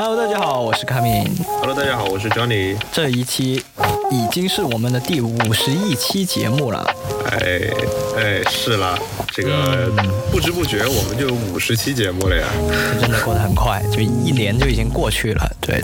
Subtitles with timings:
[0.00, 1.24] Hello，大家好，我是卡米。
[1.60, 2.76] Hello，大家好，我是 Johnny。
[2.92, 3.60] 这一期
[4.12, 6.86] 已经是我们的第五十一期节目了。
[7.26, 7.58] 哎
[8.16, 8.96] 哎，是啦，
[9.40, 9.88] 这个
[10.32, 12.44] 不知不觉我们就五十期节目了呀。
[13.00, 15.48] 真的过得很快，就一年就已经过去了。
[15.60, 15.80] 对，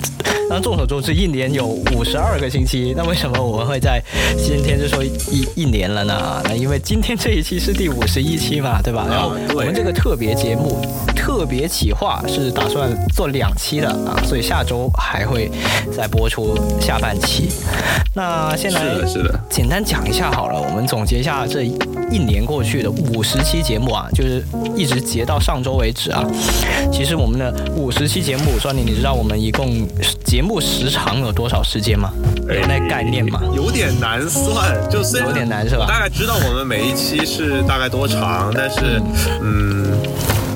[0.51, 2.93] 那众所周知，一年有五十二个星期。
[2.97, 4.03] 那为什么我们会在
[4.37, 6.43] 今天就说一一年了呢？
[6.47, 9.07] 那因为今天这一期是第五十一期嘛，对吧？
[9.09, 10.85] 然后我们这个特别节目、
[11.15, 15.49] 特别企划是打算做两期的啊，所以下周还会
[15.97, 17.51] 再播出下半期。
[18.17, 21.71] 那先来是的，是的，简单讲一下好了，我们总结一下这
[22.11, 24.43] 一年过去的五十期节目啊，就是
[24.77, 26.25] 一直截到上周为止啊。
[26.93, 29.87] 其实我们的五十期节目，庄你你知道我们一共
[30.25, 32.13] 节目时长有多少时间吗？
[32.49, 33.41] 有那概念吗？
[33.55, 39.01] 有点难算，就虽然有点难是吧我大概知道我们每一期是大概多长，但是
[39.43, 39.99] 嗯。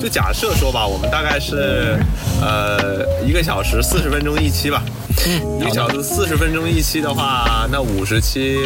[0.00, 1.98] 就假设说吧，我们大概是，
[2.40, 4.82] 呃，一个小时四十分钟一期吧。
[5.26, 8.56] 嗯，一个小时四十分钟一期的话，那五十期，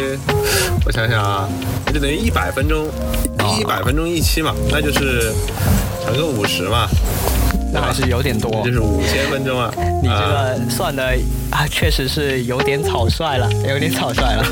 [0.85, 1.49] 我想想啊，
[1.85, 2.87] 那就等于一百分钟，
[3.39, 5.33] 哦一百分钟一期嘛，那就是
[6.05, 6.87] 乘个五十嘛，
[7.73, 8.71] 那还是有点多就。
[8.71, 9.73] 是五千分钟啊。
[10.01, 11.03] 你这啊个算的
[11.51, 14.43] 啊，确实是有点草率了，有点草率了。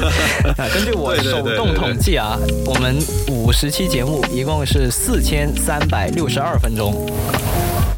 [0.58, 2.98] 啊， 根据我手动统计啊，我们
[3.30, 6.94] 五十期节目一共是四千三百六十二分钟。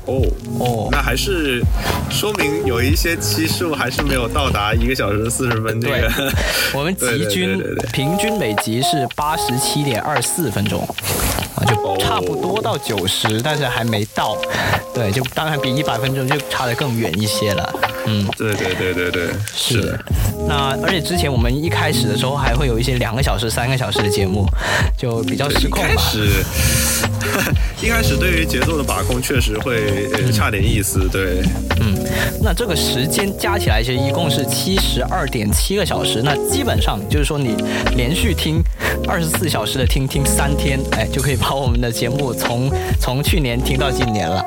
[0.06, 0.22] 哦
[0.60, 1.64] 哦那还是
[2.10, 6.34] 说明有一些期数还是没有到达一个小时四十分这对个。
[6.78, 7.58] 我们集均
[7.94, 10.86] 平均每集是八十七点二四分钟，
[11.56, 14.38] 啊，就哦差不多到九十，但是还没到。
[14.94, 17.74] 对，就当然比一百分钟就差得更远一些了。
[18.06, 20.00] 嗯，对对对对对，是的。
[20.48, 24.46] 那而且之前我们一开始的时候还会有一些两个小时、三个小时的节目，
[24.98, 26.02] 就比较失一开控吧。
[26.12, 26.44] 始，
[27.82, 31.42] 一开始对于节奏的把控确实会呃差点意思，对。
[31.80, 31.98] 嗯，
[32.42, 36.22] 那这个时间加起来其实一共是七十二点七个小时。
[36.24, 37.56] 那基本上就是说你
[37.96, 38.62] 连续听
[39.08, 44.46] 二十四小时的听，听三天，哎，就可以把我们的节目从从去年听到今年了。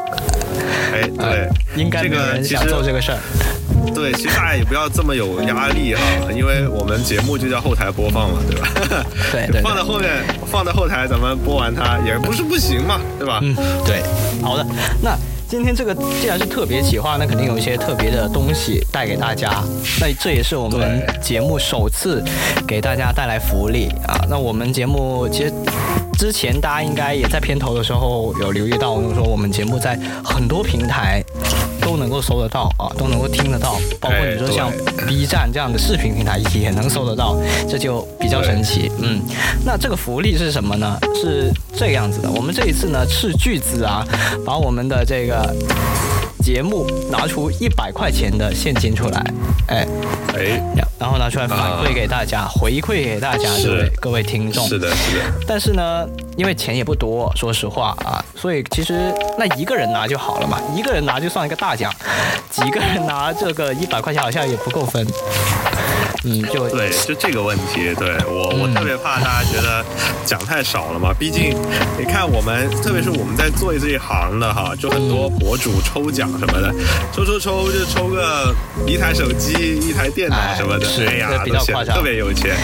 [0.92, 3.19] 哎，对，应该这没人想做这个事儿。
[3.94, 6.03] 对，其实大家也不要这么有压力哈，
[6.34, 8.69] 因为我们节目就叫后台播放嘛，对吧？
[9.32, 10.10] 对对对放在后面，
[10.47, 13.41] 放在后台，咱们播完它也不是不行嘛，对吧？
[13.42, 13.54] 嗯，
[13.84, 14.03] 对，
[14.42, 14.66] 好的，
[15.03, 15.16] 那。
[15.48, 19.62] 今天这个既然是特别企划，那肯定有一些特别的东西带给大家。
[20.00, 22.22] 那这也是我们节目首次
[22.66, 24.18] 给大家带来福利啊。
[24.28, 25.52] 那我们节目其实
[26.18, 31.22] 之前大家应该也在片头的时候有留意到，就是说我们节目在很多平台
[31.86, 37.36] 都能够搜得到啊，都能够听得到，包括你说像哎 B 站这样的视频平台也能搜得到，
[37.69, 38.91] 这就比较神奇。
[39.00, 39.22] 嗯，
[39.64, 40.98] 那这个福利是什么呢？
[41.14, 44.04] 是这样子的，我们这一次呢斥巨资啊，
[44.44, 45.54] 把我们的这个
[46.46, 49.20] 节目拿出一百块钱的现金出来，
[49.66, 49.84] 哎，
[50.32, 50.62] 哎，
[50.96, 54.64] 然后拿出来反馈给大家，回馈给大家是各位各位听众。
[54.68, 56.06] 是的，是的，但是呢，
[56.36, 61.92] 因为钱也不多，说实话啊，所以其实那一个人拿就好了嘛，一个人拿就算一个大奖，
[62.48, 65.04] 几个人拿这个一百块钱好像也不够分。
[66.24, 69.84] 嗯，就对，就这个问题，对我我嗯特别怕大家觉得
[70.24, 71.14] 讲太少了嘛。
[71.16, 71.56] 毕竟
[71.98, 76.74] 你看我们，特别是我们在做这一行的哈，就很多博主抽奖什么的，
[77.12, 78.54] 抽抽抽就抽个
[78.86, 82.56] 一台手机、一台电脑什么的，哎呀都显得特别有钱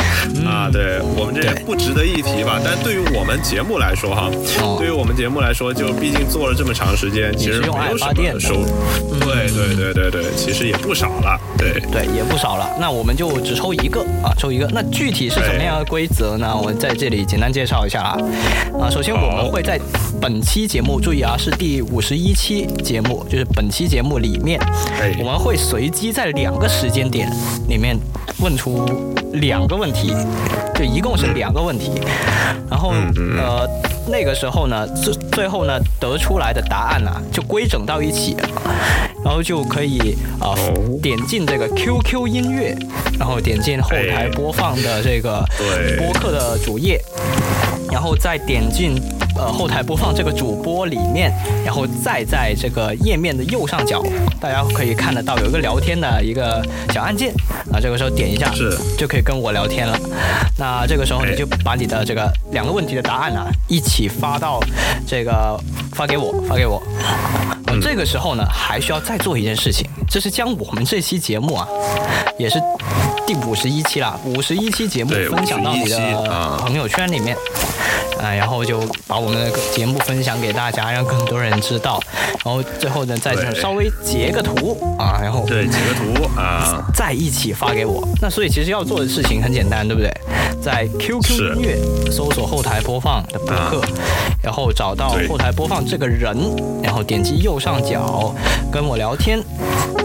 [0.44, 0.68] 啊。
[0.72, 2.58] 对我们这也不值得一提吧？
[2.64, 8.66] 但对于我们节目来说哈哦，对于我们节目来说，就毕竟做了这么长时间，其实没有什么收入。
[9.20, 11.80] 对对对对对，其实也不少了，对。
[11.92, 12.70] 对，也不少了。
[12.80, 14.66] 那我们就只抽一个啊，抽一个。
[14.72, 16.54] 那具体是怎么样的规则呢？
[16.56, 18.18] 我在这里简单介绍一下啊。
[18.80, 19.80] 啊，首先我们会在
[20.20, 24.60] 本期节目，注意啊，是第五十一期节目，就是本期节目里面，
[25.00, 27.30] 哎我们会随机在两个时间点
[27.68, 27.96] 里面
[28.40, 28.84] 问出
[29.34, 30.14] 两个问题，
[30.74, 31.92] 就一共是两个问题。
[32.70, 32.90] 然后
[33.36, 33.68] 呃，
[34.08, 38.36] 那个时候呢，最最后呢得出来的答案呢、就规整到一起。
[39.24, 40.98] 然后就可以啊、哦。
[41.02, 42.76] 点进这个 QQ 音乐，
[43.18, 44.28] 然后点进后台哎。
[44.30, 45.44] 播放的这个
[45.98, 47.00] 播客的主页，
[47.90, 49.00] 然后再点进
[49.36, 51.32] 呃后台播放这个主播里面，
[51.64, 54.02] 然后再在这个页面的右上角，
[54.40, 57.32] 大家可以看得到有一个聊天的一个小按键
[57.72, 59.98] 啊，这个时候点一下是就可以跟我聊天了。
[60.58, 64.60] 那这个时候你哎就把你的这个两个问题的答案啊一起发到
[65.06, 65.58] 这个
[65.92, 66.82] 发给我，发给我。
[67.66, 71.66] 呃这个时候呢，还需要再做一件事情，就是将我们这期节目啊，
[72.38, 72.62] 也是
[73.26, 77.34] 第五十一期啦，五十一期节目分享到你的啊朋友圈里面。
[78.20, 82.00] 啊，然后就把我们的节目分享给大家，让更多人知道。
[82.44, 88.06] 然后最后呢，再对稍微截个图啊，然后对，截个图啊，再一起发给我。
[88.20, 90.12] 那所以其实要做的事情很简单，对不对？
[90.60, 91.76] 在 QQ 音乐
[92.10, 93.84] 搜索后台播放的播客，
[94.40, 96.36] 然后找到后台播放这个人，
[96.82, 98.32] 然后点击右上角
[98.70, 99.40] 跟我聊天。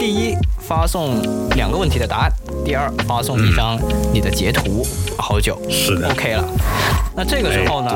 [0.00, 1.22] 第一，发送
[1.54, 2.30] 两个问题的答案；
[2.64, 3.78] 第二，发送一张
[4.12, 4.84] 你的截图，
[5.16, 6.10] 好久是的。
[6.10, 6.44] OK 了。
[7.18, 7.90] 那这个时候呢？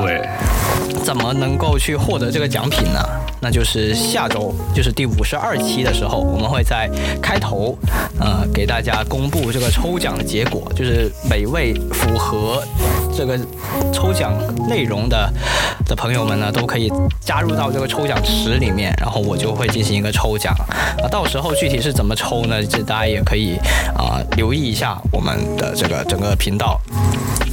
[1.01, 2.99] 怎么能够去获得这个奖品呢？
[3.39, 6.89] 那就是下周，就是第五十二期的时候，我们会在
[7.21, 7.77] 开头，
[8.19, 12.61] 呃，给大家公布这个抽奖的结果，就是每位符合
[13.15, 13.39] 这个
[13.93, 14.33] 抽奖
[14.67, 15.31] 内容的
[15.85, 16.91] 的朋友们呢，都可以
[17.21, 20.53] 加入到这个抽奖池里面，然后我就会进行一个抽奖
[21.01, 21.07] 啊。
[21.09, 22.61] 到时候具体是怎么抽呢？
[22.61, 23.55] 这大家也可以
[23.95, 26.79] 啊、留意一下我们的这个整个频道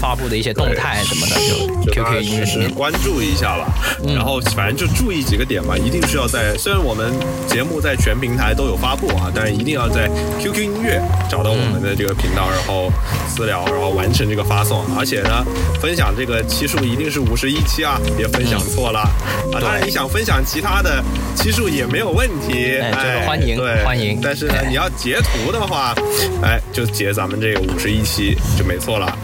[0.00, 3.69] 发布的一些动态什么的，就 QQ 音乐关注一下吧。
[4.06, 7.12] 然后反正就注意几个点吧，一定是要在虽然我们
[7.47, 10.08] 节目在全平台都有发布啊，但是一定要在
[10.41, 12.91] QQ 音乐找到我们的这个频道，然后
[13.29, 14.85] 私聊，然后完成这个发送。
[14.97, 15.44] 而且呢，
[15.81, 19.11] 分享这个期数一定是五十一期啊，别分享错了、啊。
[19.53, 21.03] 当然你想分享其他的
[21.37, 23.85] 期数也没有问题，哎这个欢迎对。
[23.85, 24.19] 欢迎。
[24.23, 25.94] 但是呢哎，你要截图的话，
[26.43, 29.19] 哎，就结咱们这个五十一期就没错了。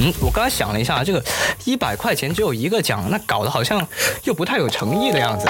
[0.00, 1.22] 嗯，我刚才想了一下，这个
[1.64, 3.86] 一百块钱只有一个奖，那搞得好像
[4.24, 5.46] 又不太有诚意的样子。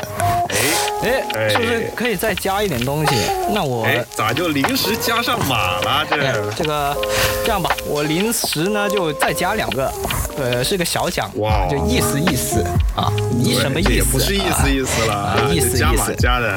[0.48, 0.56] 哎。
[1.02, 3.16] 哎，哎是不是可以再加一点东西？
[3.52, 3.84] 那我。
[3.84, 6.06] 哎，咋就临时加上码了？
[6.08, 6.96] 这哎这个
[7.44, 9.92] 这样吧，我临时呢就再加两个，
[10.38, 12.62] 呃，是个小奖，哇就意思意思
[12.94, 13.92] 啊，你什么意思？
[13.92, 16.56] 也不是意思啊意思了，啊意思意思码加的，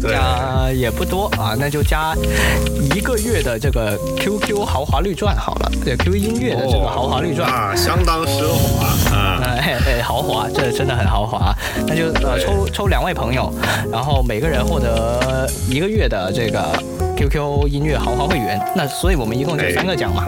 [0.00, 2.14] 对，加也不多啊，那就加
[2.94, 3.98] 一个月的这个
[4.38, 7.48] QQ 豪华绿钻好了，对 QQ 音乐的这个豪华绿钻。
[7.48, 11.54] 啊，相当奢华啊，哎哎，豪华，这真的很豪华。
[11.86, 13.52] 那就呃抽抽两位朋友，
[13.90, 16.72] 然后每个人获得一个月的这个
[17.16, 18.60] QQ 音乐豪华会员。
[18.74, 20.24] 那所以我们一共就哎三个奖嘛。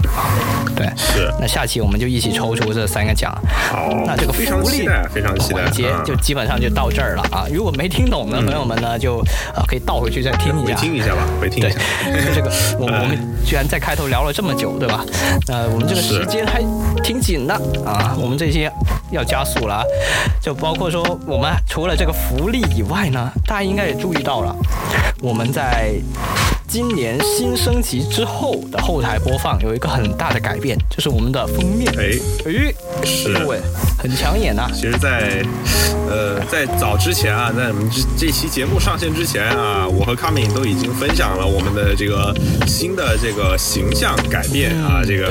[0.76, 3.32] 对，是那下期我们就一起抽出这三个奖。
[3.70, 7.46] 好，那这个非常福利期待，非常期待环节啊就基本上就到这儿了啊！
[7.52, 9.18] 如果没听懂的朋友们呢，就
[9.54, 10.78] 呃可以倒回去再听一回下。
[10.80, 11.78] 听一下吧，回听一对下，，
[12.26, 13.16] 就 这个，我我们
[13.46, 15.04] 居然在开头聊了这么久，对吧？
[15.46, 16.60] 那我们这个时间还
[17.02, 17.54] 挺紧的
[17.84, 18.70] 啊，我们这些
[19.10, 19.82] 要加速了啊，
[20.42, 24.56] 就包括说我们除了这个福利以外呢，大家应该也注意到了，
[25.22, 25.94] 我们在。
[26.74, 31.88] 今年新升级之后的后台播放有一个很大的改变，就是我们的封面。
[31.96, 32.74] 哎，诶，
[33.04, 33.60] 是对，
[33.96, 35.40] 很抢眼呐、其实在，
[36.10, 42.34] 呃，在早之前啊，在我们这这期节目上线之前啊，我和卡敏都已经分享了我们的这个
[42.66, 45.30] 新的这个形象改变啊，嗯这个。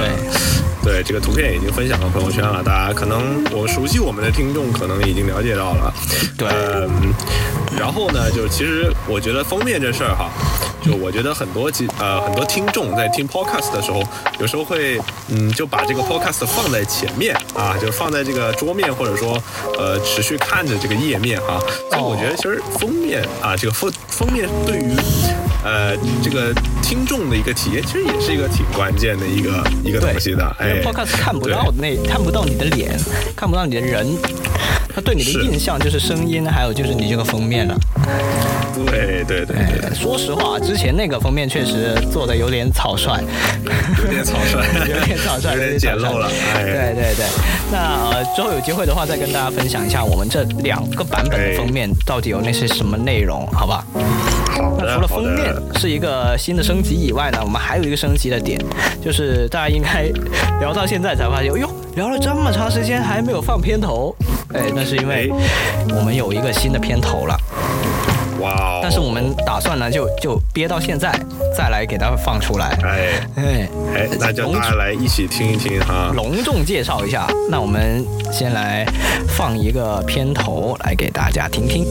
[0.86, 5.94] 对这个图片已经分享到朋友圈了，大家可能我熟悉我们的听众可能已经了解到了。
[6.38, 7.14] 对嗯，
[7.80, 10.30] 然后呢，就是其实我觉得封面这事儿哈，
[10.84, 14.04] 就我觉得很多其呃很多听众在听 podcast 的时候，
[14.40, 15.00] 有时候会
[15.30, 19.42] 嗯就把这个 podcast 放在前面啊，就放在这个桌面或者说
[19.78, 21.60] 呃持续看着这个页面哈。
[21.90, 24.96] 所以我觉得其实封面啊，这个封封面对于
[25.64, 30.44] 呃这个听众的一个体验，其实也是一个挺关键的一个一个东西的。
[30.60, 32.98] 哎 podcast 看不到那看不到你的脸，
[33.36, 34.08] 看不到你的人，
[34.96, 37.76] 他对你的印象就是声音，还有就是你这个封面了。
[38.76, 43.22] 对对对对哎，说实话，之前那个封面确实做的有点草率，
[44.04, 44.60] 有点草率，
[44.90, 46.30] 有点草率，有点简陋了。
[46.56, 47.26] 哎，对对对，
[47.72, 53.86] 那呃之后有机会的话，再跟大家分享一下我们这两个版本的封面到底有那些什么内容，好吧？
[54.52, 55.54] 好，那除了封面。
[55.80, 58.60] 是一个新的升级以外呢，我们还有一个升级的点，
[59.02, 60.04] 就是大家应该
[60.60, 64.16] 聊到现在才发现，哎呦，聊了这么长时间还没有放片头，
[64.54, 65.30] 哎，那是因为
[65.90, 67.38] 我们有一个新的片头了，
[68.40, 68.80] 哇哦！
[68.82, 71.12] 但是我们打算呢就就憋到现在
[71.56, 73.70] 再来给它放出来，哎哎。
[73.96, 76.12] 哎，那就大家来一起听一听哈。
[76.16, 78.84] 隆重介绍一下，那我们先来
[79.28, 81.86] 放一个片头来给大家听听。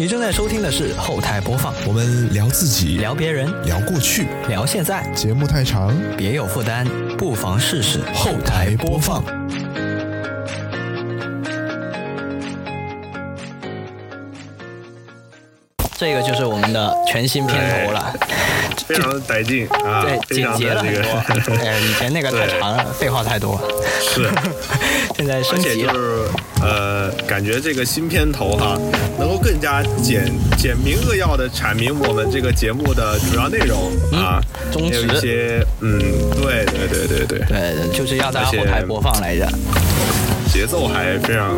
[0.00, 6.86] 你正在收听的是后台播放，我们聊自己，聊别人，聊过去，聊现在，节目太长，别有负担，
[7.16, 9.24] 不妨试试后台播放。
[15.96, 18.14] 这个就是我们的全新片头了，
[18.86, 20.80] 非常的带劲啊，对，简洁了
[21.24, 21.54] 很多。
[21.56, 23.60] 哎，以前那个太长了，废话太多。
[24.00, 24.30] 是
[25.18, 25.98] 现在升级了而且就。
[25.98, 26.28] 是
[26.60, 28.76] 呃，感觉这个新片头哈，
[29.16, 34.40] 能够更加简简明扼要的阐明我们这个节目的主要内容啊，
[34.72, 36.00] 宗旨还有一些嗯，
[36.34, 39.48] 对对对对对，对，就是要大家而且后台播放来着。
[40.52, 41.54] 节奏还非常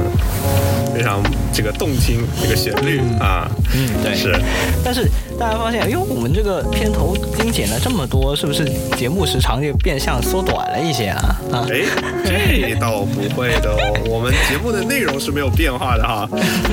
[0.94, 4.14] 非常这个动听，这个旋律啊，嗯，对。
[4.14, 4.38] 是。
[4.84, 5.08] 但是
[5.40, 11.40] 大家发现，哎呦，我们这个片头精简了这么多，是不是节目时长就变相缩短了一些啊？
[11.50, 11.80] 啊，哎，
[12.23, 16.28] 这倒不会的哦，我们节目的内容是没有变化的哈。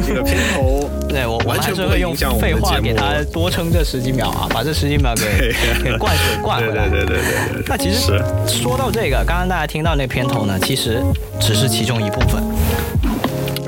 [0.06, 2.54] 这个片头，对我完全会用废。
[2.56, 6.90] 话给它多撑这十几秒啊，把这十几秒给 给灌水灌回来。
[6.90, 7.18] 对对对
[7.54, 7.64] 对。
[7.68, 11.02] 那其实说到这个，刚刚大家听到那片头呢，其实
[11.40, 12.44] 只是其中一部分。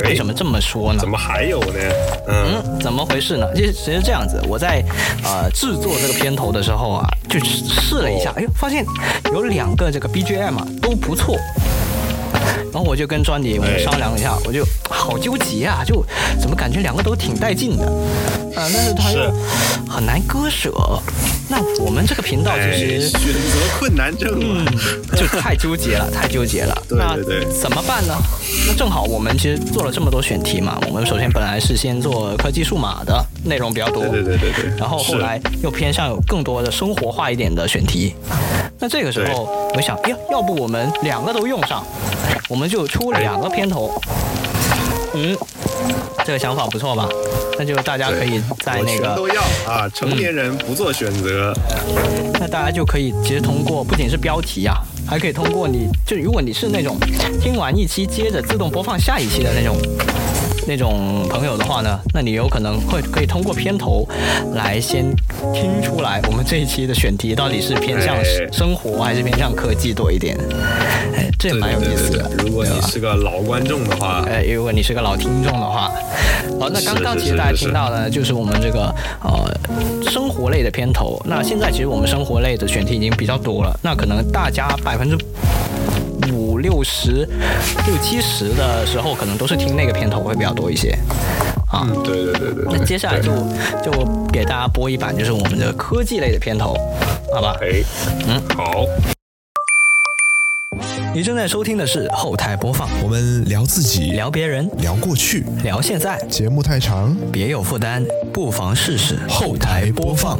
[0.05, 1.07] 为什么这么说呢怎？
[1.07, 1.73] 么还有呢？
[2.27, 3.47] 嗯，嗯，怎么回事呢？
[3.55, 4.83] 其实其实这样子，我在
[5.23, 8.85] 呃制作这个片头的时候啊，就试了一下，哎呦，发现
[9.33, 11.37] 有两个这个 BGM 啊都不错。
[12.71, 16.03] 然后我就跟专辑我们商量一下，我就好纠结啊，就
[16.39, 17.85] 怎么感觉两个都挺带劲的，
[18.55, 19.31] 啊、但是他又
[19.87, 20.71] 很难割舍。
[21.51, 24.63] 那我们这个频道其哎，实选择困难症嘛。
[25.15, 26.83] 就太纠结了，太纠结了。
[26.87, 28.15] 对那对对怎么办呢？
[28.67, 34.77] 那正好我们其实做了这么多选题嘛，我们首先本来是先做科技数码的内容比较多，对对对对对。
[34.77, 38.13] 然后后来又偏向有更多的生活化一点的选题。
[38.77, 41.83] 那这个时候我想，哎呀，要不我们两个都用上，
[42.47, 43.99] 我们就出两个片头。
[45.21, 45.37] 嗯，
[46.25, 47.09] 这个想法不错吧？
[47.57, 49.89] 那就大家可以在那个都要啊！
[49.93, 51.53] 成年人不做选择，
[52.39, 56.97] 那大家就可以其实通过不仅是标题啊，还可以通过你就如果你是那种
[57.41, 59.75] 听完一期接着自动播放下一期的那种
[60.67, 64.07] 那种朋友的话呢，那你有可能会可以通过片头
[64.53, 65.05] 来先
[65.53, 70.37] 听出来我们这一期的选题到底是偏向哎生活还是偏向科技多一点。
[71.15, 72.29] 哎，这也蛮有意思的。
[72.37, 72.47] 对。
[72.47, 75.91] 如果你是个老观众的话，哎，如果你是个老听众的话，
[76.59, 81.19] 好，那刚刚其实大家听到的，就是我们这个呃生活类的片头。
[81.25, 85.17] 那现在其实我们生活类的选题已经比较多了，那可能大家百分之
[86.59, 87.25] 五六十、
[87.87, 90.91] 六七十的时候，可能都是听那个片头会比较多一些。
[91.71, 92.77] 啊，嗯，对对对对对。
[92.77, 93.31] 那接下来就
[93.81, 96.75] 就给大家播一版，就是我们的科技类的片头，
[97.33, 97.55] 好吧？
[97.61, 97.81] 哎，
[98.27, 98.83] 嗯，好，
[101.15, 106.19] 你正在收听的是后台播放，我们聊自己，聊别人，聊过去，聊现在。
[106.27, 110.37] 节目太长，别有负担，不妨试试后台播放。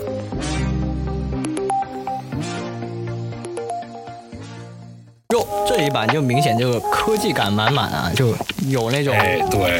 [5.79, 8.35] 这一版就明显就科技感满满啊，就
[8.67, 9.79] 有那种哎，对，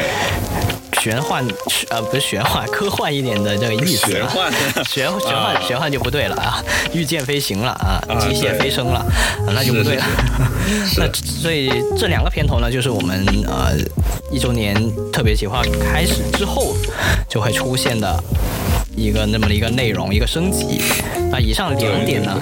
[0.98, 1.46] 玄幻，
[1.90, 4.08] 呃，不是玄幻，科幻一点的这个意思、啊。
[4.08, 4.52] 玄幻
[4.86, 6.64] 玄玄幻啊玄幻就不对了啊，
[6.94, 9.00] 御剑飞行了啊，啊机械飞升了，
[9.46, 10.04] 啊那就不对了。
[10.96, 13.76] 那所以这两个片头呢，就是我们呃
[14.32, 14.74] 一周年
[15.12, 16.74] 特别企划开始之后
[17.28, 18.18] 就会出现的
[18.96, 20.80] 一个那么的一个内容，一个升级。
[21.30, 22.36] 那以上两点呢，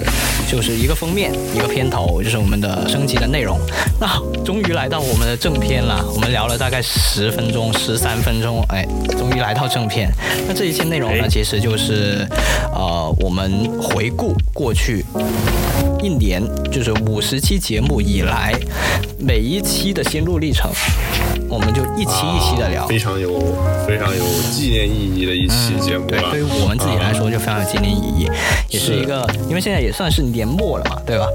[0.51, 3.59] 就是一个封面，一个片头，就是我们的升级的内容。
[4.01, 4.09] 那
[4.45, 8.87] 终于来到我们的正片了，我们聊了大概十分钟、十三分钟，哎，
[9.19, 10.11] 终于来到正片。
[10.47, 12.27] 那这一期内容呢，哎其实就是
[12.73, 15.05] 呃，我们回顾过去
[16.03, 16.43] 一年，
[16.73, 18.55] 就是五十期节目以来，
[19.19, 20.71] 每一期的心路历程，
[21.49, 22.85] 我们就一期一期的聊。
[22.85, 23.39] 啊非常有
[23.87, 26.31] 非常有纪念意义的一期节目对，了。
[26.31, 28.31] 对于我们自己来说就非常有纪念意义，
[28.79, 31.27] 也是是一个，因为现在也算是年末了嘛，对吧？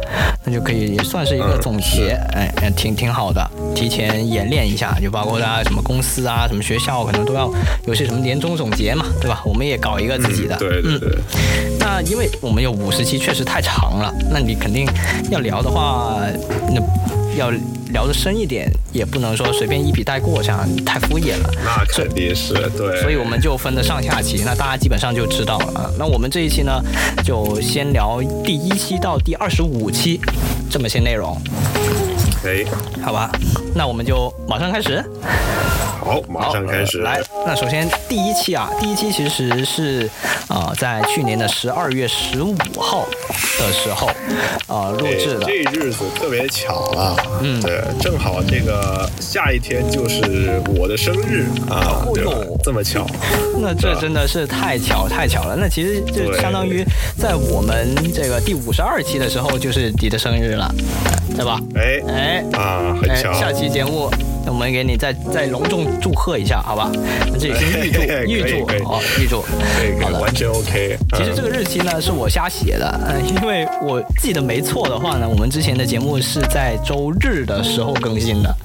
[0.46, 3.46] 那就可以也算是一个嗯总结，哎，哎挺挺好的，
[3.76, 7.52] 提前演练一下，就包括大家什么公司啊、什么学校，可能都要
[7.86, 9.42] 有些什么年终总结嘛，对吧？
[9.46, 11.10] 我们也搞一个自己的，嗯对对对，
[11.80, 14.14] 那因为我们有五十期，确实太长了。
[14.32, 14.88] 那你肯定
[15.30, 16.18] 要聊的话，
[16.70, 16.82] 那
[17.38, 17.52] 要
[17.92, 21.50] 聊得深一点，也不能说随便一笔带过，这样太敷衍了。
[21.64, 23.02] 那肯定是对。
[23.02, 25.92] 所以我们就分了上下期，那大家基本上就知道了啊。
[25.98, 26.82] 那我们这一期呢，
[27.24, 30.20] 就先聊第一期到第二十五期
[30.70, 31.40] 这么些内容，
[32.46, 32.66] 哎，
[33.02, 33.32] 好吧？
[33.74, 35.04] 那我们就马上开始。
[36.02, 36.98] 好，马上开始。
[37.00, 40.10] 来，那首先第一期啊，第一期其实是
[40.50, 43.08] 啊、呃在去年的十二月十五号
[43.58, 44.10] 的时候
[44.68, 45.46] 呃录哎制的。
[45.46, 52.60] 这日子特别巧啊，嗯对，正好这个下一天就是我的生日啊，哦哟？
[52.62, 53.08] 这么巧，
[53.62, 55.56] 那这真的是太巧太巧了。
[55.56, 56.84] 那其实就相当于
[57.18, 60.70] 在我们这个第五十二期的时候，就是你的生日了，
[61.36, 61.60] 对吧？
[61.76, 64.10] 哎哎啊，很哎，巧，下期节目
[64.46, 66.92] 我们给你再再隆重祝贺一下，好吧？
[67.32, 69.42] 那这里先预祝 预祝哦，预祝。
[70.02, 70.98] 好的完全 OK。
[71.18, 78.56] 其实这个日期呢是我瞎写的，嗯，因为我记得没错的话呢，我们之前的节目是在周日的时候更新的，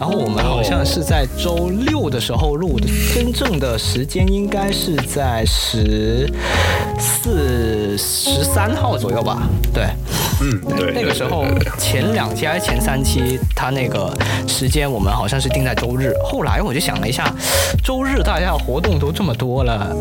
[0.00, 6.26] 然后我们好像是在周六的时候录的，真正的时间应该是在十
[6.98, 9.46] 四、十三号左右吧？
[9.74, 9.84] 对，
[10.40, 11.44] 嗯，对，那个时候
[11.78, 14.10] 前两期还是前三期，他那个
[14.48, 16.14] 时间我们好像是定在周日。
[16.24, 17.30] 后来我就想了一下，
[17.84, 19.94] 周日大家活动都这么多了。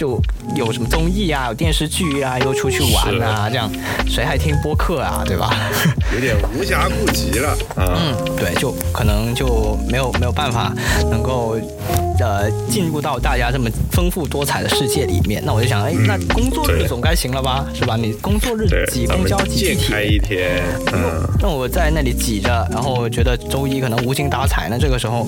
[0.00, 0.18] 就
[0.56, 3.70] 有什么综艺啊，有电视剧啊，又出去玩啊，这样
[4.08, 5.54] 谁还听播客啊，对吧？
[6.14, 7.54] 有点无暇顾及了。
[7.76, 10.72] 嗯，对，就可能就没有没有办法
[11.10, 11.58] 能够。
[12.20, 17.96] 呃，进入到大家这么丰富多彩的世界里面，那我就想，哎，那工作日总该行了吧，是吧？
[17.96, 20.62] 你工作日挤公交挤地铁，一天，
[20.92, 24.78] 嗯，那我在那里挤着，然后觉得周一可能无精打采那。
[24.78, 25.26] 这个时候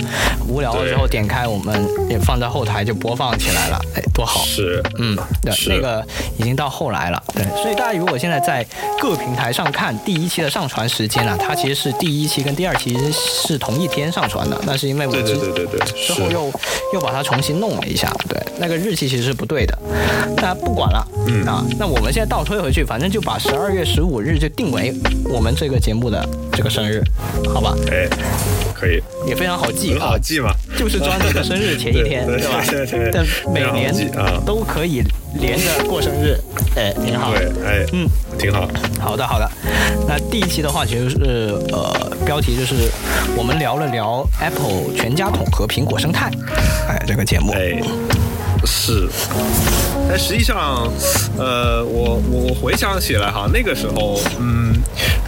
[0.48, 4.44] 无聊的时候，点开我们也放在后台就播放起来了，哎，多好。
[4.44, 6.02] 是，嗯，对，那个
[6.38, 7.44] 已经到后来了，对。
[7.62, 8.66] 所以大家如果现在在
[9.00, 15.36] 各平台上看第一期的上传时间啊，它其实是第一期跟第二期是同一天上传的，那是因为我之
[16.06, 16.52] 之后又。
[16.92, 19.78] 又把它重新弄了一下，对，那个日期其实是不对的，
[20.36, 21.42] 那不管了，嗯。
[21.46, 27.02] 啊，那我们现在倒推回去，反正就把十二月十五日就定为我们这个节目的这个生日，
[27.52, 27.74] 好吧？
[27.90, 28.08] 哎，
[28.82, 32.64] 可以，也非常好记，很好记嘛，就是专辑的生日前一天， 对吧？
[33.12, 33.94] 但每年
[34.44, 35.04] 都可以
[35.40, 36.36] 连着过生日，
[36.74, 38.68] 哎，挺好，对，哎，嗯，挺好，
[39.00, 39.48] 好的，好的。
[40.08, 42.90] 那第一期的话，其实是呃，标题就是
[43.36, 46.28] 我们聊了聊 Apple 全家桶和苹果生态。
[46.88, 47.80] 哎，这个节目，哎，
[48.64, 49.08] 是，
[50.08, 50.90] 但实际上，
[51.36, 54.74] 呃，我我回想起来哈，那个时候，嗯，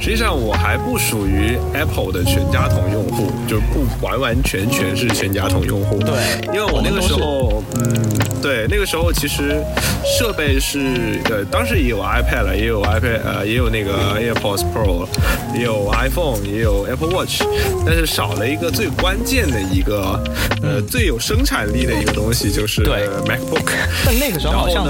[0.00, 5.98] 实际上我还不属于 Apple 的全家桶用户，就不完完全全是全家桶用户。
[5.98, 6.14] 对，
[6.54, 8.23] 因为我那个时候，嗯。
[8.44, 9.64] 对，那个时候其实
[10.04, 15.08] 设备是，呃，当时也有 iPad 了，也有 iPad，呃，也有那个 AirPods Pro，
[15.54, 17.40] 也有 iPhone，也有 Apple Watch，
[17.86, 20.22] 但是少了一个最关键的一个，
[20.62, 23.72] 呃，最有生产力的一个东西，就是 MacBook。
[24.04, 24.86] 但那个时候好像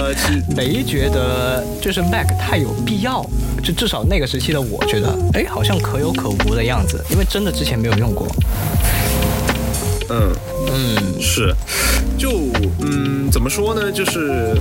[0.56, 3.24] 没觉得就是 Mac 太有必要，
[3.62, 8.26] 就至少那个时期的我觉得，哎，好像可有可无的样子，因为真的之前没有用过。
[10.10, 10.32] 嗯
[10.68, 11.54] 嗯是，
[12.18, 12.30] 就
[12.80, 13.90] 嗯怎么说呢？
[13.90, 14.54] 就是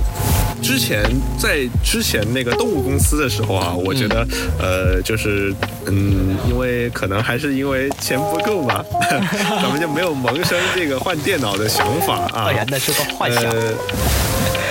[0.62, 1.04] 之前
[1.38, 4.26] 在之前那个动物公司的时候啊，我觉得
[4.58, 5.54] 呃就是
[5.86, 12.46] 嗯，因为可能还是因为钱不够吧， 咱们就没有萌生这个换电脑的想法啊。
[12.48, 13.42] 哎呀，那是个幻想。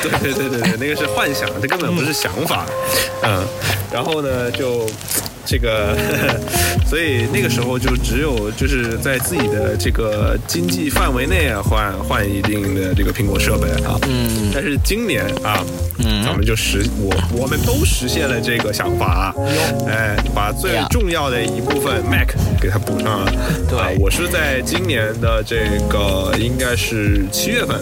[0.02, 2.66] 对对对对对，那个是幻想，这根本不是想法。
[3.24, 3.46] 嗯，
[3.92, 4.86] 然后呢就。
[5.46, 5.96] 这个，
[6.88, 14.00] 所以那个时候就只有就是在自己的这个经济范围内啊，换换一定的这个苹果设备啊。
[14.08, 14.52] 嗯。
[14.54, 15.64] 但是今年啊，
[15.98, 19.34] 嗯，咱们就实我我们都实现了这个想法，
[19.88, 22.30] 哎，把最重要的一部分 Mac
[22.62, 23.32] 给它补上了。
[23.70, 23.98] 对。
[24.00, 27.78] 我是在今年的这个应该是七月份，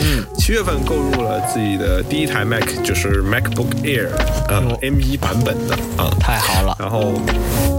[0.00, 4.08] 嗯，七月份购入了自己的第一台 Mac，就是 MacBook Air，
[4.48, 6.10] 呃，M1 版本的啊。
[6.18, 6.76] 太好了。
[6.80, 7.03] 然后。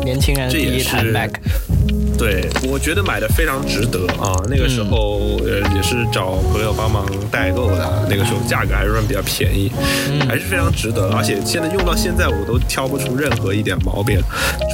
[0.03, 1.31] 年轻人第一台 Mac，
[2.17, 4.33] 对我觉得买的非常值得啊！
[4.49, 9.71] 那个时候呃也是找朋友帮忙代购的，那个时候价格还是算比较便宜，
[10.27, 11.09] 还是非常值得。
[11.15, 14.19] 而且现在用到现在，我都挑不出任何一点毛病，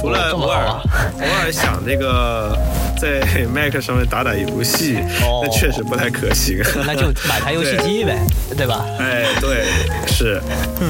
[0.00, 2.56] 除了偶尔偶尔想那个
[3.00, 3.20] 在
[3.52, 4.98] Mac 上面打打游戏，
[5.42, 6.60] 那确实不太可行。
[6.86, 8.18] 那就买台游戏机呗，
[8.56, 8.84] 对吧？
[8.98, 9.64] 哎，对，
[10.06, 10.40] 是，
[10.80, 10.88] 嗯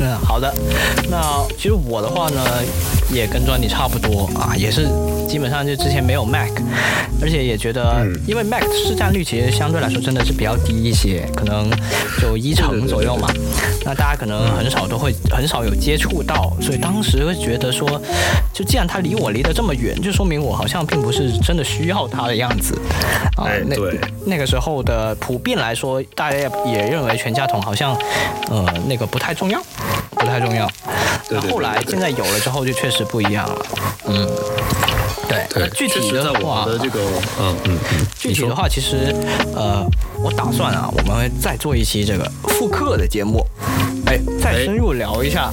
[0.00, 0.52] 嗯，好的。
[1.08, 1.22] 那
[1.56, 2.40] 其实我的话呢？
[3.12, 4.88] 也跟专利差不多啊，也是
[5.28, 6.50] 基本上就之前没有 Mac，
[7.20, 11.70] 而且也觉得，因为 Mac 市占率其实相对来说真的是比较低一些，可能
[12.20, 13.28] 就一成左右嘛。
[13.84, 18.00] 那大家可能很少都会很少有接触到，所以当时会觉得说，
[18.52, 22.74] 就既然它离我离得这么远，就说明我好像并不是真的需要它的样子
[23.36, 23.44] 啊。
[23.66, 23.76] 那
[24.24, 27.94] 那个时候的普遍来说，大家也认为全家桶好像
[28.48, 29.60] 呃那个不太重要，
[30.10, 30.66] 不太重要。
[31.30, 33.66] 那后来现在有了之后，就确实不一样了。
[34.06, 34.28] 嗯，
[35.28, 35.46] 对。
[35.56, 37.00] 那具体的话，这个
[37.40, 39.14] 嗯嗯嗯，具体的话，其实
[39.54, 39.84] 呃，
[40.22, 43.44] 我打算啊，我们会再做一期这个复刻的节目，
[44.06, 45.50] 哎，再深入聊一下。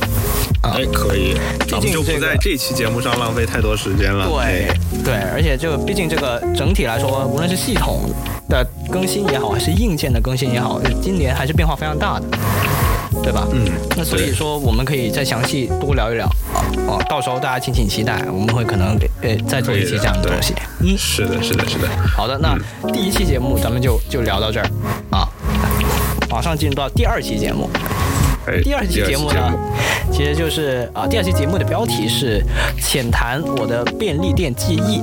[0.63, 1.35] 哎，可以。
[1.67, 4.27] 毕竟就不在这期节目上浪费太多时间了。
[4.27, 4.67] 对
[5.03, 8.09] 对，而且这个毕竟这个整体来说，无论是系统
[8.47, 12.25] 的更新也好，还是硬件的更新也好，今年还是变化非常大的。
[13.23, 13.47] 对吧？
[13.51, 20.53] 嗯，那所以说我们可以再详细多聊一聊啊，哦，到时候大家敬请期待，我们会可能呃再做一期这样的东西。
[20.79, 21.87] 嗯，是的，是的，是的。
[22.15, 22.57] 好的，那
[22.91, 24.65] 第一期节目咱们就就聊到这儿
[25.11, 25.27] 啊，
[26.29, 27.69] 马上进入到第二期节目。
[28.63, 29.51] 第二期节目呢，
[30.11, 32.43] 其实就是啊，第二期节目的标题是
[32.79, 35.01] 浅谈我的便利店记忆。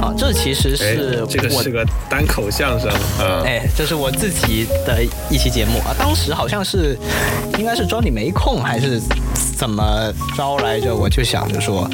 [0.00, 0.96] 啊，这其实是哎
[1.30, 2.90] 这个我是个单口相声，
[3.20, 5.78] 嗯，哎，这是我自己的一期节目。
[5.78, 6.98] 啊，当时好像是
[7.56, 9.00] 应该是庄你没空还是
[9.56, 11.88] 怎么着来着，我就想着说，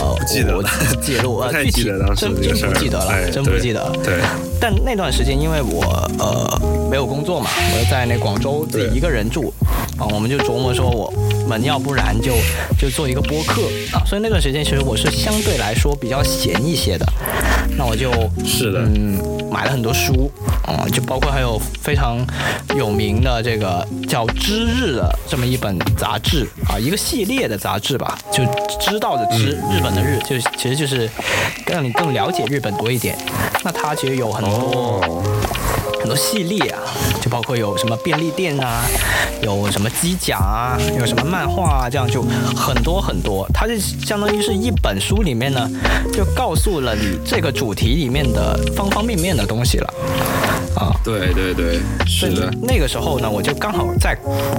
[0.00, 0.64] 呃，不记得
[1.02, 1.84] 记录呃，具体
[2.16, 3.92] 真不记得了，哎真不记得了。
[4.02, 4.14] 对，
[4.62, 5.82] 但那段时间，因为我
[6.20, 9.52] 呃没有工作嘛，我在那广州自己一个人住
[9.98, 11.12] 啊，我们就琢磨说我
[11.48, 12.32] 们要不然就
[12.78, 17.04] 就做一个播客啊，所以那段时间其实我是相对来说比较闲一些的，
[17.76, 18.12] 那我就
[18.44, 19.18] 是的嗯
[19.50, 20.30] 买了很多书
[20.66, 22.18] 啊，就包括还有非常
[22.76, 28.44] 有名的这个叫《知日》的这么一本杂志啊，一个系列的杂志吧，就
[28.80, 31.08] 知道的知，日本的日，就其实就是
[31.66, 33.16] 让你更了解日本多一点。
[33.64, 34.52] 那它其实有很多。
[34.52, 35.22] 哦，
[36.02, 36.80] 很多系列啊，
[37.20, 38.82] 就包括有什么便利店啊，
[39.40, 42.24] 有什么机甲啊，有什么漫画啊，这样就
[42.56, 43.48] 很多很多。
[43.54, 45.70] 它就相当于是一本书里面呢，
[46.12, 49.94] 就告诉了你这个主题里面的方方面面的东西了。
[50.74, 54.18] 啊，对对对，是的，那个时候呢，我就刚好在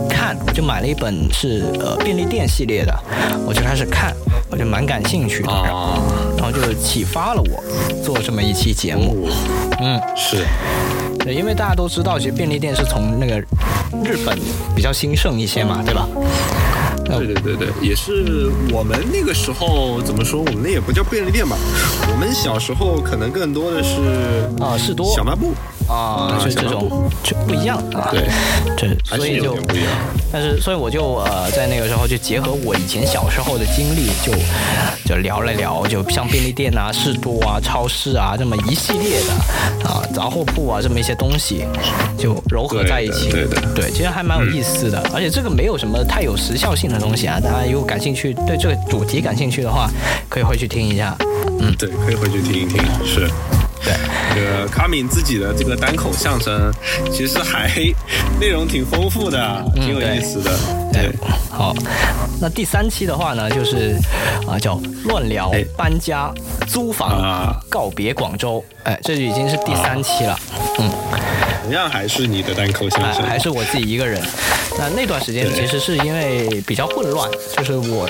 [0.10, 2.98] 看，我就买了一本是呃便利店系列的，
[3.46, 4.16] 我就开始看，
[4.50, 6.00] 我就蛮感兴趣的，然后啊，
[6.38, 7.62] 然后就启发了我
[8.02, 9.28] 做这么一期节目。
[9.28, 10.46] 哦，嗯，是，
[11.24, 13.40] 对，因为大家都知道，其实便利店是从那个
[14.04, 14.38] 日本
[14.76, 16.08] 比较兴盛一些嘛，对吧？
[17.06, 20.42] 对对对对，也是我们那个时候怎么说？
[20.42, 21.56] 我们那也不叫便利店吧，
[22.12, 25.54] 我们小时候可能更多的是啊，士多小卖部，
[25.88, 28.10] 啊，是这种就不一样啊。
[28.12, 28.28] 对，
[28.78, 29.91] 这所以就不一样。
[30.32, 34.34] 但是，所以我就呃，在那个时候就结合我以前小时候的经历，就
[35.06, 41.65] 就聊了聊，就像便利店啊、士多啊、超市啊这么一系列的啊杂货铺啊这么一些东西，
[42.17, 43.30] 就糅合在一起。
[43.30, 47.39] 对的对对，其实还蛮有意思的，而且这个没有什么太有时效性的东西啊。
[47.39, 49.88] 大家如果感兴趣，对这个主题感兴趣的话，
[50.30, 51.15] 可以回去听一下。
[51.60, 52.82] 嗯对，可以回去听一听。
[53.06, 53.30] 是，
[53.84, 53.93] 对，
[54.34, 56.72] 这个卡敏自己的这个单口相声，
[57.12, 57.69] 其实还
[58.39, 60.52] 内容挺丰富的，挺有意思的。
[60.91, 61.12] 对，
[61.50, 61.74] 好，
[62.39, 63.98] 那第三期的话呢，就是
[64.48, 65.63] 啊、叫乱聊哎。
[65.78, 66.32] 搬家、
[66.67, 67.60] 租房、啊。
[67.69, 70.39] 告别广州，哎，这就已经是第三期了。
[70.80, 70.89] 嗯，
[71.63, 74.22] 同样还是你的单口相哎，声，还是我自己一个人。
[74.78, 78.10] 那那段时间其实是因为比较混乱，就是我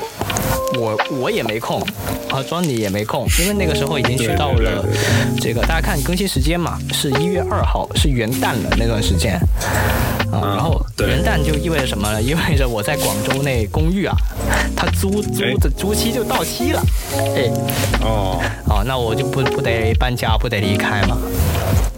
[0.79, 1.81] 我我也没空，
[2.29, 4.85] 啊，庄你也没空，因为那个时候已经去到了
[5.39, 9.39] 这个大家看更新时间嘛，是一月二号，是元旦了那段时间。
[10.31, 12.21] 啊，嗯然后元旦就意味着什么呢？
[12.21, 14.15] 意味着我在广州那公寓啊，
[14.75, 16.83] 它租租的租期就到期了，
[17.35, 17.51] 哎，
[18.01, 21.17] 哦，啊，那我就不不得搬家，不得离开嘛。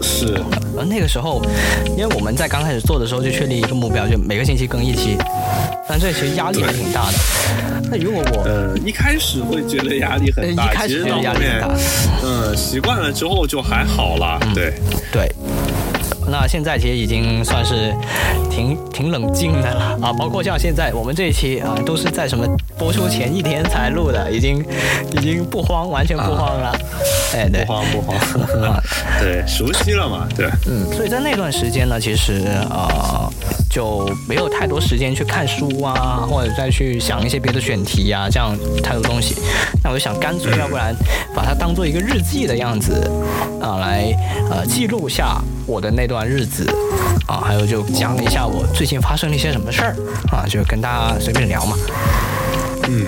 [0.05, 0.39] 是，
[0.77, 1.41] 而那个时候，
[1.97, 5.17] 因为我们在刚开始做的时候就确立一个目标，就每个星期更一期，
[5.89, 7.17] 但这其实压力还挺大的。
[7.89, 11.75] 那如果我呃，一开始会觉得压力很大，呃一开始觉得压力很大，
[12.23, 14.39] 嗯，习惯了之后就还好啦。
[14.53, 14.73] 对，
[15.11, 15.31] 对，
[16.29, 17.93] 那现在其实已经算是
[18.49, 22.45] 挺挺冷静的了啊，包括像现在我们这一期啊，都是在什么
[22.77, 24.63] 播出前一天才录的，已经
[25.11, 26.75] 已经不慌，完全不慌了。
[27.33, 28.15] 哎，对不，慌不慌，
[29.19, 33.29] 对，熟悉了嘛，对，嗯，所以在那段时间呢，其实呃
[33.69, 39.35] 就没有太多时间去看书啊，或者再去想一些别的选题啊，这样太多东西。
[39.83, 40.95] 那我就想，干脆要不然
[41.35, 43.09] 把它当做一个日记的样子
[43.61, 44.15] 啊，来
[44.49, 46.69] 呃记录下我的那段日子
[47.27, 49.95] 啊，还有就讲一下我最近发生了一些什么事儿
[50.31, 51.75] 啊，就跟大家随便聊嘛。
[52.87, 53.03] 嗯，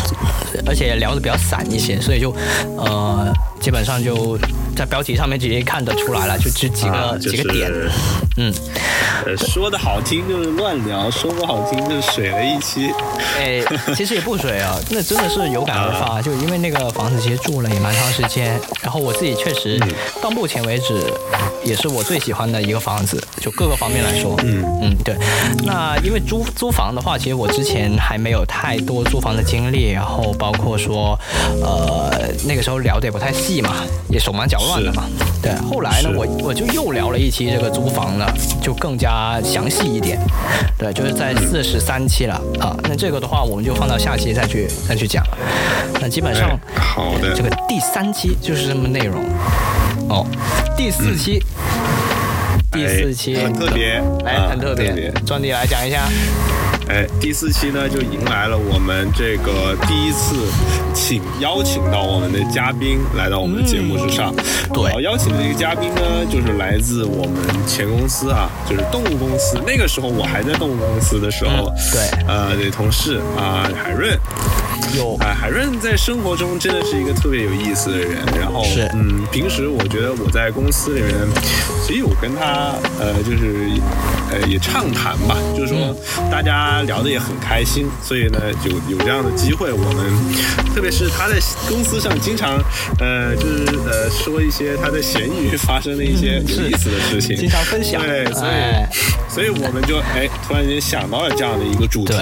[0.65, 2.35] 而且聊的比较散一些，所以就
[2.77, 4.35] 呃基本上就
[4.75, 7.71] 在标题上面直接看得出来了，就这几个、啊就几个点，
[8.37, 8.51] 嗯。
[9.25, 12.89] 呃，说的好听就是乱聊，说不好听就是水了一期。
[13.37, 13.63] 哎，
[13.95, 19.89] 其实也不水啊， 那真的是有感而发，就因为那个房子其实住了也蛮长时间，然后我自己确实嗯
[20.21, 20.93] 到目前为止
[21.67, 25.15] 也是我最喜欢的一个房子，就各个方面来说，嗯嗯，对。
[25.65, 31.19] 那因为租租房的话，其实我之前还没有太多租房的经历，然后包括说，
[31.61, 35.03] 呃，那个时候聊的也不太细嘛，也手忙脚乱的嘛。
[35.41, 38.25] 对，后来呢，我我就又聊了一期这个租房呢，
[38.61, 40.19] 就更加详细一点。
[40.77, 42.75] 对，就是在四十三期了啊。
[42.83, 45.23] 那这个的话，我们就放到下期再去再去讲。
[46.01, 49.23] 那基本上哎，好的这个第三期就是这么内容。
[50.09, 50.25] 哦，
[50.75, 51.43] 第四期，
[52.77, 56.07] 第四期、哎很特别来啊很特别庄迪来讲一下。
[56.89, 60.35] 哎，第四期呢就迎来了我们这个第一次
[60.93, 64.33] 请邀请到我们的嘉宾来到我们的节目之上。
[64.73, 67.33] 对邀请的这个嘉宾呢，就是来自我们
[67.67, 69.59] 前公司啊，就是动物公司。
[69.67, 74.17] 那个时候我还在动物公司的时候，对呃，的同事啊、海润。
[74.95, 75.15] 有。
[75.15, 78.17] 啊，海润在生活中真的是一个特别有意思的人。
[78.39, 78.89] 然后，是。
[78.93, 81.13] 嗯，平时我觉得我在公司里面，
[81.85, 83.69] 其实我跟他呃，就是
[84.31, 85.95] 呃也畅谈吧，就是说
[86.31, 92.57] 大家聊得也很开心，所以呢，有有这样的机会，我们特别是他在公司上经常
[92.99, 98.01] 呃，就是呃说一些他在闲鱼发生的一些有意思的事情，经常分享。
[98.01, 98.89] 对，所以、哎。
[99.29, 102.15] 所以我们就哎突然间想到了这样的一个主题，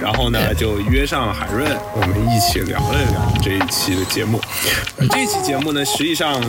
[0.00, 1.68] 然后呢就约上海润，
[2.02, 4.40] 我们一起聊了聊这一期的节目。
[5.10, 6.40] 这一期节目呢，实际上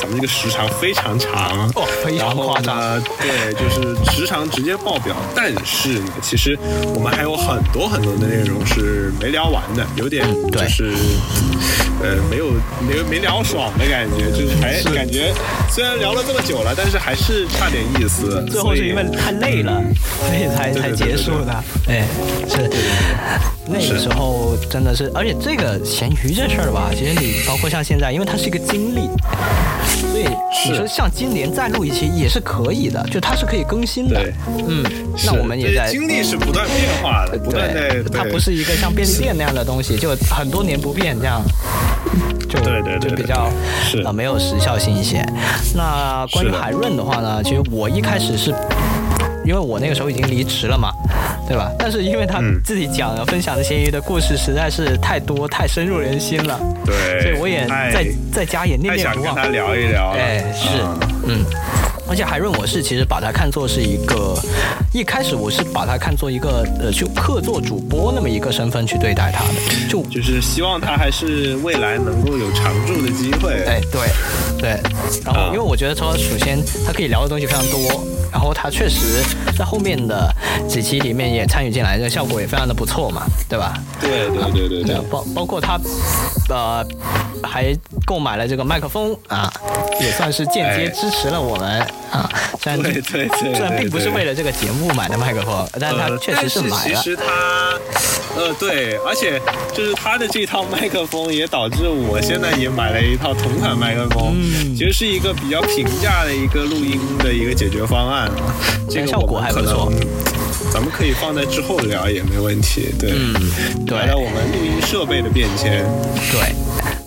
[0.00, 5.14] 咱们这个时长非常长，哦非常然后夸张呢，对，就是时长直接爆表。
[5.34, 6.58] 但是呢，其实
[6.94, 10.92] 我们还有很多很多的内容是没聊完的，有点就是
[12.02, 12.46] 呃没有
[12.80, 15.32] 没有没聊爽的感觉，就是还是感觉
[15.70, 18.44] 虽然聊了这么久了，但是还是差点意思。
[18.50, 19.80] 最后是因为太累了，
[20.18, 21.64] 所以才才结束的。
[21.88, 22.06] 哎，
[22.48, 22.68] 是
[23.72, 29.08] 那个时候真的是，而且这个咸鱼这事儿吧，其实你包括像现在，因为它是一个经历，
[30.10, 30.26] 所以
[30.68, 34.32] 你说像今年再录一期也是可以的，就它是可以更新的对。
[34.68, 34.84] 嗯，
[35.24, 41.42] 那我们也在经历是不断变化的，不断在对，它不是一个像便利店那样的东西，就很多年不变这样。
[42.48, 43.50] 就对对对对就比较啊
[44.04, 45.24] 呃没有时效性一些。
[45.74, 48.54] 那关于海润的话呢，其实我一开始是，
[49.44, 50.92] 因为我那个时候已经离职了嘛，
[51.48, 51.70] 对吧？
[51.78, 59.34] 但是因为他嗯自己讲的、分享的咸鱼的故事实在是太多、太深入人心了，对，所以我也在在家也念念不忘。
[59.34, 60.18] 跟他聊一聊了。
[60.18, 61.44] 哎，是嗯，嗯。
[62.08, 64.36] 而且海润，我是其实把他看作是一个，
[64.92, 73.54] 一开始我是把他看作一个呃，就客座主播那么一个身份去对待他的，就就是希望他还是未来能够有常驻的机会。
[73.66, 74.02] 哎，对，
[74.62, 74.80] 对。
[75.24, 79.22] 然后啊因为我觉得说，首先他可以聊的东西非常多，然后他确实
[79.58, 80.32] 在后面的
[80.68, 83.74] 几期里面也参与进来，这效果也非常的不错嘛，对吧？
[84.00, 85.78] 对对对对对对，包包括他，
[86.48, 86.86] 呃，
[87.42, 87.74] 还
[88.06, 89.52] 购买了这个麦克风啊，
[90.00, 92.30] 也算是间接哎支持了我们啊。
[92.62, 96.94] 虽然对对对对虽然并不是为了这个节目买的麦克风，但他呃确实是买了。
[96.94, 97.24] 其实他，
[98.36, 99.40] 呃，对，而且
[99.74, 108.30] 就是他的这套麦克风也导致我现在也买了一套同款麦克风，嗯其实是一个比较平价的一个录音的一个解决方案。
[108.88, 110.00] 这个效果我们可还不错能
[110.70, 112.94] 咱们可以放在之后聊也没问题。
[112.98, 113.34] 对，嗯，
[113.86, 115.84] 对聊聊我们录音设备的变迁。
[116.30, 116.54] 对。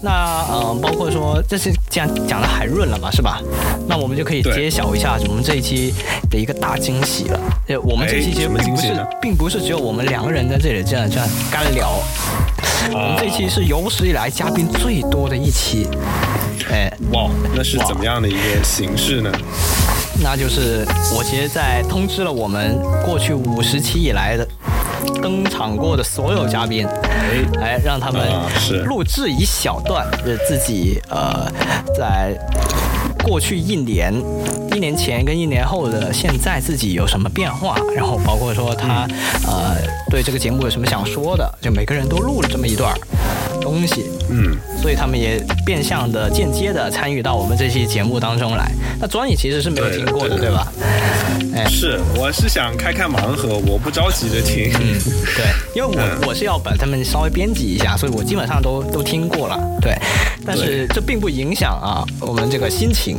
[0.01, 3.41] 那呃，包括说这是既然讲的海润了嘛，是吧？
[3.87, 5.93] 那我们就可以揭晓一下我们这一期
[6.29, 7.39] 的一个大惊喜了。
[7.67, 11.99] 呃，我们这期其实哎什么并不是并不是只有我们两个人在这里这样这样干聊。
[12.91, 15.87] 我们这期是有史以来嘉宾最多的一期。
[16.71, 19.31] 哎，哇，那是怎么样的一个形式呢？
[20.21, 24.47] 那就是我其实，在通知了我们过去五十期以来的
[25.21, 28.21] 登场过的所有嘉宾，哎，来让他们
[28.85, 31.51] 录制一小段，是，自己呃
[31.97, 32.33] 在
[33.23, 34.13] 过去一年、
[34.73, 39.05] 一年前跟一年后的现在自己有什么变化，然后包括说他
[39.45, 39.75] 呃
[40.09, 42.97] 对这个节目有什么想说的，就每个人都录了这么一段儿
[43.61, 48.71] 东西，嗯，所以他们也变相的、间接的参与到我们这期节目当中来。
[48.99, 50.71] 那庄你其实是没有听过的，对对吧？
[51.53, 54.71] 哎，是，我是想开开盲盒，我不着急着听。
[54.73, 54.99] 嗯，
[55.35, 59.93] 对， 因为我嗯我是要把他们稍微编辑一下，所以我基本上都都听过了，对。
[60.45, 63.17] 但是这并不影响啊我们这个心情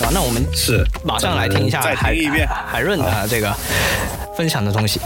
[0.00, 0.10] 啊。
[0.12, 2.46] 那我们是，马上来听一下再海听一遍。
[2.48, 3.54] 海润的这个
[4.36, 5.00] 分享的东西。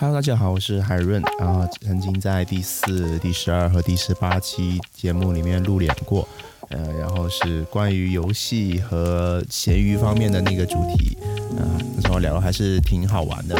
[0.00, 6.26] Hello，大家好，我是海润，然后曾经在第四、第十二和第十八期节目里面露脸过，
[6.70, 11.18] 呃，然后是关于游戏和咸鱼方面的那个主题，
[11.58, 13.54] 啊、那时候聊的还是挺好玩的，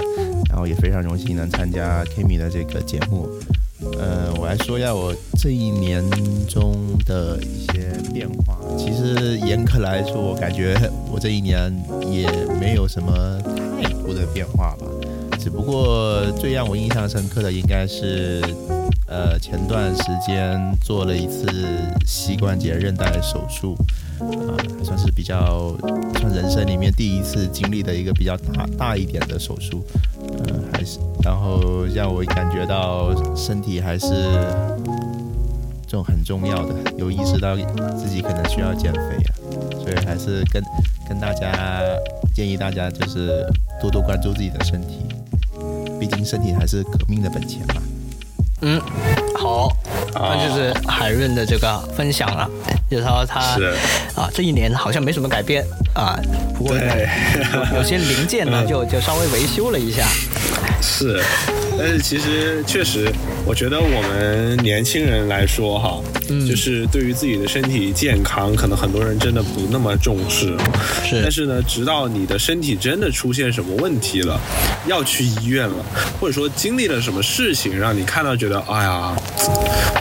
[0.49, 3.29] 然后也非常荣幸能参加 Kimi 的这个节目。
[3.99, 6.03] 呃，我来说一下我这一年
[6.49, 6.75] 中
[7.05, 8.57] 的一些变化。
[8.79, 10.75] 其实严格来说，我感觉
[11.13, 11.71] 我这一年
[12.11, 12.27] 也
[12.59, 13.39] 没有什么
[13.83, 14.87] 太多的变化吧。
[15.43, 18.43] 只不过最让我印象深刻的应该是，
[19.09, 21.49] 呃，前段时间做了一次
[22.07, 23.75] 膝关节韧带手术，
[24.21, 25.75] 啊、还算是比较
[26.19, 29.83] 算人生里面第一次经历的一个比较大大一点的手术，
[30.47, 34.09] 呃，还是然后让我感觉到身体还是
[35.87, 37.57] 这种很重要的，有意识到
[37.97, 39.33] 自己可能需要减肥啊，
[39.83, 40.63] 所以还是跟
[41.09, 41.83] 跟大家
[42.35, 43.47] 建议大家就是
[43.81, 44.99] 多多关注自己的身体。
[46.01, 47.75] 毕竟身体还是革命的本钱嘛。
[48.63, 48.81] 嗯，
[49.39, 49.71] 好，
[50.15, 52.49] 那就是海润的这个分享了，
[52.91, 53.75] 就是说他是。
[54.17, 56.19] 啊这一年好像没什么改变啊，
[56.59, 56.75] 不过
[57.75, 60.07] 有些零件呢 就就稍微维修了一下，
[60.83, 61.23] 是，
[61.79, 63.11] 但是其实确实，
[63.45, 70.57] 我觉得我们年轻人来说哈，嗯就是对于自己的身体健康，可能很多人真的不那么重视。
[71.05, 74.39] 是但是呢，直到你的身体真的出现什么问题了，
[74.87, 75.85] 要去医院了，
[76.21, 79.17] 或者说经历了什么事情，让你看到觉得，哎呀，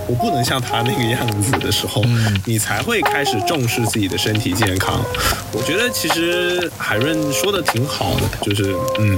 [0.07, 2.03] 我不能像他那个样子的时候，
[2.45, 5.03] 你才会开始重视自己的身体健康。
[5.51, 9.17] 我觉得其实海润说的挺好的，就是嗯，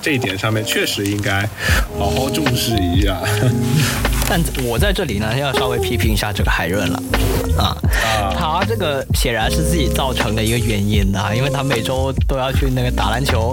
[0.00, 1.48] 这一点上面确实应该
[1.98, 3.20] 好好重视一下。
[4.28, 7.02] 但我在这里呢，要稍微批评一下这个海润了，
[7.58, 7.76] 啊，
[8.22, 13.52] 啊他这个显然是自己造成的一个原因的，因为他每周都要去那个打篮球，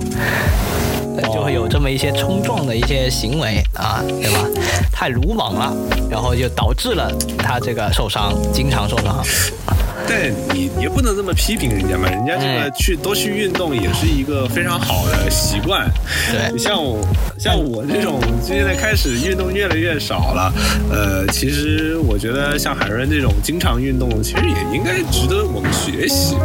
[1.17, 4.47] 呃就会有这么一些冲撞的一些行为啊，对吧？
[4.91, 5.73] 太鲁莽了，
[6.11, 9.23] 然后就导致了他这个受伤，经常受伤。
[10.07, 15.89] 但你也不能这么批评人家嘛，人家这个嗯去多去运动也是一个非常好的习惯。
[16.31, 16.99] 对像我
[17.37, 20.53] 像我这种现在开始运动越来越少了，
[20.89, 26.35] 呃，其实我觉得像海润这种经常运动，其实也应该值得我们学习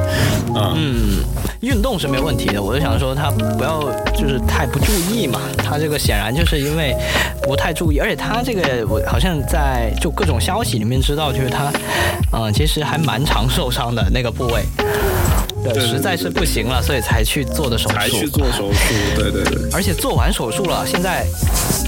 [0.55, 0.75] 啊。
[0.77, 1.23] 嗯，
[1.61, 6.95] 运动是没有问题的，我就想说他不要就是太不注意嘛，他这个显然就是因为
[7.43, 11.73] 不太注意，而且他这个我好像在就各种消息里面知道，就是他，
[12.33, 14.65] 嗯、其实还蛮常受伤的那个部位，
[15.63, 21.27] 对，实在是不行了，所以才去做的手术，才去做手术，对对对，而且做完手术了，现在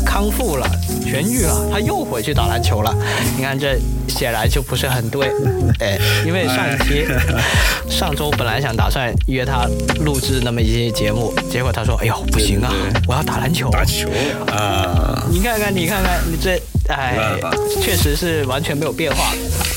[0.04, 0.66] 康复了，
[1.04, 2.94] 痊愈了，他又回去打篮球了。
[3.36, 5.30] 你看这显然就不是很对，
[5.80, 7.06] 哎，因为上一期
[7.88, 9.66] 上周本来想打算约他
[10.04, 14.08] 录制那么一些节目，结果他说：“哎呦，不行啊对对对，我要打篮球。”打球
[14.48, 17.38] 啊，你看看，你看看，你这，哎
[17.82, 19.32] 确实是完全没有变化。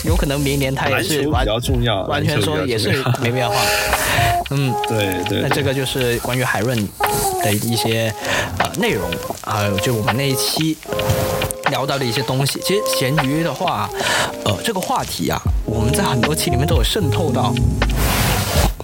[0.06, 3.56] 有可能明年他也是完较重要，完全说也是没变化。
[4.52, 6.78] 嗯，对对那这个就是关于海润
[7.44, 8.14] 的一些
[8.60, 9.10] 呃内容，
[9.42, 10.78] 还有就我们那一期
[11.70, 12.60] 聊到的一些东西。
[12.64, 13.90] 其实咸鱼的话，
[14.46, 17.54] 呃，这个话题啊，我们在很多期里面都有渗透到。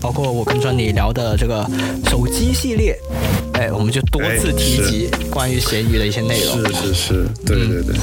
[0.01, 1.65] 包括我跟专你聊的这个
[2.09, 2.99] 手机系列，
[3.53, 6.65] 哎，我们就多次提及关于咸鱼的一些内容。
[6.65, 7.95] 是是是，对对对，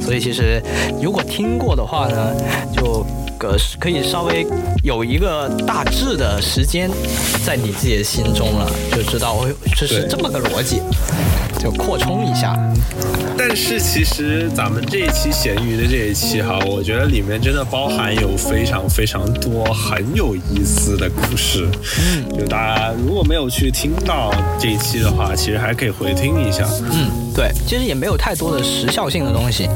[0.00, 0.62] 所以其实
[1.02, 2.34] 如果听过的话呢，
[2.76, 3.04] 就
[3.38, 4.46] 个可以稍微
[4.84, 6.88] 有一个大致的时间
[7.44, 10.80] 在你自己的心中了，就知道哦，这是这么个逻辑，
[11.62, 12.58] 就扩充一下。
[13.38, 21.68] 但是其实咱们这一期咸鱼的这一期哈，我觉得里面真的包含有非常非常多很有意思的故事。
[21.98, 26.68] 嗯，就大家如果没有去听到这一期的话，其实还可以回听一下。
[26.92, 29.68] 嗯，对，其实也没有太多的时效性的东西，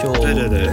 [0.00, 0.68] 就对对对，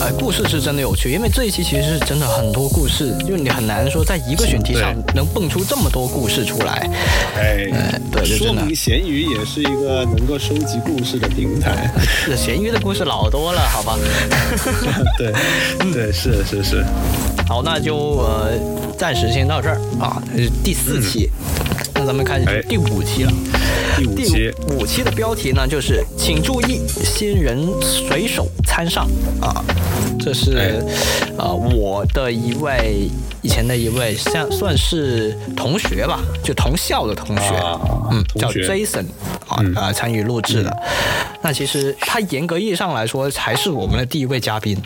[0.00, 6.90] 呃，故事是真的有趣，因为这一期其实是真的很多故事，就你很难说在一个选题上能蹦出这么多故事出来。
[7.36, 7.66] 哎，
[8.10, 11.92] 对说明咸鱼也是一个能够收集故事的平台。
[12.26, 13.96] 这咸鱼的故事老多了，好吧？
[15.18, 15.32] 对，
[15.92, 16.84] 对，是是是，
[17.46, 18.52] 好，那就呃
[18.96, 21.30] 暂时先到这儿啊，这是第四期，
[21.94, 23.32] 那咱们开哎始第五期了。
[23.96, 28.46] 第五期，五期的标题呢，就是请注意新人水手
[28.78, 29.08] 参上。
[29.40, 29.64] 啊，
[30.20, 30.70] 这是哎。
[31.36, 33.08] 呃我的一位
[33.42, 37.80] 以前的一位像算是同学吧，就同校的同学，啊
[38.12, 39.06] 嗯，叫 Jason
[39.48, 39.74] 啊嗯。
[39.74, 40.76] 啊参与录制的。
[41.42, 44.80] 那其实他严格意义上来说，才是我们的第一位嘉宾。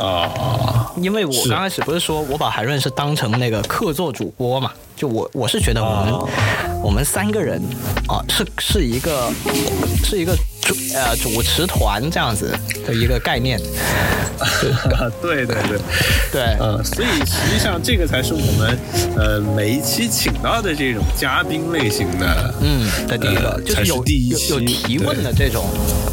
[0.00, 6.28] 啊，因为我刚开始不是说我把海润是当成那个客座主播嘛，就我我是觉得我们、哦
[6.82, 7.62] 我们三个人
[8.08, 9.30] 啊是是一个
[10.02, 10.36] 是一个
[10.72, 12.54] 主呃主持团这样子
[12.86, 13.60] 的一个概念，
[15.20, 15.78] 对对对。
[16.32, 16.42] 对。
[16.58, 18.78] 呃，所以实际上这个才是我们
[19.16, 25.64] 呃每一期请到的这种嘉宾类型的，嗯，的第一个、呃就是有是第一有有提问的这种，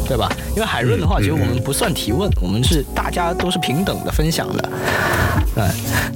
[0.06, 0.30] 对吧？
[0.54, 4.68] 因为海润的话，嗯其实我们不算提问，我们是大家都是平等的分享的。
[5.52, 5.64] 对，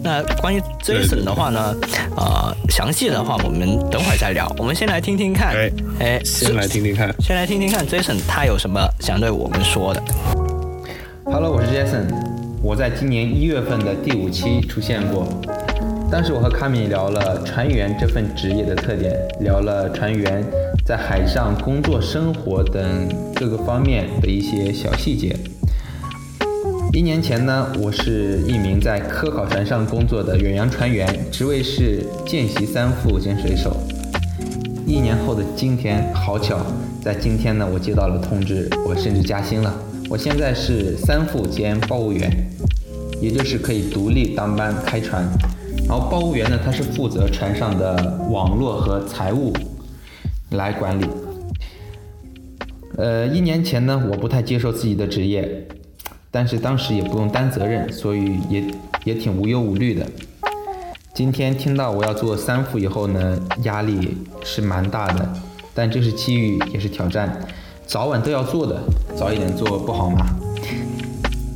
[0.03, 1.75] 那关于对 Jason 的话呢，
[2.17, 4.51] 呃，详细的话我们等会儿再聊。
[4.59, 7.13] 我们先来听听看，哎哎，先来听听看。
[7.21, 10.03] 先来听听看 Jason 他他有什么想对我们说的。
[11.25, 12.13] Hello，我是 Jason，
[12.61, 15.25] 我在今年一月份的第五期出现过。
[16.11, 20.45] 当时我和卡米聊了船员这份职业的特点，聊了船员
[20.85, 22.83] 在海上工作、生活等
[23.37, 25.37] 各个方面的一些小细节。
[26.93, 33.77] 一年前呢，我是一名在科考船上工作的远洋船员，职位是见习三副兼水手。
[34.87, 36.59] 一年后的今天，好巧，
[37.01, 39.75] 在今天呢，我接到了通知，我甚至加薪了。
[40.11, 42.31] 我现在是三副兼报务员，
[43.19, 45.27] 也就是可以独立当班开船。
[45.89, 49.55] 然后报务员呢，他是负责船上的网络和财务
[50.51, 51.07] 来管理。
[52.99, 55.67] 呃，一年前呢，我不太接受自己的职业，
[56.31, 58.65] 但是当时也不用担责任，所以也
[59.05, 60.07] 也挺无忧无虑的。
[61.15, 65.33] 今天听到我要做三副以后呢，压力是蛮大的，
[65.73, 67.41] 但这是机遇，也是挑战，
[67.87, 68.83] 早晚都要做的，
[69.15, 70.27] 早一点做不好吗？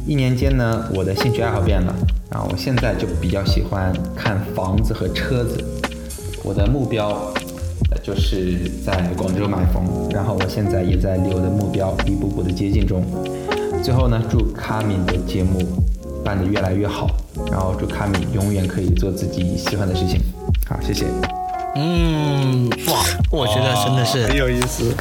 [0.06, 1.92] 一年间呢，我的兴趣爱好变了，
[2.30, 5.58] 然后我现在就比较喜欢看房子和车子，
[6.44, 7.18] 我的目标。
[8.02, 13.02] 就是在广州买房，然后我现在也在离我的目标一步步的接近中。
[13.82, 15.58] 最后呢，祝卡米的节目
[16.28, 17.08] 办得越来越好，
[17.50, 20.20] 然后祝卡米永远可以做自己喜欢的事情。
[20.68, 21.06] 好，谢谢。
[21.80, 24.92] 嗯，哇，我觉得真的是很有意思，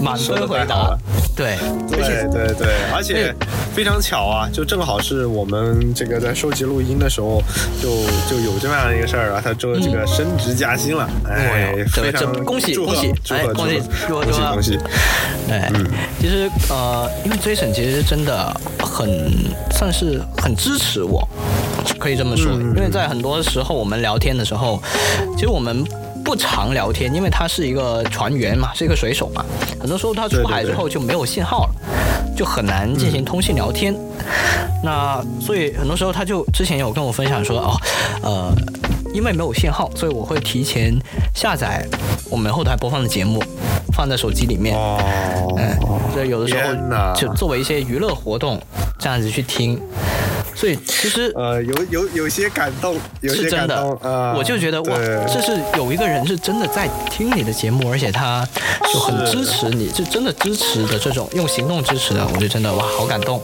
[0.00, 0.96] 满分回答，
[1.36, 1.58] 对，
[1.90, 3.34] 对对对，而且
[3.74, 7.42] 非常巧啊，就正好是我们这个在收集录音的时候，
[7.82, 7.90] 就
[8.30, 14.78] 就有这么样一个事儿啊，他做这个升职加薪了，哎，非常恭喜恭喜，祝贺恭喜恭喜恭喜，
[15.46, 15.70] 对，
[16.18, 19.06] 其实呃，因为 Jason 其实真的很
[19.72, 21.28] 算是很支持我，
[21.98, 24.82] 可以这么说，因为在很多时候我们聊天的时候，
[25.36, 25.84] 其实我们。
[26.24, 29.44] 不常聊天，因为他是一个船员嘛，是一个水手嘛。
[29.80, 31.74] 很多时候他出海之后就没有信号了，
[32.36, 33.94] 就很难进行通信聊天。
[34.82, 37.80] 那所以很多时候他就之前有跟我分享说，哦，
[38.22, 38.52] 呃，
[39.12, 40.96] 因为没有信号，所以我会提前
[41.34, 41.86] 下载
[42.30, 43.42] 我们后台播放的节目，
[43.92, 44.76] 放在手机里面。
[44.76, 44.98] 哦。
[45.58, 45.76] 嗯，
[46.12, 48.60] 所以有的时候就作为一些娱乐活动，
[48.98, 49.80] 这样子去听。
[50.54, 54.96] 所以其实呃有有有些感动，是真的啊，我就觉得哇，
[55.26, 58.46] 这是有一个人是真的在听你的节目，而且他
[58.92, 63.42] 就很支持你，就真的支持的这种用行动支持的，我就真的哇好感动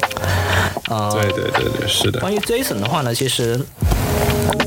[0.88, 1.10] 啊！
[1.12, 2.20] 对对对对，是的。
[2.20, 3.60] 关于 Jason 的话呢，其实。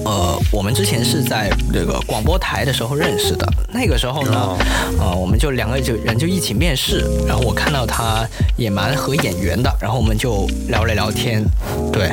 [0.06, 3.48] 呃，我们之前是在这个广播台的时候认识的。
[3.74, 4.58] 那个时候呢，
[5.00, 8.26] 呃，我们就两个就人就一起面试，然后我看到他
[8.58, 11.44] 也蛮合眼缘的，然后我们就聊了聊天。
[11.92, 12.12] 对，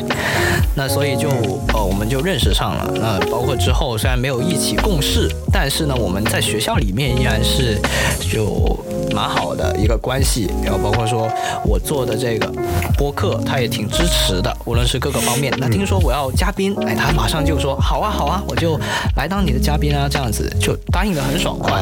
[0.75, 1.29] 那所以就
[1.75, 2.91] 呃，我们就认识上了。
[2.95, 7.77] 那包括之后虽然没有一起共事，但是呢，我们在学校里面依然是
[8.21, 8.79] 就
[9.13, 10.49] 蛮好的一个关系。
[10.63, 11.29] 然后包括说
[11.65, 12.49] 我做的这个
[12.97, 15.53] 播客，他也挺支持的，无论是各个方面。
[15.59, 17.77] 那听说我要嘉宾，哎，他马上就说。
[17.81, 18.79] 好啊，好啊，我就
[19.17, 21.81] 来当你的嘉宾啊，这样子就答应的很爽快。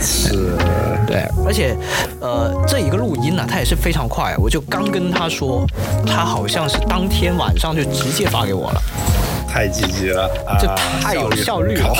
[0.00, 0.56] 是，
[1.06, 1.76] 对，而且，
[2.20, 5.66] 呃，这一个录音呢，他也是非常快，我就刚跟他说，
[6.06, 8.82] 他好像是当天晚上就直接发给我了。
[9.48, 10.28] 太积极了，
[10.58, 10.66] 这
[11.00, 11.94] 太有效率了，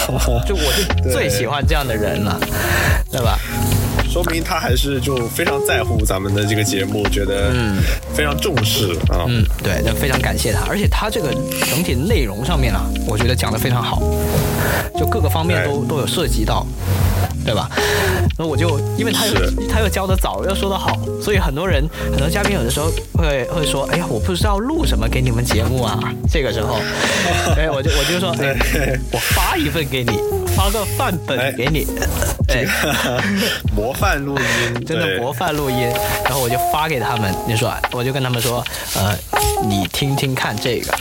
[0.44, 2.36] 就我是最喜欢这样的人了，
[3.12, 3.38] 对吧？
[4.14, 7.82] 说明他还是就非常在乎咱们的这个节目，觉得嗯
[8.14, 9.26] 非常重视啊。
[9.26, 11.34] 嗯，对，那非常感谢他，而且他这个
[11.68, 14.00] 整体内容上面啊，我觉得讲的非常好，
[14.96, 16.64] 就各个方面都都有涉及到。
[17.44, 17.68] 对吧？
[18.38, 19.34] 那我就因为他又
[19.68, 25.98] 他又教的早又说的好，所以很多人很多嘉宾有的时候会会说，哎呀，我不知道录什么给你们节目啊。
[26.30, 26.78] 这个时候，
[27.56, 30.12] 哎，我就我就说，哎，我发一份给你，
[30.56, 31.86] 发个范本给你，
[32.48, 32.64] 哎，
[33.74, 35.90] 模范录音， 真的模范录音。
[36.24, 38.64] 然后我就发给他们，你说，我就跟他们说，
[38.96, 39.14] 呃，
[39.68, 40.94] 你听听看这个，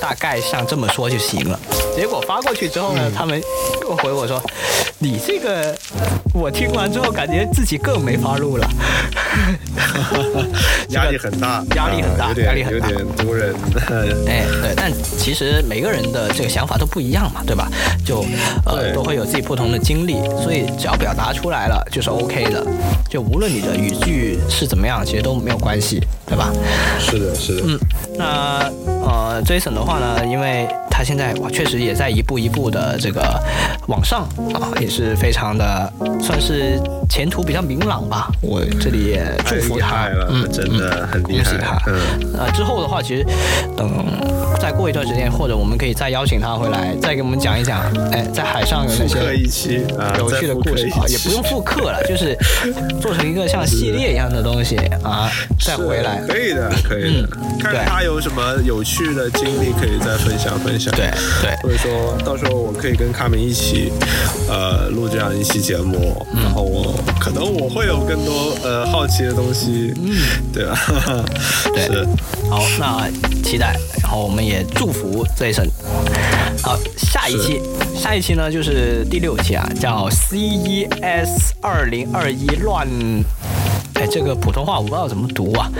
[0.00, 1.58] 大概像这么说就行了。
[1.94, 3.40] 结果发过去之后呢，他们
[3.82, 4.42] 又回我说，
[4.98, 5.76] 你这个。
[6.34, 8.66] 我听完之后，感觉自己更没法录了，
[10.88, 13.54] 压力很大，压力很大，压力很大，有点多人。
[14.26, 17.68] 哎，对，但其实每个人的这个想法都不一样嘛，对吧？
[18.02, 18.24] 就
[18.64, 22.66] 呃，都会有自己不同的经历，所以只要表达出来了，就是 OK 的。
[23.08, 26.52] 就无论你的语句是怎么样，其实都没有关系，对吧？
[26.98, 27.62] 是的，是的。
[27.66, 27.78] 嗯，
[28.16, 28.70] 那
[29.04, 33.22] 呃，Jason 的话呢，因为他现在哇，确实也在一步一步的这个
[33.88, 35.90] 往上啊，也是非常的。
[36.20, 36.78] 算是
[37.08, 41.76] 前途比较明朗吧，我这里也祝福他，嗯，真的很恭喜他。
[41.88, 41.98] 嗯，
[42.38, 43.26] 呃，之后的话，其实
[43.76, 43.90] 等
[44.60, 47.80] 再过一段时间，或者我们可以再邀请他回来，再给我们讲一讲，
[48.12, 49.06] 哎，在海上有哪
[49.48, 49.80] 些
[50.18, 52.36] 有趣的故事啊，也不用复刻了，就是
[53.00, 55.28] 做成一个像系列一样的东西啊，
[55.58, 56.22] 再回来。
[56.28, 57.28] 可以的，可以的。
[57.58, 60.81] 看他有什么有趣的经历，可以再分享分享。
[60.90, 61.10] 对
[61.40, 63.92] 对，或者说到时候我可以跟卡米一起，
[64.48, 66.26] 呃，录这样一期节目。
[66.34, 70.16] 然后我可能我会有更多呃好奇的东西，嗯，
[70.52, 70.76] 对吧？
[71.74, 72.04] 对，
[72.50, 73.08] 好，那
[73.42, 75.66] 期待，然后我们也祝福这一生。
[76.62, 77.60] 好，下一期，
[77.96, 82.86] 下一期呢就是第六期啊，叫 CES 二零二一乱。
[84.02, 85.70] 哎，这个普通话我不知道怎么读啊。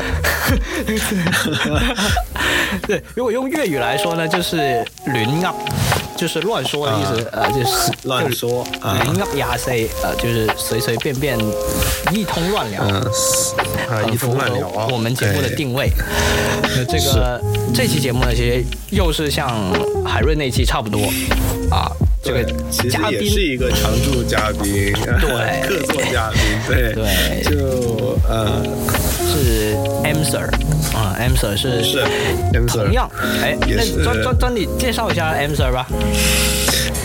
[2.86, 5.52] 对，如果用粤语来说呢，就是乱噏，
[6.16, 11.36] 就是乱说的意思，呃，就是乱说啊乱噏呀塞，呃，就是随随便便
[12.12, 12.80] 一通乱聊。
[12.84, 13.00] 嗯，
[13.90, 14.72] 啊，一通乱聊啊。
[14.72, 15.90] 符合我们节目的定位。
[16.62, 17.42] 那这个
[17.74, 19.52] 这期节目呢，其实又是像
[20.06, 21.00] 海瑞那期差不多
[21.72, 21.90] 啊。
[22.22, 25.60] 这个，其实嘉也是一个常驻嘉宾，对。
[25.66, 26.92] 客座嘉宾，对。
[26.92, 27.42] 对。
[27.44, 28.62] 就呃。
[29.34, 30.44] 是 M Sir
[30.94, 32.00] 啊，M Sir 是是
[32.52, 33.10] M Sir 同样，
[33.42, 35.86] 哎，那专专专你介绍一下 M Sir 吧。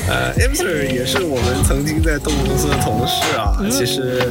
[0.07, 4.21] 呃，M Sir 也是我们曾经在动物公司的同事啊，其实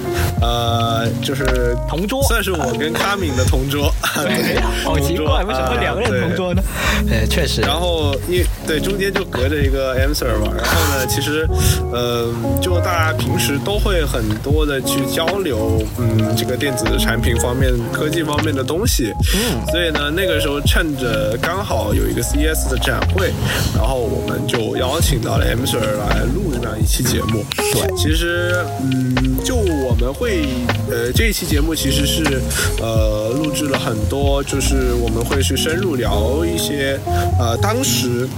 [0.40, 6.30] 呃就是同桌算是我跟卡敏的同桌，对，好奇怪，为什么两个人同？
[6.30, 6.62] 啊桌呢？
[7.10, 7.60] 呃，确实。
[7.60, 11.46] 然后因对中间就隔着一个 M Sir 嘛，然后呢，其实，
[11.92, 23.30] 呃，就大家平时都会很多的去交流，嗯，这个电子产品方面、科技方面的东西，嗯所以呢，那个时候趁着刚好有一个 CES 的展会，
[23.74, 27.44] 然后我们就邀请到了 M Sir 来录这样一期节目。
[27.56, 30.46] 对其实，嗯，就我们会，
[30.88, 32.40] 呃，这一期节目其实是，
[32.80, 36.98] 呃，录制了很多，就是我们会去深入聊一些，
[37.38, 38.28] 呃，当时。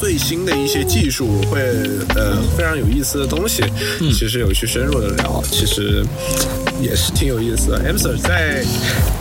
[0.00, 1.58] 最新的一些技术会
[2.14, 3.64] 呃非常有意思的东西，
[4.16, 6.06] 其实有去深入的聊，其实
[6.80, 7.82] 也是挺有意思的。
[7.84, 8.64] Am Sir 在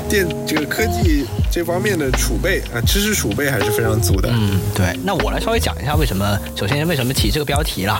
[0.07, 1.25] 电这个科技
[1.57, 4.29] 这方面的储备啊、知识储备还是非常足的。
[4.31, 4.95] 嗯，对。
[5.03, 7.99] 那我来稍微讲一下为什么，首先为什么起这个标题啦。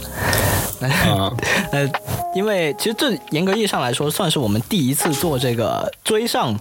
[0.79, 1.33] 啊，
[1.73, 1.89] 呃，
[2.35, 6.55] 因为其实这严格意义上来说，算是我们第一次做这个追上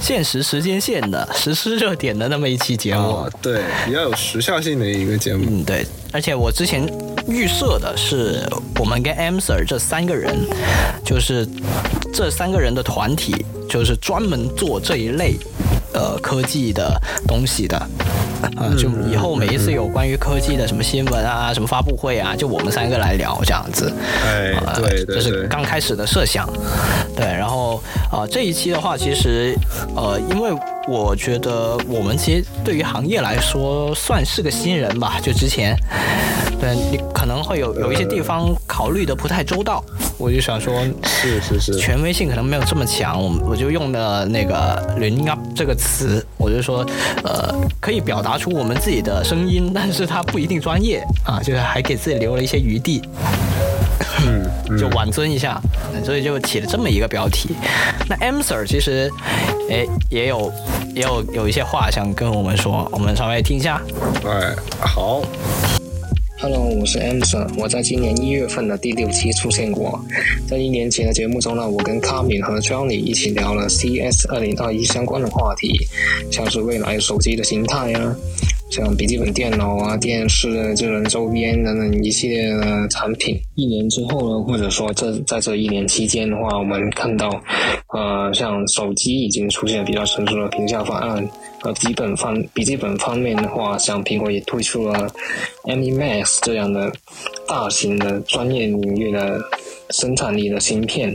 [0.00, 3.00] 现实时间线的实施热点的那么一期节目。
[3.00, 5.44] 哦，对，比较有时效性的一个节目。
[5.48, 6.84] 嗯，对，而且我之前
[7.28, 8.44] 预设的是，
[8.74, 10.36] 我们跟 M Sir 这三个人，
[11.04, 11.48] 就是
[12.12, 15.36] 这三个人的团体，就是专门做这一类
[15.92, 17.76] 呃科技的东西的。
[18.56, 23.92] 啊，就以后每一次有关于科技的什么新闻啊、什么发布会啊，就我们三个来聊这样子。
[24.24, 26.48] 哎，呃对对这是，刚开始的设想。
[27.14, 27.76] 对，然后
[28.10, 29.54] 啊、呃这一期的话，其实
[29.94, 30.50] 呃，因为
[30.90, 35.76] 我觉得我们其实对于行业来说算是个新人吧，就之前，
[36.60, 39.84] 对你可能会有有一些地方考虑的不太周到，
[40.18, 40.84] 我就想说。
[41.04, 46.84] 是是是，权威性可能没有这么强，我我就用的那个“人 up” 这个词，我就说，
[47.22, 53.02] 呃，可以表达出我们自己的声音，但是它不一定专业啊，就是还给自己留了一些余地。
[54.26, 54.44] 嗯，
[54.78, 55.60] 就挽尊一下，
[56.04, 57.50] 所以就起了这么一个标题。
[58.08, 59.10] 那 M Sir 其实，
[59.70, 60.52] 哎，也有
[60.94, 63.80] 也有有一些话想跟我们说，我们稍微听一下。
[64.24, 65.22] 哎，好
[66.40, 70.00] ，Hello，我是 M Sir，我在今年一月份的第六期出现过。
[70.48, 75.86] 在一年前的节目中呢，我跟卡敏和 Johnny 一起聊了 CES 二零二一相关的话题，
[76.30, 78.16] 像是未来手机的形态啊，
[78.70, 83.36] 像笔记本电脑啊、电视、智能周边等等一系列的产品。
[83.56, 87.28] 一年之后呢，或者说这在这一年期间的话，我们看到，
[87.88, 91.28] 呃，像手机已经出现比较成熟的屏下方案，
[91.62, 95.10] 呃，基本方笔记本方面的话，像苹果也推出了
[95.64, 96.92] M1 Max 这样的
[97.48, 99.40] 大型的专业领域的
[99.90, 101.12] 生产力的芯片。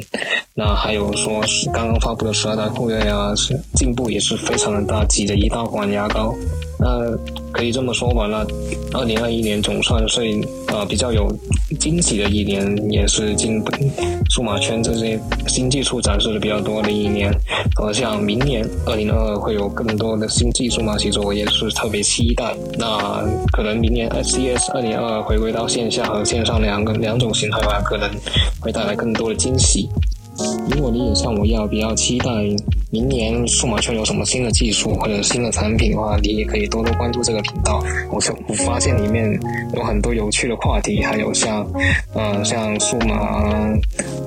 [0.54, 6.36] 那还有说是刚刚发布的十二代酷睿啊，是进步也是非常的大，挤着一大管牙膏。
[6.86, 7.18] 那
[7.52, 8.46] 可以这么说吧，那
[8.96, 10.22] 二零二一年总算是
[10.68, 11.36] 呃比较有
[11.80, 13.60] 惊喜的一年，也是进
[14.30, 17.34] 数码圈这些新技术展示的比较多的一年。
[17.82, 22.56] 而像明年二零二二会有更多的新技术嘛，其实我也是特别期待。
[22.78, 28.08] 那可能明年 CES 二零二二回归到线下和线上两个两种形态吧，可能
[28.60, 29.90] 会带来更多的惊喜。
[30.70, 32.30] 如果你也像我一样比较期待
[32.92, 37.84] 明年数码圈有什么新的技术或者新的产品的话，你也可以多多关注这个频道。
[38.10, 39.28] 我我发现里面
[39.76, 41.66] 有很多有趣的话题，还有像
[42.14, 43.70] 呃像数码啊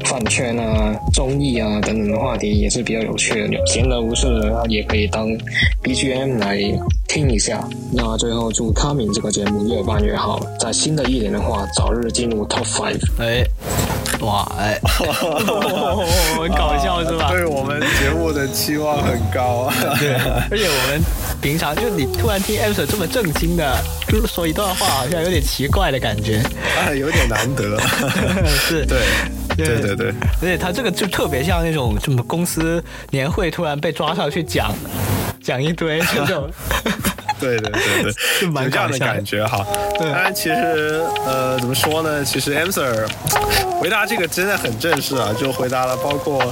[0.04, 3.66] 饭圈啊、综艺啊等等的话题也是比较有趣的。
[3.66, 4.26] 闲得无事
[4.68, 5.28] 也可以当
[5.82, 6.58] BGM 来
[7.08, 7.66] 听一下。
[7.90, 13.00] 那最后祝卡敏这个节目越办越好，在新的一年的话，早日进入 Top Five。
[13.18, 13.42] 哎，
[14.20, 17.30] 哇，哎，很 搞笑是吧？
[17.30, 19.74] 对我们节目的期望很高啊。
[19.98, 20.14] 对，
[20.50, 21.02] 而且我们
[21.40, 23.76] 平常就你突然听 M Sir 这么正经的
[24.26, 26.42] 说一段话，好像有点奇怪的感觉。
[26.76, 27.80] 啊，有点难得。
[28.46, 28.98] 是，对，
[29.56, 34.72] 对对对，而且他这个就特别像那种什么公司年会突然被抓上去讲，
[35.42, 36.50] 讲一堆这种。
[37.40, 39.64] 对对对对， 就蛮有这样的感觉哈。
[39.98, 42.24] 对当然其实呃怎么说呢？
[42.24, 43.06] 其实 Answer
[43.80, 46.42] 回答这个真的很正式啊，就回答了包括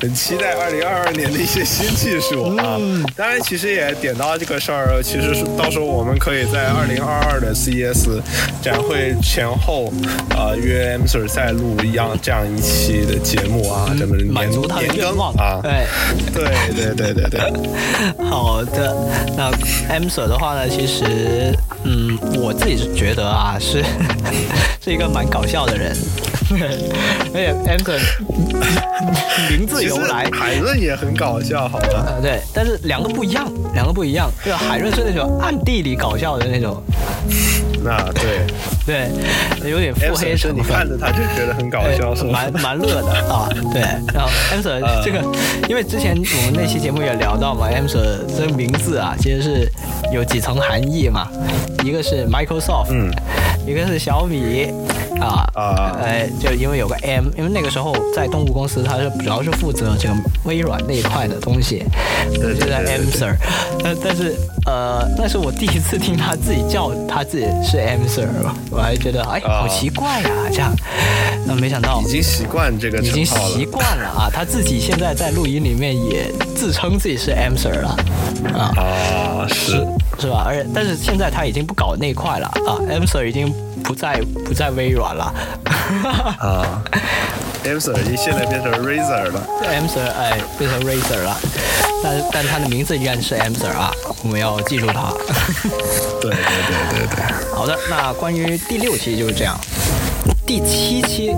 [0.00, 2.76] 很期待二零二二年的一些新技术啊。
[2.78, 8.20] 嗯当然其实也点到这个事儿，其实是到时候我们可以在二零二二的 CES
[8.62, 9.86] 展会前后
[10.30, 15.60] 啊、呃约 Answer 再录一样这样一期的节目啊，咱们嗯满年足他的年更愿望啊。
[15.62, 15.86] 对。
[16.34, 16.44] 对
[16.74, 17.40] 对对对对，
[18.28, 18.94] 好的，
[19.36, 19.50] 那
[19.88, 23.82] M Sir 的话呢，其实，嗯，我自己是觉得啊，是
[24.84, 25.96] 是一个蛮搞笑的人，
[26.52, 27.98] 而且 M Sir
[29.50, 30.28] 名字由来。
[30.30, 32.04] 海润也很搞笑，好吧？
[32.06, 34.30] 呃，对，但是两个不一样，两个不一样。
[34.44, 36.82] 这个海润是那种暗地里搞笑的那种，
[37.82, 38.46] 那对
[38.84, 40.86] 对，有点腹黑是成分你看。
[40.88, 42.62] 着他就觉得很搞笑，是吗蛮？
[42.62, 43.80] 蛮乐的啊，对。
[44.12, 45.18] 然后 a m s e r 呃这个，
[45.68, 49.68] 因为之前我们那期节目也聊到嘛 a m s e r 这个名字啊，其实是
[50.12, 51.28] 有几层含义嘛，
[51.84, 53.10] 一个是 Microsoft，嗯，
[53.66, 54.72] 一个是小米。
[55.18, 60.14] 啊啊哎，就因为有个 M，因为那个时候在动物公司，它是主要是负责这个
[60.44, 61.82] 微软那一块的东西，
[62.34, 63.34] 对就在 M Sir，
[63.82, 64.34] 但但是
[64.66, 68.28] 呃，那是我第一次听他自己叫他自己是 M Sir，
[68.70, 70.70] 我还觉得哎，啊好奇怪呀、这样，
[71.46, 73.64] 那没想到已经习惯这个已经习。
[73.64, 77.96] 惯了啊，他自己现在在录音里面也自称自己是 M Sir 了，
[78.52, 78.60] 啊。
[78.76, 79.82] 啊，是
[80.18, 80.44] 是吧？
[80.46, 83.52] 而且但是现在他已经不搞那块了啊，M Sir 已经
[83.82, 85.32] 不在不在微软了
[86.38, 86.82] 啊，
[87.64, 89.46] Answer 已经现在变成 Razer 了。
[89.68, 91.36] ，M Sir 哎变成 Razer 了，
[92.02, 93.90] 但但他的名字依然是 M Sir 啊，
[94.22, 95.12] 我们要记住他。
[96.20, 99.58] 对对对对对，好的，那关于第六期就是这样，
[100.46, 101.34] 第七期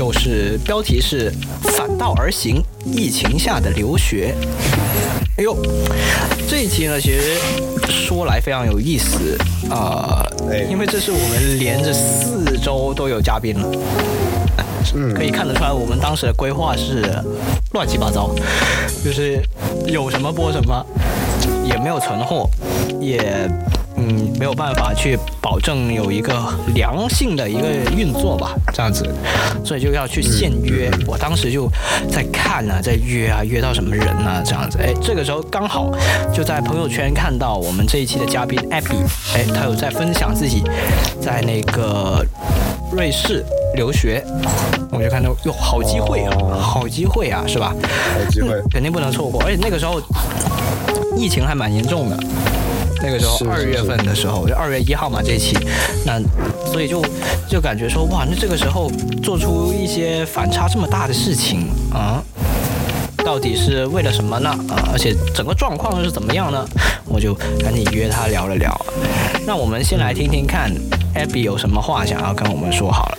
[0.00, 1.30] 就是标题是
[1.76, 4.34] 反道而行，疫情下的留学。
[5.36, 5.54] 哎呦，
[6.48, 7.36] 这一期呢，其实
[7.86, 9.36] 说来非常有意思
[9.68, 10.24] 啊、
[10.70, 13.68] 因为这是我们连着四周都有嘉宾了。
[14.94, 17.04] 嗯可以看得出来，我们当时的规划是
[17.74, 18.34] 乱七八糟，
[19.04, 19.42] 就是
[19.84, 20.82] 有什么播什么，
[21.62, 22.48] 也没有存货，
[22.98, 23.20] 也
[24.00, 26.34] 嗯没有办法去保证有一个
[26.74, 29.06] 良性的一个运作吧，这样子，
[29.64, 30.90] 所以就要去现约。
[31.06, 31.68] 我当时就
[32.10, 34.78] 在看啊，在约啊，约到什么人啊，这样子。
[34.82, 35.90] 哎，这个时候刚好
[36.34, 38.96] 就在朋友圈看到我们这一期的嘉宾 Abby，
[39.34, 40.62] 哎，他有在分享自己
[41.20, 42.24] 在那个
[42.92, 43.44] 瑞士
[43.74, 44.24] 留学，
[44.90, 47.74] 我就看到哟，好机会啊，好机会啊，是吧？
[48.14, 48.48] 好机会。
[48.70, 49.42] 肯定不能错过。
[49.42, 50.00] 而且那个时候
[51.16, 52.16] 疫情还蛮严重的，
[53.02, 55.56] 那个时候二月份的时候，就二月一号嘛这一期，
[56.04, 56.20] 那
[56.70, 57.02] 所以就
[57.48, 58.90] 就感觉说哇，那这个时候
[59.22, 62.22] 做出一些反差这么大的事情啊。
[63.22, 64.48] 到底是为了什么呢？
[64.68, 66.66] 啊，而且整个状况是怎么样呢？
[67.04, 68.74] 我就赶紧约他聊了聊。
[69.46, 70.72] 那我们先来听听看
[71.14, 73.18] ，Abby 有什么话想要跟我们说好了。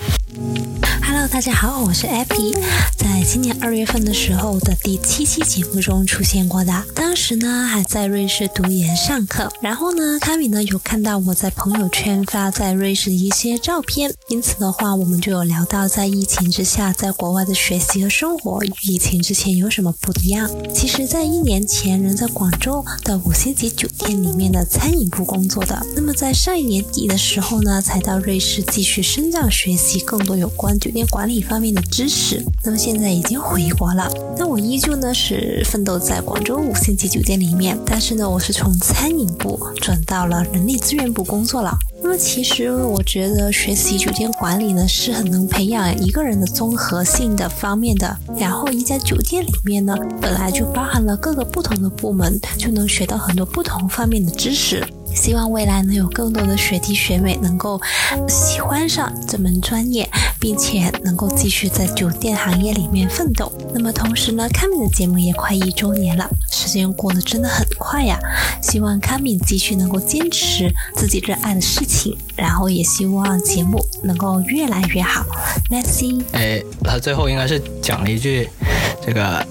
[1.30, 2.57] 大家好，我是 Abby，
[2.97, 6.84] 在今年二月份的时候的第七期节目中出现过的。
[6.95, 20.49] 当时呢还在瑞士读研上课，然后呢，卡米呢有看到我在朋友圈发在瑞士的一些照片，因此的话，我们就有聊到在疫情之下，在国外的学习和生活与疫情之前有什么不一样。
[20.74, 32.41] 其实，在一年前，人在广州的五星级酒店里面的餐饮部工作的，那么在上一年底的时候呢，才到瑞士继续深造学习更多有关酒店管理方面的知识。
[32.64, 41.78] 那么现在已经回国了，那我依旧呢是奋斗在广州五星级酒店里面，但是呢，我是从餐饮部转到了人力资源部工作了。
[42.01, 48.18] 那么其实我觉得学习酒店管理呢是很能培养一个人的综合性的方面的。
[48.38, 54.84] 然后一家酒店里面呢本来就包含了各个不同的部门，就能学到很多不同方面的知识。
[55.14, 57.80] 希望未来能有更多的学弟学妹能够
[58.28, 60.09] 喜欢上这门专业，
[60.39, 63.51] 并且能够继续在酒店行业里面奋斗。
[63.74, 68.18] 那么同时呢，康敏的节目也快一周年了，时间过得真的很快呀。
[68.62, 75.26] 希望康敏继续能够坚持自己热爱的事情，然后也希望节目能够越来越好。
[75.70, 76.22] Let's see。
[76.32, 78.49] 哎，他最后应该是讲了一句
[79.05, 79.45] 这个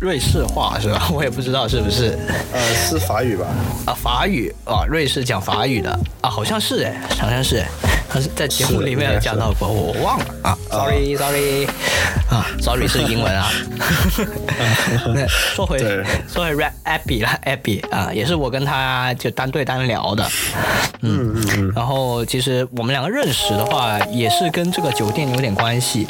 [0.00, 1.10] 瑞士话是吧？
[1.12, 2.18] 我也不知道是不是
[2.52, 3.46] 呃，是法语吧？
[3.86, 5.90] 啊法语啊，瑞士讲法语的。
[6.20, 7.68] 啊，好像是哎，好像是哎，
[8.08, 10.24] 他是在节目里面有讲到过，我我忘了。
[10.42, 11.66] 啊，sorry sorry
[12.30, 13.50] 啊，sorry 是英文啊。
[15.14, 15.78] 那说回
[16.32, 20.24] 说回 rap Abby 啦，Abby 啊，也是我跟他就单对单聊的，
[21.02, 26.06] 嗯嗯嗯，然后其实我们两个认识的话，也是跟这个酒店有点关系。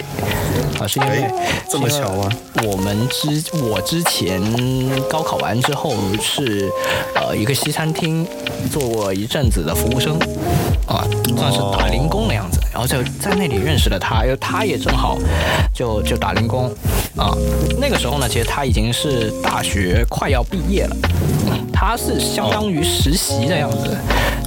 [0.80, 2.28] 啊，是因为哎这么巧吗？
[2.64, 4.40] 我们之我之前
[5.08, 6.70] 高考完之后是
[7.14, 8.26] 呃一个西餐厅
[8.78, 10.16] 做过一阵子的服务生
[10.86, 11.04] 啊，
[11.36, 15.18] 算是打零工的样子，然后就在那里认识了他，因为他也正好
[15.74, 16.72] 就就打零工
[17.16, 17.36] 啊。
[17.80, 20.96] 那个时候呢，其实他已经是大学快要毕业了，
[21.72, 23.96] 他是相当于实习的样子。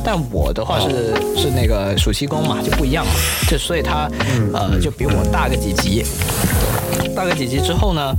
[0.03, 3.11] 但我的话是是那个暑期工嘛，就不一样嘛，
[3.49, 4.09] 就所以他
[4.53, 6.05] 呃就比我大个几级，
[7.13, 8.15] 大个几级之后呢，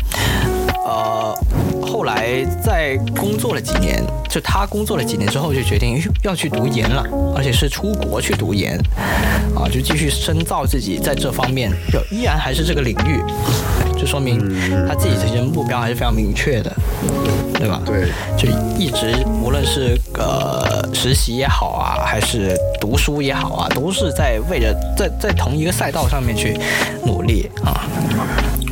[0.85, 1.35] 呃，
[1.80, 7.05] 后来在工作了几年，就他工作了几年之后，就决定要去读研了，
[7.37, 8.76] 而且是出国去读研，
[9.55, 13.22] 啊，就继续深造自己在这方面，就依然还是这个领域，
[13.97, 14.39] 就说明
[14.89, 16.72] 他自己这些目标还是非常明确的，
[17.55, 17.80] 对吧？
[17.87, 26.59] 对，就一直无论是呃实习也好啊，还是读书也好啊，都是在为了在在同一个赛道上面去
[27.05, 27.87] 努力啊。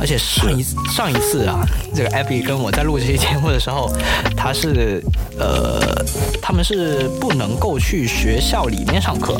[0.01, 3.87] 而且上一上一次啊，这个 Abby 跟我在录这期节目的时候，
[4.35, 4.99] 他是
[5.37, 6.03] 呃，
[6.41, 9.37] 他们是不能够去学校里面上课，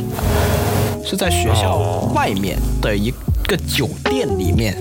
[1.04, 1.78] 是在学校
[2.14, 3.12] 外面的一
[3.48, 4.78] 个酒店里面。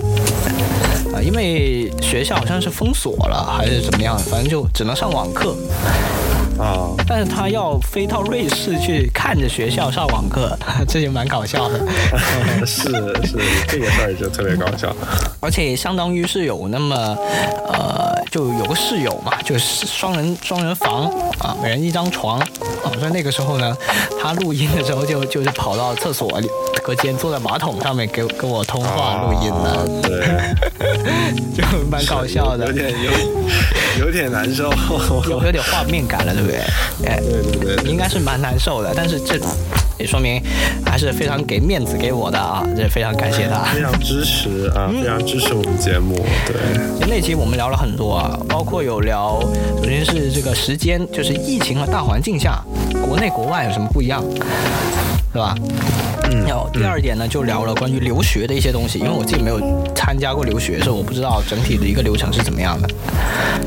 [1.13, 5.55] 啊，因为学校好像是封锁了还是怎么样，反正就只能上网课。
[6.61, 10.55] 啊，但是他要飞到瑞士去看着学校上网课，
[10.87, 11.79] 这也蛮搞笑的。
[12.65, 12.83] 是
[13.25, 13.37] 是，
[13.67, 14.95] 这个事儿就特别搞笑。
[15.39, 16.95] 而且相当于是有那么，
[17.67, 21.05] 呃，就有个室友嘛，就是双人双人房
[21.39, 22.47] 啊，每人一张床啊。
[22.99, 23.75] 所以那个时候呢，
[24.21, 26.47] 他录音的时候就就是跑到厕所里
[26.83, 30.27] 隔间，坐在马桶上面给跟我通话录音啊，对，
[31.57, 33.11] 就蛮搞笑的有，点有
[33.99, 34.71] 有点难受。
[35.29, 36.59] 有有点画面感了，对不对？
[37.05, 39.39] 哎，对对对，应该是蛮难受的，但是这
[39.97, 40.41] 也说明
[40.85, 43.63] 还是非常给面子给我的啊，这非常感谢他。
[43.73, 46.15] 非常支持啊，非常支持我们节目。
[46.45, 46.55] 对，
[47.07, 49.39] 那期我们聊了很多啊，包括有聊，
[49.77, 52.63] 首先是这个时间，就是疫情和大环境下，
[53.07, 54.23] 国内国外有什么不一样，
[55.31, 55.55] 是吧？
[56.29, 56.45] 嗯。
[56.45, 59.59] 然后第二点呢，就聊了关于留学的一些东西，因为我自己没有
[59.95, 62.89] 参加过留学，所以我不知道整体的一个流程是怎么样的。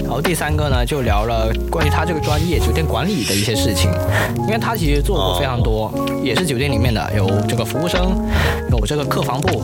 [0.03, 3.91] 然后第三个呢，就聊了关于他这个专业酒店管理的一些事情，
[4.47, 5.93] 因为他其实做过非常多，
[6.23, 8.17] 也是酒店里面的，有这个服务生，
[8.71, 9.63] 有这个客房部，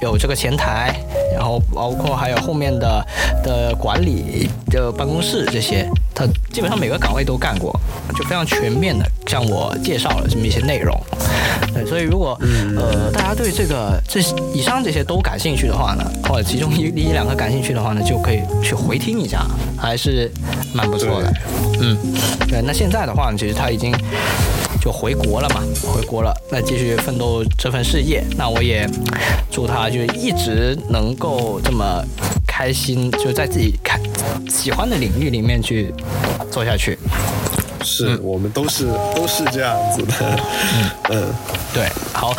[0.00, 0.94] 有这个前台，
[1.34, 3.06] 然后包括还有后面的
[3.42, 5.88] 的管理的办公室这些，
[6.18, 7.72] 他基本上每个岗位都干过，
[8.16, 11.00] 就非常全面的向我介绍了这么一些内容。
[11.72, 12.36] 对，所以如果
[12.76, 14.20] 呃大家对这个这
[14.52, 19.46] 以上这些都感兴趣的话呢，或者其中一一两个感兴趣的话呢，就可以去回听一下，
[19.76, 20.28] 还是
[20.74, 21.32] 蛮不错的。
[21.80, 21.96] 嗯，
[22.48, 23.94] 对，那现在的话呢，其实他已经
[24.80, 25.62] 就回国了嘛，
[25.94, 28.24] 回国了，那继续奋斗这份事业。
[28.36, 28.88] 那我也
[29.52, 32.02] 祝他就一直能够这么
[32.58, 34.00] 开心，就在自己开
[34.50, 35.94] 喜欢的领域里面去
[36.50, 36.98] 做下去。
[37.84, 40.40] 是我们都是都是这样子的。
[40.74, 41.34] 嗯嗯，
[41.72, 42.34] 对，好，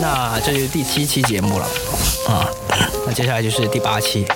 [0.00, 1.66] 那这就是第七期节目了
[2.26, 2.48] 啊。
[3.06, 4.26] 那接下来就是第八期，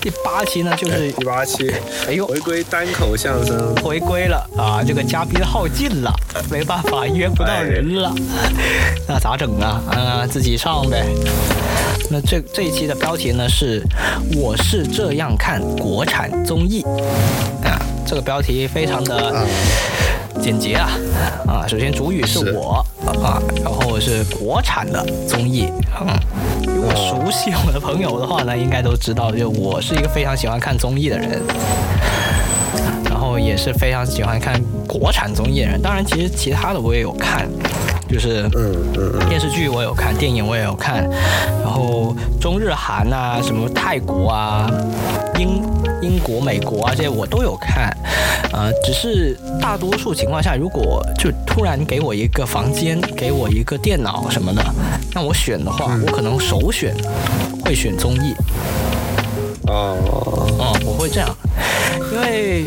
[0.00, 1.72] 第八期呢就是第八期，
[2.08, 3.72] 哎呦回归单口相声。
[3.76, 6.12] 回归了啊，这个嘉宾耗尽了，
[6.50, 8.12] 没办法约不到人了，
[9.06, 9.80] 那咋整啊？
[9.88, 11.06] 啊，自己上呗。
[12.10, 13.82] 那这这一期的标题呢是
[14.34, 16.82] “我是这样看国产综艺”，
[17.64, 19.46] 啊，这个标题非常的
[20.40, 20.90] 简洁啊
[21.46, 22.84] 啊，首先主语是是我
[23.22, 25.68] 啊，然后是国产的综艺，
[26.00, 26.08] 嗯，
[26.74, 31.42] 如果熟悉我的朋友的话呢，应该都知道，就我是一个非常喜欢看综艺的人。
[33.04, 35.82] 然后也是非常喜欢看国产综艺的人。
[35.82, 37.48] 当然，其实其他的我也有看，
[38.08, 41.08] 就是嗯嗯嗯，电视剧我有看，电影我也有看，
[41.62, 44.70] 然后中日韩啊，什么泰国啊、
[45.38, 45.62] 英
[46.00, 47.96] 英国、美国啊这些我都有看。
[48.50, 54.64] 呃，只是大多数情况下，如果就突然给我一个房间，给我一个电脑什么的，
[55.14, 56.94] 让我选的话，我可能首选
[57.62, 58.34] 会选综艺。
[59.66, 59.96] 哦，
[60.58, 61.28] 嗯，我会这样，
[62.10, 62.64] 因为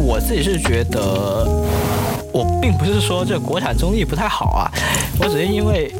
[0.00, 1.48] 我自己是觉得，
[2.32, 4.70] 我并不是说这国产综艺不太好啊，
[5.18, 5.92] 我只是因为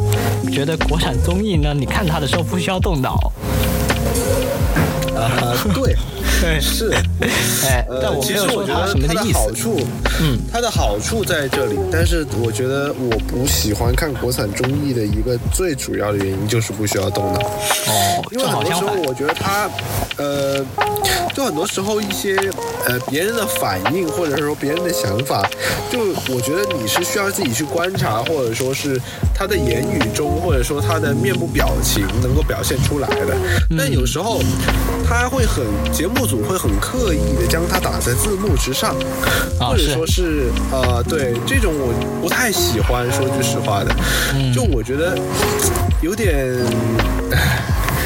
[0.51, 3.33] 觉得国产综艺呢，你看它的时候不需要动脑，
[5.15, 5.95] 啊，对，
[6.41, 6.91] 对，是，
[7.65, 9.39] 哎，呃但我没有其实我觉说他什么得它的意思。
[9.39, 9.81] 好处，
[10.21, 17.41] 嗯，它的好处在这里，但是我觉得我不喜欢看国产综艺的一个最主要的原因就是不需要动脑。
[17.41, 18.53] 哦，因为。
[18.53, 19.69] 很多时候我觉得他，
[20.19, 20.63] 呃，
[21.35, 22.37] 就很多时候一些
[22.87, 25.49] 呃别人的反应或者说别人的想法，
[25.91, 25.99] 就
[26.35, 29.01] 我觉得你是需要自己去观察，或者说是
[29.35, 33.35] 他的言语中，或者说他的面部表情能够表现出来的。
[33.77, 34.43] 但有时候
[35.09, 38.95] 他会很节目组会很刻意的将它打在字幕之上，
[39.59, 43.95] 啊或者说是呃对这种我不太喜欢，说句实话的，
[44.35, 44.53] 嗯。
[44.53, 45.19] 就我觉得
[46.01, 46.57] 有点。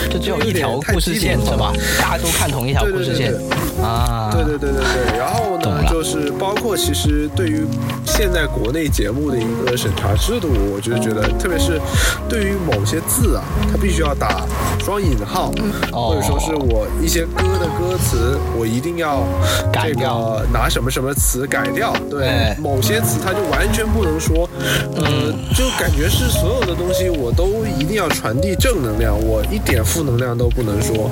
[0.09, 1.73] 就只有一条故事线是吧？
[2.01, 3.33] 大家都看同一条故事线。
[3.33, 3.85] 对对。
[3.85, 4.31] 啊。
[4.33, 4.83] 对对对对。
[4.83, 7.67] 对，然后呢，就是包括其实对于
[8.05, 11.81] 现在国内节目的一个审查制度，我就觉得，特别是
[12.29, 14.47] 对于某些字啊，它必须要打
[14.85, 15.53] 双引号，
[15.93, 19.23] 哦或者说是我一些歌的歌词，我一定要
[19.59, 20.17] 这改掉。
[20.17, 22.57] 个拿什么什么词改掉，对，哎。
[22.61, 24.49] 某些词它就完全不能说，
[24.97, 31.11] 呃，就感觉是所有的东西我都一定要传递正能量，我一点负能量都不能说，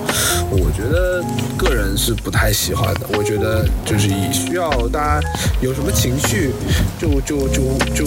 [0.51, 1.25] 我觉得
[1.57, 3.07] 个人是不太喜欢的。
[3.17, 5.29] 我觉得就是以需要大家
[5.63, 6.53] 有什么情绪
[7.01, 7.63] 就就就
[7.95, 8.05] 就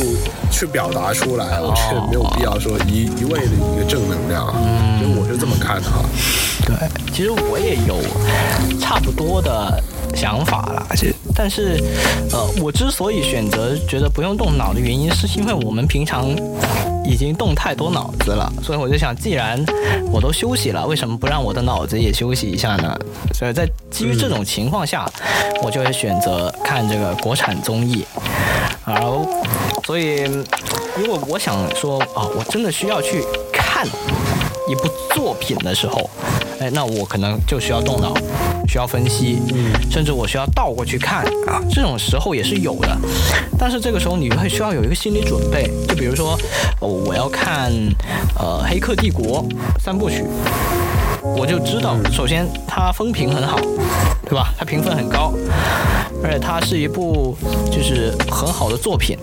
[0.52, 4.46] 去表达出来，我觉得没有必要说一一味的一个正能量，
[5.02, 6.06] 就我是这么看的哈。
[6.68, 6.76] 对，
[7.14, 7.98] 其实我也有
[8.78, 9.82] 差不多的
[10.14, 10.86] 想法啦。
[10.98, 11.82] 其实，但是，
[12.34, 16.28] 呃，我之所以选择觉得不用动脑的原因，是因为我们平常
[17.06, 19.64] 已经动太多脑子了，所以我就想，既然
[20.12, 22.94] 我都休息了，为什么不让我的脑子也休息一下呢？
[23.34, 25.10] 所以在基于这种情况下，
[25.64, 28.06] 我就会选择看这个国产综艺，
[28.86, 29.26] 然后，
[29.86, 30.24] 所以
[30.98, 33.88] 如果我想说啊，我真的需要去看
[34.68, 36.10] 一部作品的时候，
[36.60, 38.14] 哎，那我可能就需要动脑，
[38.68, 39.40] 需要分析，
[39.92, 42.98] 甚至我需要倒过去看啊，这种时候也是有的。
[43.60, 46.38] 但是这个时候你会需要有一个心理准备，就比如说，
[46.80, 47.72] 哦，我要看
[48.38, 49.44] 呃《黑客帝国》
[49.80, 50.26] 三部曲。
[51.36, 53.58] 我就知道，首先它风评很好，
[54.24, 54.54] 对吧？
[54.58, 55.34] 它评分很高，
[56.24, 57.36] 而且它是一部
[57.72, 59.18] 就是很好的作品。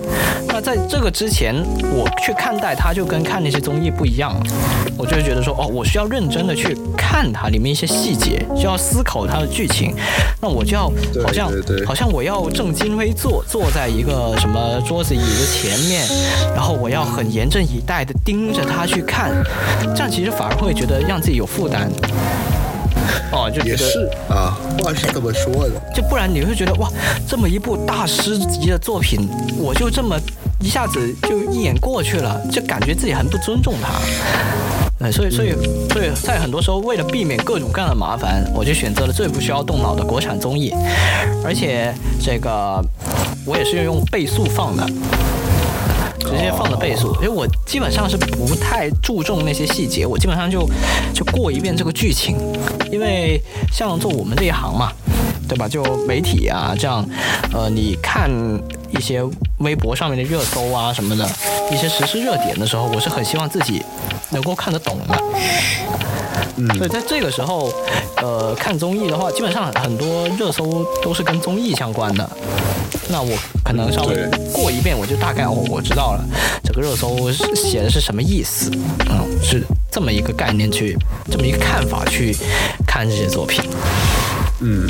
[0.47, 1.55] 那在这个之前，
[1.93, 4.41] 我去看待它就跟看那些综艺不一样了。
[4.97, 9.93] 我就会觉得说，哦，我需要认真的去看它里面一些细节，需要思考它的剧情。
[10.41, 10.91] 那我就要
[11.25, 11.51] 好像
[11.85, 16.07] 好像我要正襟危坐，坐在一个什么桌子椅子前面，
[16.55, 19.33] 然后我要很严阵以待的盯着它去看，
[19.97, 21.91] 这样其实反而会觉得让自己有负担。
[23.33, 25.73] 哦，就也是啊，话是这么说的。
[25.95, 26.89] 就不然你会觉得哇，
[27.27, 29.29] 这么一部大师级的作品，
[29.59, 30.17] 我就这么
[30.61, 33.99] 一下子就一眼过去了，就感觉自己很不尊重他。
[35.05, 35.53] 哎，所以所以
[35.91, 40.73] 所以在很多时候，为了避免各种各样的麻烦，我就选择了最不需要动脑的国产综艺，
[41.45, 41.93] 而且
[42.23, 42.81] 这个
[43.45, 44.87] 我也是用倍速放的。
[46.25, 50.69] 直接放的倍速，因为我基本上是不太注重那些细节，我基本上就
[51.15, 52.37] 就过一遍这个剧情，
[52.91, 53.41] 因为
[53.73, 54.91] 像做我们这一行嘛，
[55.49, 55.69] 对吧？
[55.69, 57.07] 就媒体啊，这样，
[57.53, 58.31] 呃，你看
[58.91, 59.23] 一些
[59.59, 61.29] 微博上面的热搜啊什么的，
[61.71, 63.83] 一些时事热点的时候，我是很希望自己
[64.31, 65.23] 能够看得懂的。
[66.57, 66.67] 嗯。
[66.77, 67.73] 所以在这个时候，
[68.17, 72.29] 呃，看综艺的话，基本上很多热搜都是跟综艺相关的。
[73.09, 74.17] 那我可能稍微
[74.53, 76.25] 过一遍，我就大概我，我知道了，
[76.65, 78.71] 这个热搜写的是什么意思，
[79.11, 80.97] 嗯，是这么一个概念去，
[81.31, 82.35] 这么一个看法去
[82.87, 83.63] 看这些作品。
[84.61, 84.89] 嗯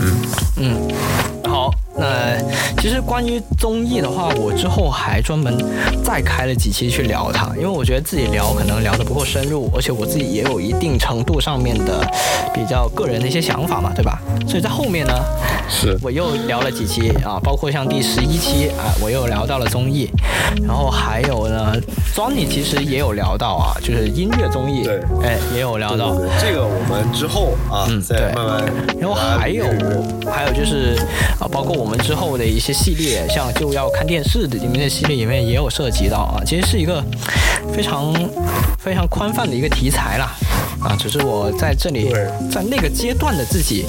[0.00, 0.16] 嗯
[0.56, 0.90] 嗯，
[1.39, 1.39] 好，
[2.00, 2.36] 那
[2.80, 5.54] 其实关于综艺的话，我之后还专门
[6.02, 12.00] 再开了几期去聊它，因为我觉得自己聊可能聊得不够深入，而且我自己也有一定程度上面的
[12.54, 14.18] 比较个人的一些想法嘛，对吧？
[14.48, 15.12] 所以在后面呢，
[15.68, 20.08] 是我又聊了几期啊，包括像第十一期啊，我又聊到了综艺，
[20.66, 21.76] 然后还有呢
[22.14, 26.14] ，Johnny 其实也有聊到啊，就是音乐综艺，对哎，也有聊到。
[26.14, 28.64] 对这个我们之后啊，嗯对再慢慢。
[28.98, 29.64] 然后还有
[30.30, 30.96] 还有就是
[31.40, 37.02] 啊，包括我们之后的一些系列，像就要看电视的里面的系列里面也有涉及到啊，其实是一个
[37.74, 38.12] 非常
[38.78, 40.36] 非常宽泛的一个题材啦
[40.80, 42.12] 啊，只是我在这里
[42.52, 43.86] 在那个阶段的自己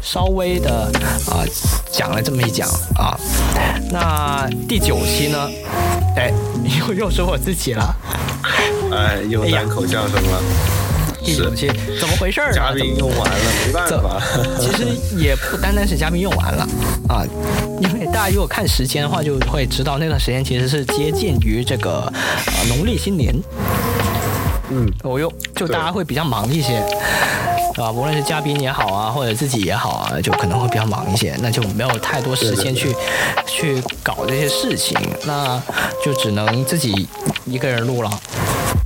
[0.00, 0.90] 稍微的
[1.30, 1.44] 啊
[1.92, 3.18] 讲了这么一讲啊，
[3.90, 5.50] 那第九期呢，
[6.16, 6.32] 哎，
[6.88, 7.94] 又又是我自己了，
[8.90, 10.42] 哎，又单口相声了，
[11.24, 11.66] 第九期
[12.00, 12.40] 怎么回事？
[12.52, 14.20] 嘉宾用完了，没办这法。
[14.58, 16.66] 其实也不单单是嘉宾用完了
[17.08, 17.24] 啊，
[17.80, 22.10] 因为大家如果看时间的话，就会知道那段时间其实是接近于这个
[22.46, 23.34] 呃农历新年，
[24.70, 26.82] 嗯，我又就大家会比较忙一些。
[27.74, 27.92] 对吧？
[27.92, 32.92] 无论是嘉宾也好啊，或者自己也好啊，就可能会比较忙一些，那就没有太多时间去
[33.46, 35.62] 去搞这些事情，那
[36.04, 37.06] 就只能自己
[37.44, 38.10] 一个人录了。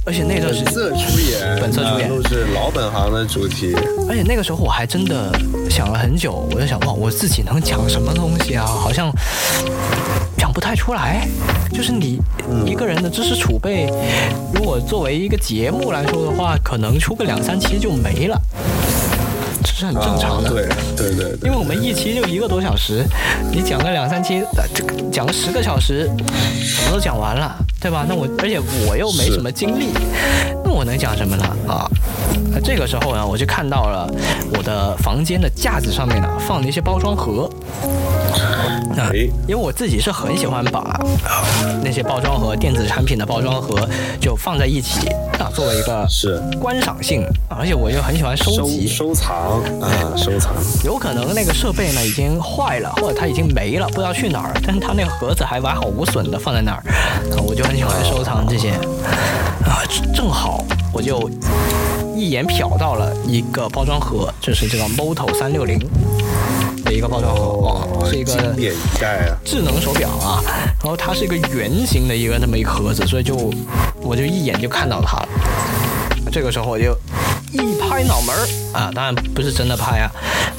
[0.05, 3.73] 而且那段时本色出演，本色出演都是老本行的主题。
[4.09, 5.31] 而且那个时候我还真的
[5.71, 8.67] 想了很久，我就想哇，我自己能讲什么东西啊？
[8.67, 9.13] 好像
[10.37, 11.27] 讲不太出来。
[11.73, 12.19] 就是你
[12.67, 13.89] 一个人的知识储备，
[14.53, 18.37] 如果作为一个节目来说的话，可能出个两三期就没了，
[18.72, 18.72] 这
[19.83, 20.49] 是很正常的。
[20.49, 23.05] 啊对对对对，因为我们一期就一个多小时，
[23.51, 24.43] 你讲个两三期，
[25.11, 26.09] 讲个十个小时，
[26.61, 28.07] 什么都讲完了，对吧？
[28.09, 29.89] 那我而且我又没什么精力，
[30.65, 31.45] 那我能讲什么呢？
[31.67, 31.91] 啊，
[32.53, 34.09] 那这个时候呢，我就看到了
[34.57, 37.51] 我的房间的架子上面呢放了一些包装盒。
[38.97, 41.01] 啊哎，因为我自己是很喜欢把、啊
[41.85, 43.89] 那些包装盒、电子产品的包装盒
[44.21, 46.41] 就放在一起啊，作为一个是。
[46.61, 50.55] 观赏性，啊而且我又很喜欢收收集，收藏啊，收藏。
[50.85, 56.83] 有可能那个设备呢已经坏了，或者它已经没了，不知道去哪儿，但是它那个盒子还完好无损的放在那儿，
[57.33, 58.71] 啊，我就很喜欢收藏这些，
[59.65, 59.83] 啊，
[60.15, 61.29] 正好我就
[62.15, 65.79] 一眼瞟到了一个包装盒，就是这个 Moto 三六零
[66.93, 70.43] 的一个包装盒，哦，是一个经典一代啊，智能手表啊，
[70.83, 73.35] 然后它是一个圆形的一个那么一个盒子，所以就
[74.03, 75.29] 我就一眼就看到它了。
[76.31, 76.95] 这个时候我就
[77.53, 80.11] 一拍脑门儿啊，当然不是真的拍啊，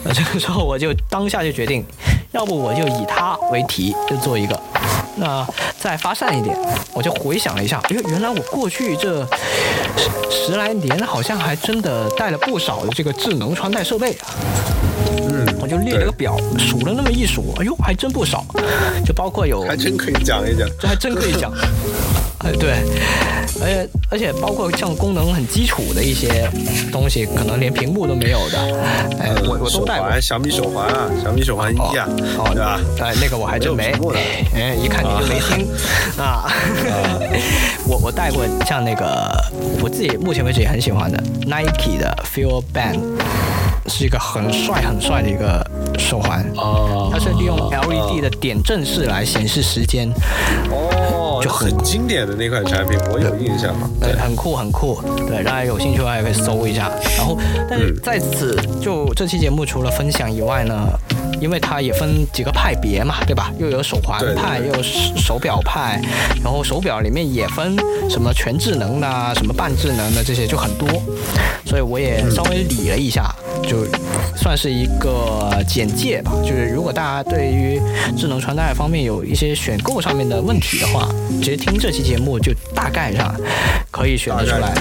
[0.04, 1.86] 那， 这个时候我就当下就决定，
[2.32, 4.60] 要不我就以它为题，就做一个。
[5.16, 5.46] 那
[5.80, 6.58] 再发散一点，
[6.94, 9.24] 我就回想了一下，因为原来我过去这
[9.96, 14.26] 十十来年好像还真的带了不少的这个智能穿戴设备啊。
[15.64, 18.46] 嗯，我就列了个表，数了那么一数，哎呦，还真不少，
[19.06, 20.68] 就包括有还真可以讲一讲。
[20.80, 21.52] 这还真可以讲。
[22.44, 22.72] 哎，对，
[23.62, 26.46] 而且而且包括像功能很基础的一些
[26.92, 28.60] 东西，可能连屏幕都没有的，
[29.18, 30.20] 哎，我我都手带过。
[30.20, 32.06] 小米手环啊，小米手环一啊，
[32.38, 32.82] 哦，对吧？
[33.00, 33.94] 哎，那个我还真没
[34.54, 35.66] 哎，一看你就没听
[36.18, 36.52] 啊。
[37.88, 39.32] 我我带过像那个
[39.82, 43.00] 我自己目前为止也很喜欢的 Nike 的 Feel Band，
[43.88, 45.66] 是一个很帅很帅的一个
[45.98, 46.46] 手环。
[46.56, 50.12] 哦它是利用 LED 的点阵式来显示时间，
[50.72, 53.74] 哦，就很很经典的那款产品，我有印象。
[54.00, 55.00] 对，很酷很酷。
[55.28, 56.92] 对，大家有兴趣的话也可以搜一下。
[57.18, 57.38] 然后，
[57.70, 60.88] 但是在此就这期节目除了分享以外呢，
[61.40, 63.52] 因为它也分几个派别嘛，对吧？
[63.60, 66.02] 又有手环派，对又有手手表派，
[66.44, 67.76] 然后手表里面也分
[68.10, 70.88] 什么全智能的啊，什么半智能的这些就很多，
[71.66, 73.86] 所以我也稍微理了一下，就
[74.36, 76.32] 算是一个简介吧。
[76.44, 77.82] 就是如果大家对于
[78.18, 81.08] 智能穿戴方面有一些选购上面的问题的话，
[81.42, 83.36] 直接听这期节目就大概上
[83.92, 84.74] 可以选大得出来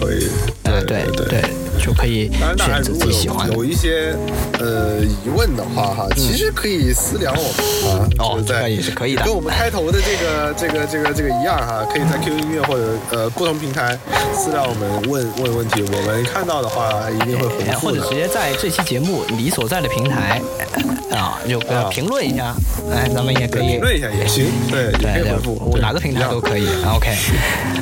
[0.62, 1.43] 对对对，
[1.83, 3.62] 就可以选择如果自己喜欢的有。
[3.62, 4.14] 有一些
[4.61, 13.99] 呃疑问的话哈，其实可以私聊我们啊，哦就是在这个也是可以的跟我们开头的这个这个这个这个一样哈，可以在 QQ 音乐或者呃不同平台
[14.35, 17.99] 私聊我们问问问题，我们看到的话一定会回复的。
[17.99, 20.41] 者直接在这期节目你所在的平台
[21.11, 21.59] 啊，就
[21.91, 22.55] 评论一下，
[22.91, 26.66] 哎，咱们也可以评论一下也行，对，也可对对以回复，，哪个平台都可以。
[26.87, 27.14] OK，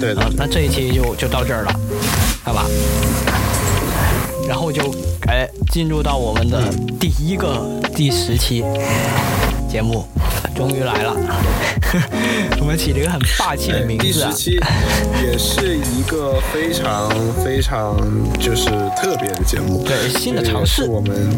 [0.00, 1.72] 对的啊，那这一期就就到这儿了，
[2.44, 2.66] 好吧？
[4.50, 4.82] 然后就
[5.28, 6.60] 哎进入到我们的
[6.98, 8.64] 第一个第十期
[9.68, 10.04] 节目，
[10.56, 11.16] 终于来了。
[12.58, 14.30] 我们起了一个很霸气的名字啊。
[14.32, 14.60] 十，期
[15.22, 17.08] 也是一个非常
[17.44, 17.96] 非常
[18.40, 18.64] 就是
[18.96, 20.82] 特别的节目，对新的尝试。
[20.82, 21.30] 是我们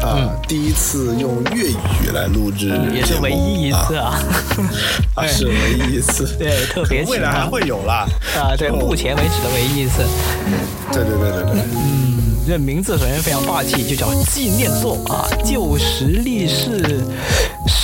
[0.00, 4.14] 啊、第一次用粤语来录制也是唯一一次啊。
[5.16, 8.06] 啊，是唯一一次，对特别未来还会有啦，
[8.36, 10.04] 啊，对，目前为止的唯一一次。
[10.92, 11.62] 对对对对对，
[12.46, 17.00] 这名字首先非常霸气，就叫纪念座啊，旧时立誓，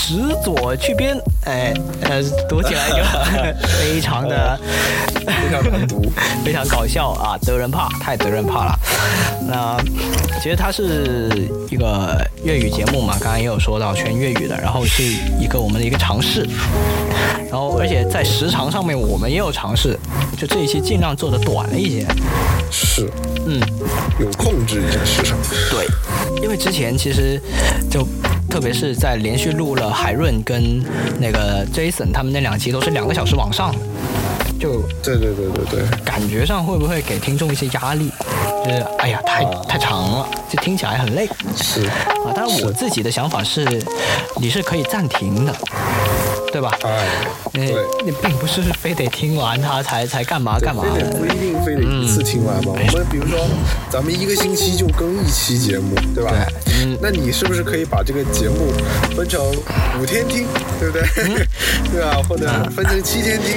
[0.07, 2.97] 始左去边，哎呃，读起来就
[3.67, 4.57] 非常的
[5.15, 6.01] 非常难读。
[6.45, 8.79] 非常搞笑啊，得人怕，太得人怕了。
[9.49, 9.77] 那
[10.41, 15.03] 其实它是一个粤语节目嘛，刚刚也有说到全粤语的，然后是
[15.41, 16.49] 一个我们的一个尝试，
[17.51, 19.99] 然后而且在时长上面我们也有尝试，
[20.39, 22.07] 就这一期尽量做的短了一些，
[22.71, 23.11] 是，
[23.45, 23.61] 嗯。
[24.19, 25.37] 有控制一下时长。
[25.71, 25.87] 对，
[26.43, 27.39] 因为之前其实
[27.91, 28.07] 就
[28.57, 30.83] 特别是在连续录了海润跟
[31.21, 33.79] 那个 Jason 他们那两期都是两个小时往上的，
[34.59, 38.11] 就对对对对对，感觉上会不会给听众一些压力？
[38.65, 42.33] 就是哎呀，太太长了，就听起来很累是啊。
[42.35, 43.63] 但是我自己的想法是，
[44.41, 45.55] 你是可以暂停的，
[46.53, 46.76] 对吧？
[46.82, 47.07] 哎，
[47.53, 47.76] 你对。
[48.07, 51.18] 你并不是非得听完它才才干嘛干嘛非得的。
[51.18, 52.72] 不一定非得一次听完嘛。
[52.74, 53.38] 我们比如说，
[53.90, 56.30] 咱们一个星期就更一期节目，对吧？
[56.30, 58.70] 对嗯那你是不是可以把这个节目
[59.16, 59.40] 分成
[60.01, 60.47] 五天听，
[60.78, 61.03] 对不对？
[61.90, 62.22] 对吧？
[62.28, 63.57] 或者分成七天听。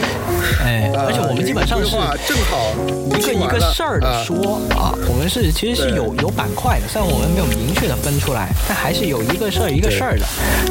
[0.63, 1.91] 哎，啊而且我们基本上是
[2.27, 2.73] 正好
[3.17, 10.25] 一个一个事儿的说啊，我们是其实是有有板块的，虽然我们没有明确的分出来，但还是有一个事儿一个事儿的。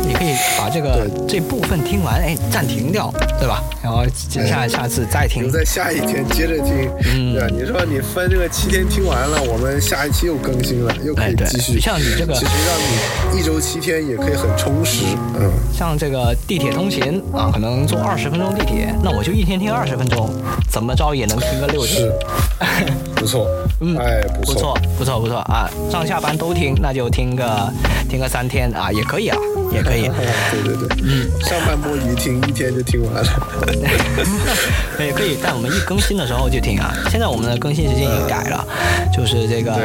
[0.07, 3.63] 你可以把这个这部分听完，哎，暂停掉，对吧？
[3.83, 5.53] 然后接下来下次再听留。
[5.53, 7.49] 在下一天接着听，嗯对吧？
[7.49, 11.81] 你说你分这个七天听完了，我们下一期又更新了，又可以继续。
[11.81, 12.77] 像你这个其实让
[13.35, 15.05] 你一周七天也可以很充实，
[15.39, 20.29] 嗯，像这个地铁通勤啊，可能坐二十分钟地铁，那我就一天听二十分钟，
[20.69, 22.13] 怎么着也能听个六集是。
[23.19, 23.47] 不错，
[23.81, 25.39] 嗯哎，不不错，不错，不错。
[25.39, 25.69] 啊！
[25.91, 27.73] 上下班都听，那就听个
[28.09, 29.37] 听个三天啊，也可以啊，
[29.73, 30.03] 也可以。
[30.53, 33.31] 对对对，嗯，上班摸鱼听一天就听完了，
[35.05, 36.95] 也可以，但我们一更新的时候就听啊。
[37.11, 38.65] 现在我们的更新时间已经改了，
[39.13, 39.85] 就是这个对。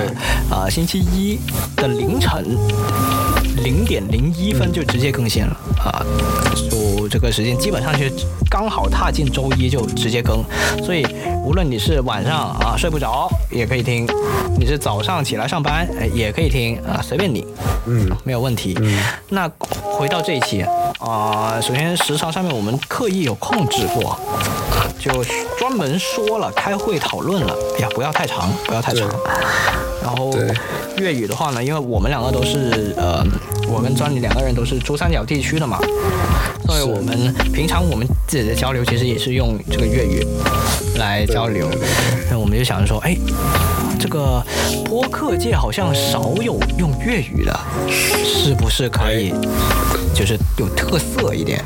[0.55, 1.39] 啊、星期一
[1.75, 2.45] 的凌晨
[3.63, 6.05] 零点零一分就直接更新了啊，
[7.03, 8.09] 就这个时间基本上是
[8.49, 10.41] 刚好踏进周一就直接更，
[10.85, 11.05] 所以
[11.43, 14.07] 无论你是晚上啊睡不着也可以听，
[14.57, 17.45] 你是早上起来上班哎也可以听啊，随便你。
[17.87, 18.77] 嗯，没有问题。
[19.27, 19.49] 那
[19.81, 20.61] 回到这一期
[20.99, 24.17] 啊、首先时长上面我们刻意有控制过，
[24.97, 25.11] 就
[25.59, 29.92] 专门说了开会讨论了，哎呀，不要太长，不要太长对。
[30.03, 30.35] 然后
[30.97, 33.23] 粤语的话呢，因为我们两个都是呃，
[33.69, 35.79] 我跟张宇两个人都是珠三角地区的嘛，
[36.67, 40.27] 所以我们平常我们自己的交流其实也是用这个粤语
[40.97, 41.69] 来交流。
[42.29, 43.15] 那我们就想着说，哎，
[43.97, 44.43] 这个
[44.83, 49.33] 播客界好像少有用粤语的，是不是可以
[50.13, 51.63] 就是有特色一点？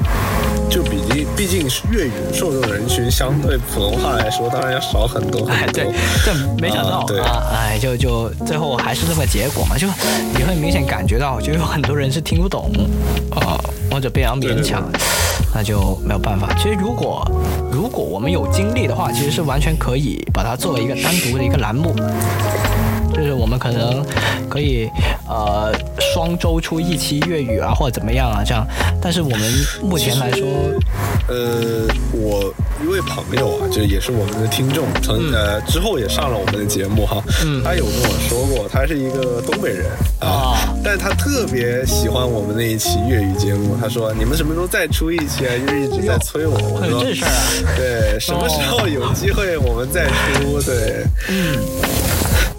[0.70, 5.84] 就毕竟毕竟是粤语受众人群相对普通话来说，当然要少很多哎，很多。
[5.84, 5.94] 对，
[6.26, 9.88] 这没想到啊，哎，就就最后还是这么结果嘛，就
[10.38, 12.72] 你会明显感觉到，就有很多人是听不懂，
[13.32, 13.58] 啊、
[13.92, 14.84] 或者非常勉强，
[15.54, 16.54] 那就没有办法。
[16.58, 17.26] 其实如果
[17.72, 21.96] 如果我们有精力的话，其实是完全可以把它作为一个单独的一个栏目。
[23.18, 24.06] 就是我们可能
[24.48, 24.88] 可以
[25.28, 28.66] 呃双周出一期粤语啊，或者怎么样啊这样，
[29.02, 29.42] 但是我们
[29.82, 30.48] 目前来说，
[31.28, 32.54] 呃，我
[32.84, 37.64] 一位朋友啊，就也是我们的听众，曾、呃之后也上了我们的节目哈，嗯。
[37.64, 39.88] 他有跟我说过，他是一个东北人
[40.20, 40.74] 啊，啊。
[40.84, 45.52] 但是他特别喜欢我们那一期粤语节目，他说你们什么时候再出一期啊？
[45.66, 47.42] 就是一直在催我，我说这事儿啊。
[47.76, 50.62] 对，什么时候有机会我们再出？
[50.62, 51.58] 对，嗯，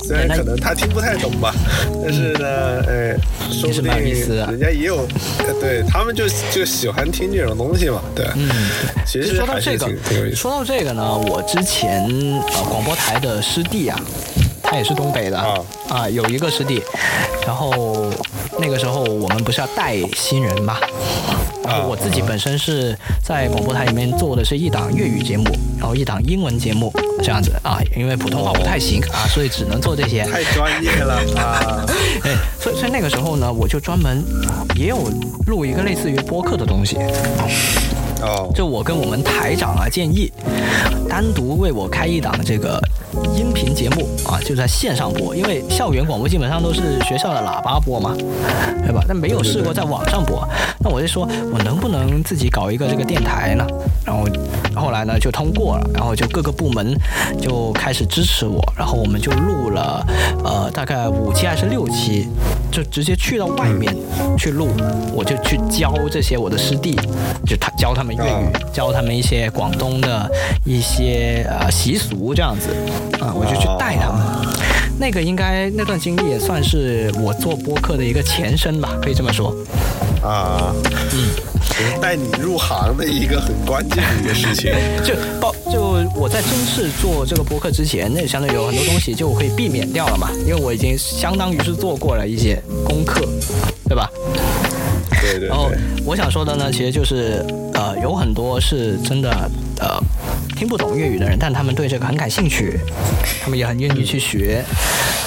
[0.08, 1.54] 虽然可能他听不太懂吧，
[2.02, 3.14] 但是呢，哎，
[3.52, 5.06] 说不定人家也有，
[5.40, 8.48] 呃对他们就就喜欢听这种东西嘛，对，嗯，
[9.06, 9.86] 其实说到这个。
[10.34, 12.08] 说到这个呢，我之前
[12.54, 14.00] 呃广播台的师弟啊，
[14.62, 15.58] 他也是东北的啊。
[15.88, 16.82] 啊，有一个师弟，
[17.46, 17.72] 然后
[18.58, 20.76] 那个时候我们不是要带新人嘛，
[21.64, 25.44] 然后我自己本身是在广播台里面做的是一档粤语节目，
[25.78, 26.92] 然后一档英文节目
[27.22, 30.24] 这样子啊，因为普通话不太行啊，所以只能做这些。
[30.24, 31.86] 太专业了啊！
[32.24, 34.22] 哎，所以所以那个时候呢，我就专门
[34.76, 35.10] 也有
[35.46, 36.96] 录一个类似于播客的东西，
[38.20, 40.30] 哦，就我跟我们台长啊建议，
[41.08, 42.78] 单独为我开一档这个
[43.36, 48.14] 音频节目啊，就在线上播，因为校园广播基本上都是学校的喇叭播嘛，
[48.84, 49.02] 对吧？
[49.06, 50.46] 但没有试过在网上播，
[50.80, 53.66] 那我就说我能不能自己搞一个这个电台呢？
[54.04, 54.26] 然后
[54.74, 56.94] 后来呢就通过了，然后就各个部门
[57.40, 60.06] 就开始支持我，然后我们就录了
[60.44, 62.28] 呃大概五期还是六期，
[62.70, 63.94] 就直接去到外面
[64.36, 64.68] 去录，
[65.12, 66.98] 我就去教这些我的师弟，
[67.46, 70.30] 就他教他们粤语，教他们一些广东的
[70.64, 72.68] 一些呃习俗这样子
[73.20, 74.48] 啊，我就去带他们。
[75.00, 79.54] 那个应该那段经历也算是我做播客的一个前身吧，可以这么说。
[80.22, 80.74] 啊，
[81.12, 84.72] 嗯，带你入行的一个很关键的一个事情。
[85.04, 85.80] 就包就
[86.16, 93.20] 我在正式做这个播客之前，那相对有很多东西就可以避免掉了嘛，因为我已经相当于是做过了一些功课，
[93.88, 94.10] 对吧？
[95.20, 95.70] 对对然后，
[96.04, 97.44] 我想说的呢，其实就是
[97.74, 99.30] 呃，有很多是真的
[99.78, 100.00] 呃，
[100.58, 102.80] 听不懂粤语的人，但他们对这个很感兴趣，
[103.40, 104.64] 他们也很愿意去学，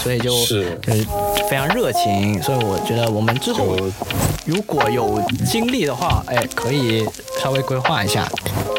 [0.03, 1.05] 所以就是就是
[1.49, 2.43] 非常热情。
[2.43, 3.77] 所以我觉得我们之后
[4.45, 7.05] 如果有精力的话，哎，可以
[7.41, 8.29] 稍微规划一下，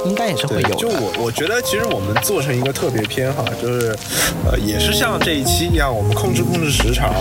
[0.05, 0.74] 应该也是会有的。
[0.74, 3.96] 就我我觉得其实我们做成一个特别篇哈，就是
[4.44, 7.14] 呃也是像这一期一样，我们控制控制时长，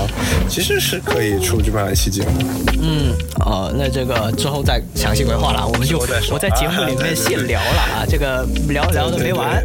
[0.49, 2.43] 其实是可以出这么样一期节目。
[2.82, 3.15] 嗯，
[3.45, 5.97] 呃，那这个之后再详细规划了，我们就
[6.32, 9.64] 我在节目里面现聊了啊，这个聊聊的没完。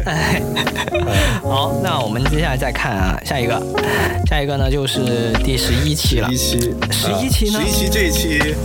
[1.41, 3.61] 好，那我们接下来再看啊，下一个，
[4.29, 6.29] 下一个呢就是第十一期了。
[6.31, 6.59] 一期，
[6.91, 7.59] 十一期呢？
[7.59, 8.55] 十一期这一期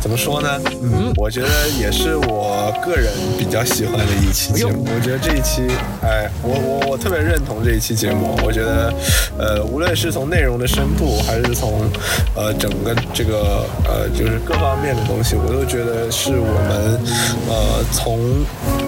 [0.00, 0.48] 怎么说呢？
[0.82, 1.48] 嗯，我觉得
[1.78, 4.86] 也是我个人比较喜欢的一期节目。
[4.94, 5.62] 我觉得这一期，
[6.02, 8.38] 哎，我我我特别认同这一期节目。
[8.44, 8.92] 我觉得，
[9.38, 11.88] 呃，无论是从内容的深度，还是从
[12.34, 17.00] 呃整个这个呃就是各方面的东西，我都觉得是我们
[17.48, 18.18] 呃从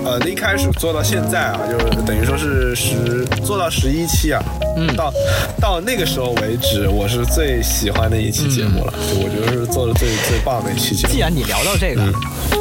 [0.04, 4.42] 呃一开始做到现在啊，就是等于说是十做到十一期啊，
[4.76, 5.12] 嗯，到
[5.60, 8.92] 到那个时候为止，我是最喜欢的一期节目了。
[9.14, 11.12] 我觉得是做的最最棒的一期节目。
[11.12, 12.02] 既然你聊到这个，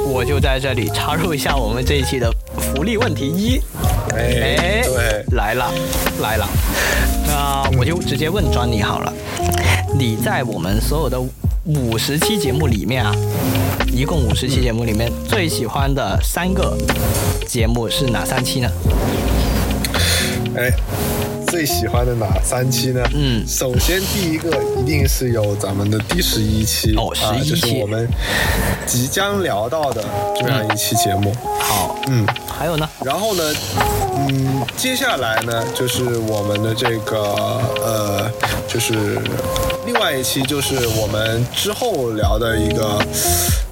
[0.08, 3.60] 我就在这里插入一下我们这一期的福利问题一。
[4.16, 5.72] 哎，对，来了，
[6.22, 6.48] 来了。
[7.28, 9.14] 那我就直接问专你好了，
[9.98, 11.18] 你在我们所有的
[11.66, 13.12] 五十期节目里面啊，
[13.94, 16.76] 一共五十期节目里面最喜欢的三个
[17.46, 18.72] 节目是哪三期呢？
[20.58, 21.21] 哎。
[21.52, 23.04] 最喜欢的哪三期呢？
[23.14, 24.50] 嗯，首先第一个
[24.80, 28.08] 一定是有咱们的第十一期哦，十一期，就是我们
[28.86, 30.02] 即将聊到的
[30.40, 31.36] 这样一期节目。
[31.60, 32.90] 好，嗯，还有呢？
[33.04, 33.44] 然后呢，
[34.16, 37.20] 嗯，接下来呢就是我们的这个
[37.84, 38.32] 呃，
[38.66, 39.20] 就是
[39.86, 42.98] 另外一期就是我们之后聊的一个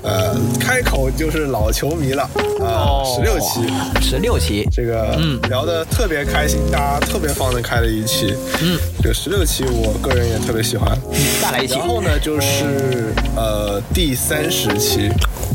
[0.01, 2.23] 呃，开口就是老球迷了
[2.60, 3.61] 啊，十六期，
[4.01, 7.68] 十六期，这个嗯，聊的特别开心，大家特别放得开。
[7.69, 8.33] 开了一期，
[8.63, 10.97] 嗯，这个十六期，我个人也特别喜欢。
[11.39, 11.75] 再来一期。
[11.75, 15.11] 然后呢，就是呃第三十期，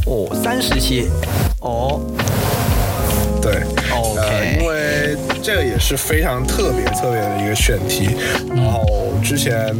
[0.06, 1.08] 哦，三十期，
[1.58, 2.00] 哦，
[3.42, 8.10] 对，OK，因为这个也是非常特别特别的一个选题，
[8.54, 8.84] 然后
[9.20, 9.74] 之前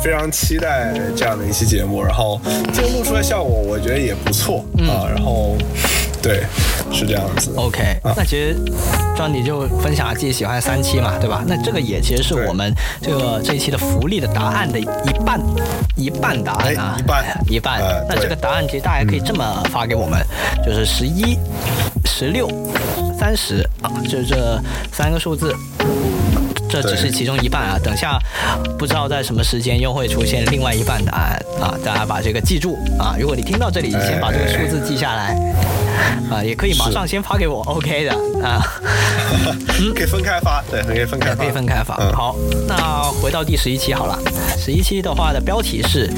[0.00, 2.40] 非常期待这样的一期节目，然后
[2.72, 4.64] 最后录出来效果，我觉得也不错。
[4.86, 5.56] 啊，然后。
[6.22, 6.42] 对，
[6.92, 7.52] 是这样子。
[7.56, 8.56] OK，那其实，
[9.16, 11.42] 庄你就分享自己喜欢三期嘛，对吧？
[11.46, 14.84] 那这个也其实是我们这个这一期的福利的答案的一
[15.24, 15.40] 半，
[15.96, 17.80] 一半答案啊，一半一半。
[18.08, 20.20] 那这个答案其实大家可以这么发给我们，
[20.64, 21.38] 就是十一、
[22.04, 22.48] 十六、
[23.18, 24.60] 三十啊，就这
[24.92, 25.54] 三个数字。
[26.68, 28.16] 这只是其中一半啊，等下
[28.78, 33.16] 不知道在什么时间又会出现另外一半答案啊，大家把这个记住啊。
[33.18, 35.36] 如果你听到这里，先把这个数字记下来
[36.30, 38.12] 啊，也可以马上先发给我，OK 的
[38.44, 38.62] 啊。
[39.80, 41.94] 嗯 可以分开发，对，可以分开发，可以分开发。
[42.12, 42.36] 好，
[42.66, 44.18] 那回到第十一期好了，
[44.58, 46.10] 十一期的话的标题是：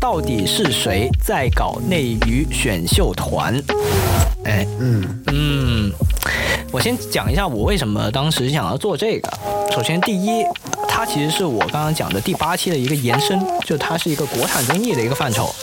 [0.00, 3.54] 到底是谁在搞内娱选秀团？
[4.44, 5.92] 哎，嗯嗯，
[6.70, 9.30] 我先讲一下我为什么当时想要做这个。
[9.70, 10.44] 首先，第一，
[10.88, 15.54] 它其实是我刚刚讲的第八期的一个延伸，就它是一个国产综艺的一个范畴。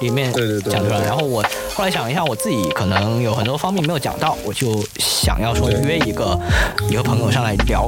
[0.00, 0.30] 里面
[0.68, 1.42] 讲出来，然后我
[1.76, 6.40] 后来想一下，我自己可能有很多方面没有讲到，我就想要说约一个
[6.88, 7.86] 一个朋友上来聊。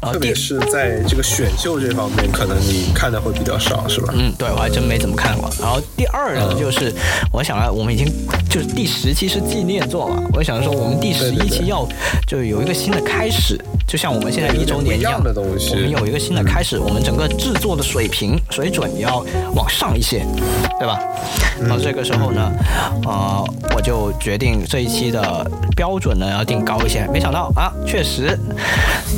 [0.00, 4.14] 特别是在这个选秀这方面，可能你看的会比较少，是吧？
[4.16, 5.50] 嗯，对我还真没怎么看过。
[5.60, 6.94] 然后第二呢，就是
[7.32, 8.06] 我想要，我们已经
[8.48, 11.84] 就是第十期是纪念作嘛，我想说我们第十一期要
[12.28, 19.26] 就有一个新的开始，就像我们现在一周年一样的东西，我们有一个新的开始，我们整个制作的水平水准也要
[19.56, 20.24] 往上一些，
[20.78, 21.00] 对吧？
[21.60, 22.52] 然后这个时候呢，
[23.16, 23.42] 呃，
[23.74, 27.06] 我就决定这一期的标准呢要定高一些。
[27.10, 28.38] 没想到啊，确实，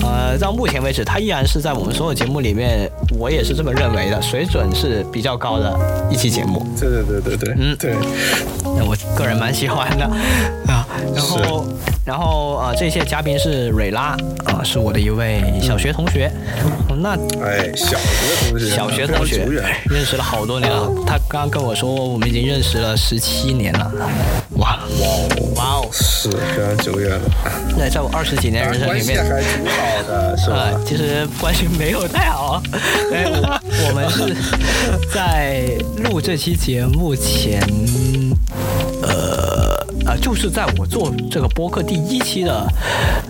[0.03, 2.89] 呃，到目前为止，它依然是在我们所有节目里面，
[3.19, 5.77] 我也是这么认为的，水准是比较高的
[6.09, 6.65] 一期节目。
[6.79, 7.97] 对对对对对，嗯，对。
[8.77, 10.05] 那我个人蛮喜欢的
[10.73, 10.87] 啊。
[11.15, 11.66] 然后，
[12.05, 16.31] 然后呃，这些嘉宾是蕊拉啊，是我的一位小学同学。
[17.01, 17.11] 那
[17.41, 19.47] 哎，小学同学，小学同学，
[19.89, 20.91] 认识了好多年了。
[21.07, 23.93] 他刚刚跟我说，我们已经认识了十七年了。
[24.57, 25.07] 哇哇
[25.55, 27.20] 哇哦，是非常久远了。
[27.77, 30.73] 那在我二十几年人生里面，还挺好的，是吧？
[30.85, 32.61] 其实关系没有太好。
[33.12, 34.35] 哎，我们是
[35.15, 35.69] 在
[36.03, 37.62] 录这期节目前，
[40.09, 40.15] 呃。
[40.15, 42.67] 啊，就是在我做这个播客第一期的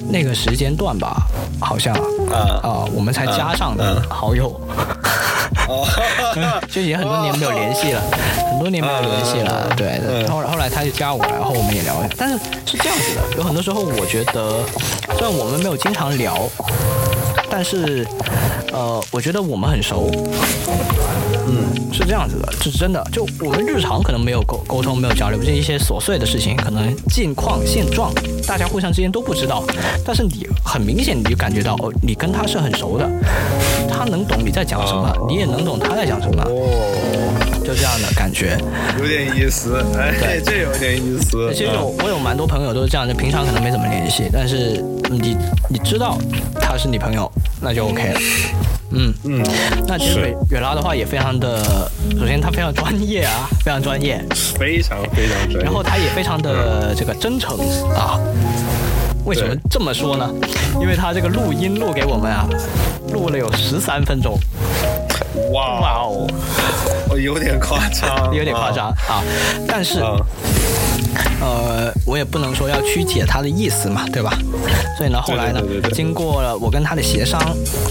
[0.09, 1.27] 那个时间段吧，
[1.61, 1.93] 好像
[2.31, 4.49] 啊啊，我们才加上的好友，
[6.71, 8.01] 就也很多年没有联系了，
[8.51, 12.09] 很多年没有联系了，对，后后来来他就加我，然后我们也聊了。
[12.17, 14.63] 但是是这样子的，有很多时候我觉得，
[15.17, 16.49] 虽然我们没有经常聊，
[17.51, 18.07] 但是
[18.73, 20.11] 呃，我觉得我们很熟。
[21.89, 23.02] 嗯，是这样子的，这是真的。
[23.12, 28.12] 就我们日常可能没有沟沟通，没有交流，这一些琐碎的事情，可能近况现状，
[28.47, 29.65] 大家互相之间都不知道。
[30.05, 33.09] 但是你很明显，你就感觉到哦，你跟他是很熟的，
[33.89, 36.43] 他能懂你在讲什么，你也能懂他在讲什么。
[36.43, 38.59] 哦，就这样的感觉。
[38.98, 41.52] 有点意思，哎，对这有点意思。
[41.52, 45.36] 其实有我有蛮多朋友都是这样就，平常可能没怎么联系，但是你
[45.69, 46.19] 你知道
[46.60, 48.20] 他是你朋友，那就 OK 了。
[48.90, 49.43] 嗯嗯，
[49.86, 54.24] 那其实是远远拉的话也非常的，首先他非常专业啊，非常专业，
[54.59, 55.60] 非常非常专业。
[55.60, 57.59] 然后他也非常的这个真诚
[57.94, 58.19] 啊。
[59.24, 60.31] 为什么这么说呢？
[60.81, 62.48] 因为他这个录音录给我们啊，
[63.12, 64.39] 录了有十三分钟，
[65.52, 66.27] 哇哇哦，
[67.10, 69.23] 我，有点夸张， 有点夸张啊。
[69.66, 70.16] 但是啊。
[71.40, 74.36] 呃，我也不能说要曲解他的意思嘛，对吧？
[74.97, 77.40] 所以呢，后来呢对对对对，经过了我跟他的协商，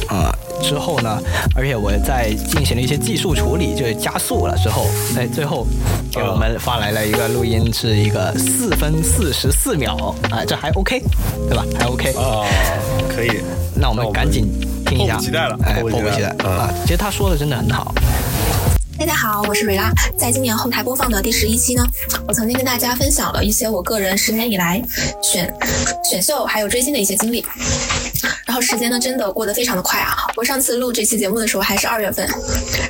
[0.10, 0.30] 呃，
[0.62, 1.20] 之后呢，
[1.56, 5.66] 而且我在进行了一些技术处理，就是加速了之后，在最后
[6.12, 11.02] 给我们发来了一个录音，是一个四分四十四秒，啊、这还 OK，
[11.48, 11.66] 对吧？
[11.80, 12.14] 还 OK。
[12.14, 12.46] 啊，
[13.14, 13.42] 可以。
[13.80, 14.48] 那我们赶紧
[14.86, 16.74] 听一下，迫不及待了哎，迫不及待迫不及待啊！
[16.84, 17.94] 其实他说的真的很好，
[18.98, 19.92] 大家好，我是瑞拉。
[20.18, 21.84] 在今年后台播放的第十一期呢，
[22.28, 24.82] 我曾经跟大家分享了一些我个人十年以来
[25.22, 25.54] 选
[26.04, 27.46] 选秀还有追星的一些经历。
[28.46, 30.16] 然后时间呢，真的过得非常的快啊！
[30.36, 32.28] 我上次录这期节目的时候还是二月份，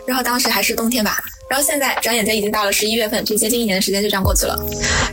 [0.06, 1.18] 然后当时还是冬天吧。
[1.50, 4.60] 然后现在转眼间已经到了十一月份，这接近一年的时间就这样过去了。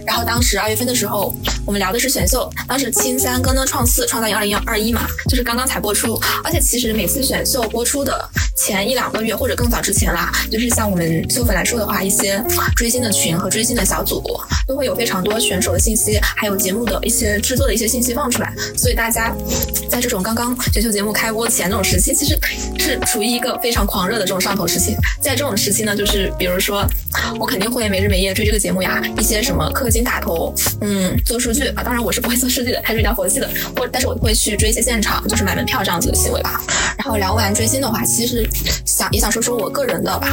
[0.05, 1.33] 然后当时二月份的时候，
[1.65, 12.43] 我们聊的是选秀，当时青三跟呢创四创造营二零二一嘛，就是刚刚才播出，而且其实每次选秀播出的前一两个月或者更早之前啦，就是像我们秀粉来说的话，一些
[12.75, 14.21] 追星的群和追星的小组
[14.67, 19.33] 都会有非常多选手的信息，还有节目的一些制作的一些信息放出来，所以大家
[19.89, 22.39] 在这种种刚刚选秀节目开播前那种时期，其实
[22.79, 24.97] 是处于一个非常狂热的这种上头时期。
[25.21, 26.87] 在这种时期呢，就是比如说
[27.39, 36.61] 我肯定会没日没夜追这个节目呀，一些什么氪金打头，嗯，做数据啊，当然我是不会做数据的，还是比较佛系的，或但是我会去追一些现场，就是买门票这样子的行为吧。
[36.97, 38.49] 然后聊完追星的话，其实
[38.87, 40.29] 想也想说说我个人的吧。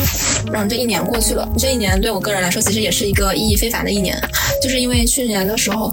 [0.54, 4.16] 让这一年过去了，这一年对我个人来说，其实也是一个意义非凡的一年，
[4.62, 5.92] 就是因为去年的时候。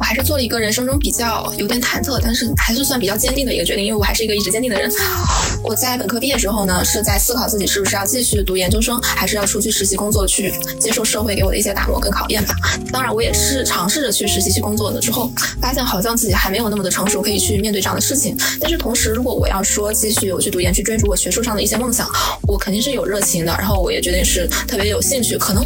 [0.00, 4.90] 我还是做了一个人生中比较有点忐忑，但是还是算比较坚定的一个决定，因为我还是一个一直坚定的人。
[5.62, 12.54] 我在本科毕业之后呢，是在思考自己是不是要继续读研究生，还是要出去实习工作，去接受社会给我的一些打磨跟考验吧。
[12.90, 18.34] 当然，我也是尝试着去实习去工作的，之后发现好像自己还没有那么的成熟，可以去面对这样的事情。
[18.58, 22.08] 但是同时，如果我要说继续我去读研，去追逐我学术上的一些梦想，
[22.48, 23.54] 我肯定是有热情的。
[23.58, 25.62] 然后我也觉得是特别有兴趣，可能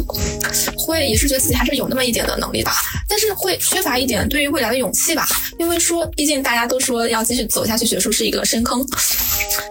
[0.77, 2.73] 会也是觉得自己还是有那么一点的能力吧，
[3.07, 5.27] 但是会缺乏一点对于未来的勇气吧。
[5.57, 8.85] 因为说，毕竟大家都说要继续走下去，学术是一个深坑。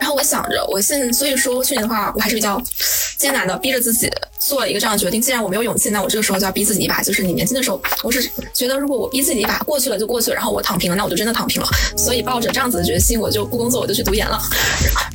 [0.00, 2.60] 然后我想着，我现所以说去年的话，我还是比较
[3.18, 5.20] 艰难的，逼着自己做了一个这样的决定。
[5.20, 7.02] 既然我没有勇气，那我这个时候就要逼自己一把。
[7.02, 11.68] 就是你年轻的时候，我是觉得如果我逼自己一把，过去了就过去了，然后我躺平了，那我就真的躺平了。
[11.96, 14.40] 所以抱着这样子的决心，我就不工作，我就去读研了。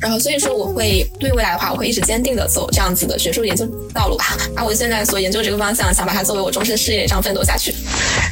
[0.00, 4.36] 然后所以说，我会对未来的话，我会一直坚定的走这样子的学术研究道路吧。
[4.54, 7.74] 把我现在所研究这个方向，想把它作为我终身事业这样奋斗下去。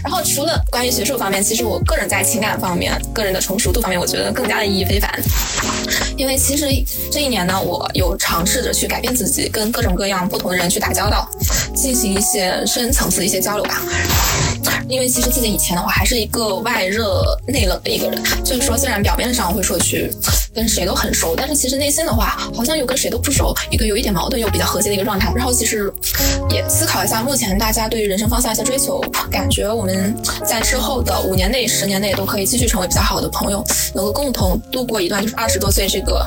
[0.04, 5.08] 然后除了关于学术方面，其实我个人在情感方面、个人的成熟度方面，我觉得更加的意义非凡。
[6.16, 6.66] 因为其实
[7.08, 11.30] 这一年呢，我有尝试着去改变自己，跟各种各样不同的人去打交道，
[11.72, 13.80] 进行一些深层次的一些交流吧。
[14.88, 20.10] 因为其实自己以前的话还是一个外热内冷的一个人，就是说虽然表面上会说去
[20.54, 25.30] 跟谁都很熟，但是其实内心的话好像又跟谁都不熟，一个有一点矛盾又比较和谐的一个状态。
[25.36, 25.92] 然后其实
[26.50, 28.98] 也思考一下目前大家对于人生方向一些追求，
[29.30, 33.64] 感觉我们在社后的五年内、十年内都可以继续成为比较好的朋友，
[33.94, 36.26] 能够共同度过一段就是二十多岁这个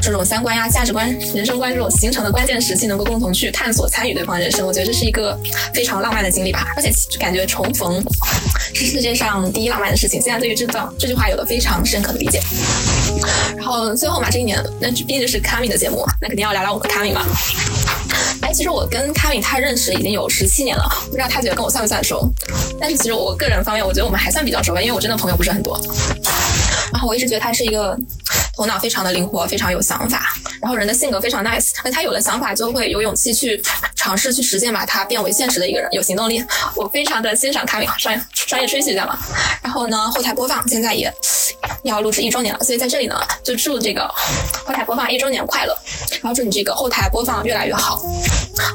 [0.00, 4.66] 这种三观呀、价值观、人生观这种形成的关键时期，能够共同去探索、参与对方人生。
[4.66, 5.38] 我觉得这是一个
[5.74, 8.02] 非常浪漫的经历吧，而且感觉重逢
[8.74, 10.20] 是世界上第一浪漫的事情。
[10.20, 12.40] 现在对于这段这句话有了非常深刻的理解。
[13.56, 17.26] 然后最后嘛，这一年那毕竟是卡米的节目，那肯定要聊聊我们卡米嘛。
[18.42, 22.30] 哎，其实我跟卡米他认识已经有十七年了，不知道他觉得跟我算不算熟？
[22.80, 25.80] 但是其实我个人方面，我觉得我们还算比较熟吧，因为我真的朋友不是很多。
[26.92, 27.98] 然后我一直觉得他是一个
[28.58, 31.70] 头脑非常的灵活，非常有想法，然后人的性格非常 nice。
[31.84, 33.62] 那他有了想法，就会有勇气去
[33.94, 36.42] 尝试去实践，把它变为现实的一个人，有行动力。
[36.74, 39.16] 我非常的欣赏卡米，商业商业吹嘘一下嘛。
[39.62, 41.08] 然后呢，后台播放现在也
[41.84, 44.12] 要录制一周年了，所以在这里呢，就祝这个
[44.66, 45.78] 后台播放一周年快乐，
[46.20, 48.02] 然后祝你这个后台播放越来越好。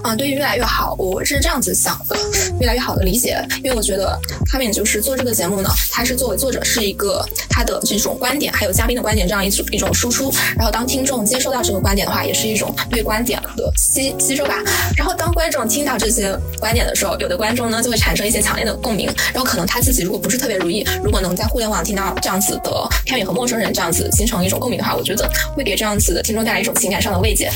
[0.05, 2.17] 嗯，对于越来越好，我是这样子想的，
[2.61, 4.17] 越来越好的理解，因为我觉得
[4.49, 14.55] 他们就是做这个节目呢，他是作为作者是一个他的这种观点，还有嘉宾的观点这样一组一种输出，然后当听众接收到这个观点的话，也是一种对观点的吸吸收吧。
[14.95, 27.49] 然后当观众听到这些观点的时候，有的观众呢就会产生一些强烈的共鸣，然后可能他自己如果不是特别如意，如果能在互联网听到这样子的片语和陌生人这样子形成一种共鸣的话，我觉得会给这样子的听众带来一种情感上的慰藉。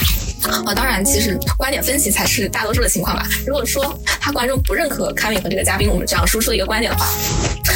[0.43, 3.27] 啊，当然，其实观点分析才是大多数的情况吧。
[3.45, 7.07] 如果说他观众不认可卡米和这个嘉宾我们这样输出的一个观点的话，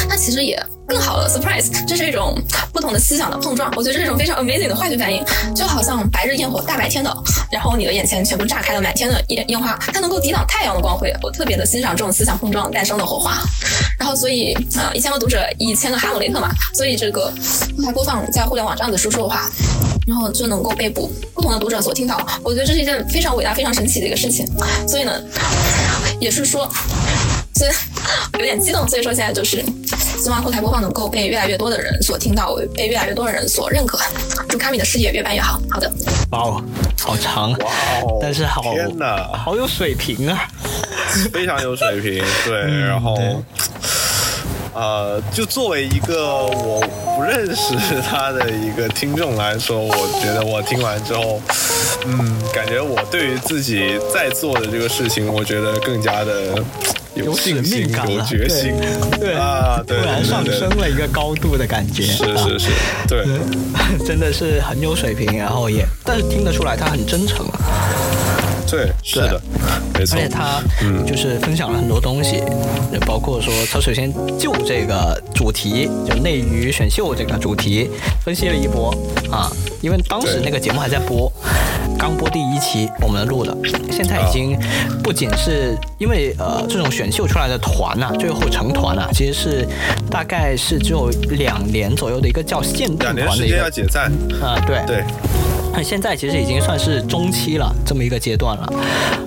[0.08, 1.28] 那其实也更好了。
[1.28, 2.34] Surprise，这是一种
[2.72, 7.14] 不同的思想的碰撞，我觉得这是一种非常 amazing 的化学反应，就好像白日焰火，大白天的，
[7.50, 11.12] 然后你的眼前全部炸开了满天的烟烟花，它能够抵挡太阳的光辉。
[11.22, 13.38] 我特别的欣赏这种思想碰撞诞生的火花。
[13.98, 17.32] 然后，所以呃，一千个读者，一千个哈姆雷特嘛，所以这个
[17.76, 19.48] 后台播放在互联网这样子输出的话。
[20.04, 24.44] 然后就能够被不不同的读者所听到，我觉得这是一件非常伟大、非常神奇的一个事情。
[24.86, 25.12] 所以呢，
[26.20, 26.68] 也是说，
[27.62, 27.72] 所以
[28.40, 28.86] 有点激动。
[28.88, 29.64] 所以说现在就是
[30.18, 33.98] 希望后台播放能够被越来越多的人所听到，被越来越多的人所认可。
[34.48, 35.60] 祝卡米的事业越办越好。
[35.70, 35.90] 好的。
[36.30, 36.64] 哇哦，
[37.00, 37.72] 好长，哇
[38.02, 40.48] 哦，但是好天呐，好有水平啊！
[41.32, 43.16] 非常有水平，对，然后。
[44.74, 46.80] 呃，就作为一个我
[47.14, 51.42] 不认识他的一个听众来说，我觉得我听完之后，
[52.06, 56.54] 嗯，感觉我对于自己在做的这个事情，我觉得更加的
[57.14, 58.74] 有使命感、有决心，
[59.20, 62.70] 对啊，突然上升了一个高度的感觉，是是是，
[63.06, 63.24] 对，
[64.06, 67.58] 真的是很有水平，然后也，但是听得出来他很真诚啊。
[68.70, 69.38] 对，是的，
[69.98, 70.16] 没错。
[70.16, 70.62] 而且他
[71.06, 72.42] 就是分享了很多东西，
[73.06, 77.90] 包括说他首先就这个主题，就内娱选秀这个主题
[78.24, 78.90] 分析了一波
[79.30, 79.52] 啊。
[79.82, 81.30] 因为当时那个节目还在播，
[82.02, 83.56] 刚播第一期我们录的，
[83.92, 84.20] 现在。
[84.22, 84.58] 已经
[85.04, 89.68] 不仅是因为呃这种选秀出来的团呐，最后成团呐，其实是
[90.10, 94.10] 大概是只有两年左右的一个叫限定团的一个要解散。
[94.42, 94.82] 啊，对。
[94.84, 95.04] 对。
[95.74, 98.66] 那现在其实已经算是中期了，这么一个阶段了，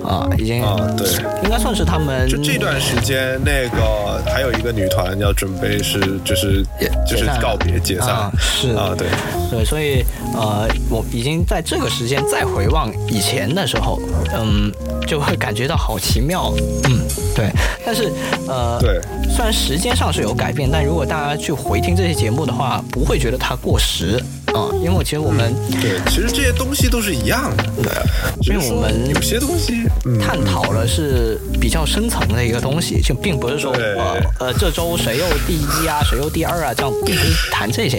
[0.06, 1.06] 啊，已经啊，对，
[1.42, 6.64] 应该算是他们就这段时间，那个还有一个女团要准备是就是
[7.06, 8.70] 就是告别解散，是。
[8.70, 9.08] 啊，对。
[9.50, 10.04] 对，所以
[10.34, 14.00] 呃，我已经在这个时间再回望以前的时候，
[14.34, 14.72] 嗯，
[15.06, 16.52] 就会感觉到好奇妙，
[16.84, 17.00] 嗯，
[17.34, 17.50] 对，
[17.84, 18.10] 但是
[18.48, 19.00] 呃，对，
[19.30, 24.20] 虽然时间上是有改变，但如果大家去回听这些节目的话，不会觉得它过时。
[24.56, 29.82] 啊，因为我其实我们对，其实这些东西都是一样的，对，因为我们有些东西
[30.20, 37.98] 探讨了是比较深层的一个东西，就并不是说呃呃这周谁又第一啊，谁又第二啊，这样并不是谈这些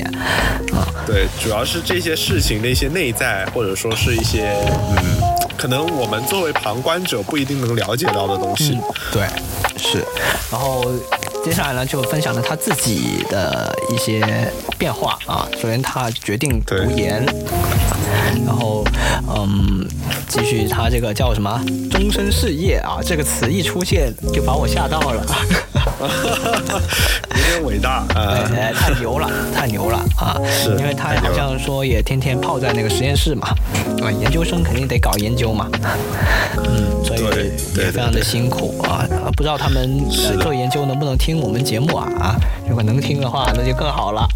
[0.73, 4.55] 啊，对，主要是这些事情的一些内在，或者说是一些
[4.91, 4.97] 嗯，
[5.57, 8.77] 可能我们作为旁观者不一定能了解到的东西，
[9.11, 9.27] 对，
[9.77, 10.03] 是，
[10.51, 10.83] 然后。
[11.45, 15.47] 接下来呢，就分享了他自己的一些变化啊。
[15.53, 17.25] 首先，他决定读研，
[18.45, 18.83] 然后，
[19.33, 19.87] 嗯，
[20.27, 25.25] 继续他这个叫什么“终身事业”啊，这个词一出现就把我吓到了，
[27.29, 28.43] 有点伟大啊，
[28.75, 30.37] 太牛了，太牛了啊！
[30.49, 33.47] 是，因为他好像说也天天泡在那个实验室嘛，
[34.01, 35.69] 啊，研究生肯定得搞研究嘛，
[36.57, 37.21] 嗯，所以
[37.75, 39.05] 也非常的辛苦啊。
[39.35, 40.09] 不知道他们
[40.41, 41.39] 做研究能不能听。
[41.39, 42.35] 我们节目啊啊，
[42.67, 44.27] 如果能听的话，那就更好了。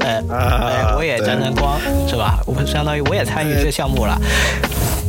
[0.00, 1.78] 呃，哎，我也沾沾光，
[2.08, 2.38] 是吧？
[2.46, 4.16] 我相当于我也参与这个项目了。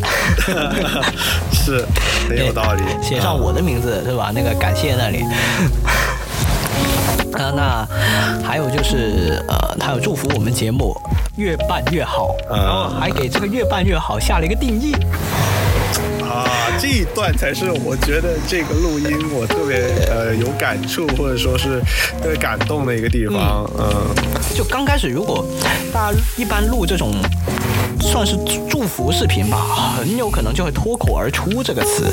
[1.51, 1.85] 是，
[2.27, 2.81] 很有道理。
[3.01, 4.31] 写上我的名字是吧？
[4.33, 5.23] 那个感谢那里。
[7.33, 7.87] 啊，那
[8.45, 10.93] 还有就是，呃，他有祝福我们节目
[11.37, 14.93] 越办越好，然后还给这个越办越好下了一个定义。
[16.39, 21.81] 啊，这一段才是我觉得这个录音我特别呃有感触，或者说是
[22.21, 23.69] 特别感动的一个地方。
[23.77, 24.15] 嗯，
[24.55, 25.45] 就刚开始，如果
[25.91, 27.13] 大家一般录这种
[27.99, 28.37] 算是
[28.69, 32.05] 祝福视频吧，很有可能就会脱口而出这个词。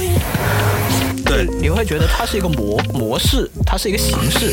[1.24, 4.52] 对，你会觉得它是一个模模式，它是一个形式，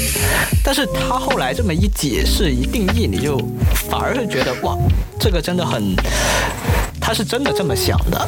[0.63, 3.37] 但是他后来这么一解释一定义，你就
[3.89, 4.77] 反而会觉得哇，
[5.19, 5.95] 这个真的很，
[6.99, 8.27] 他是真的这么想的。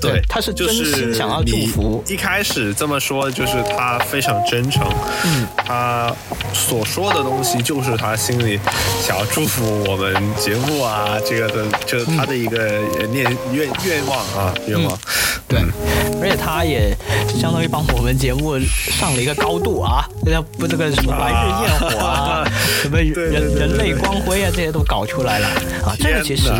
[0.00, 2.02] 对，他是真心想要祝福。
[2.08, 4.86] 一开始这么说，就是他非常真诚。
[5.24, 6.14] 嗯，他
[6.52, 8.58] 所说的东西就是他心里
[9.02, 12.80] 想要祝福我们节目啊，这个的，就是他的一个
[13.12, 14.98] 念愿愿望啊，愿望。
[15.48, 15.60] 对，
[16.22, 16.96] 而且他也
[17.28, 22.44] 相当于帮我们节目上了一个高度啊，这要不这个什么白日焰火啊，
[22.80, 25.48] 什么人人类光辉啊，这些都搞出来了
[25.84, 25.94] 啊。
[25.98, 26.52] 这个其实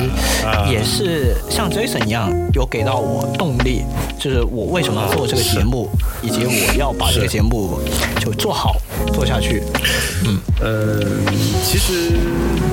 [0.68, 3.82] 也是像 Jason 一样，有给到我动力，
[4.18, 5.88] 就是我为什么做这个节目，
[6.22, 7.80] 以及我要把这个节目
[8.20, 8.76] 就做好
[9.12, 9.62] 做下去。
[10.24, 11.00] 嗯呃，
[11.64, 12.12] 其实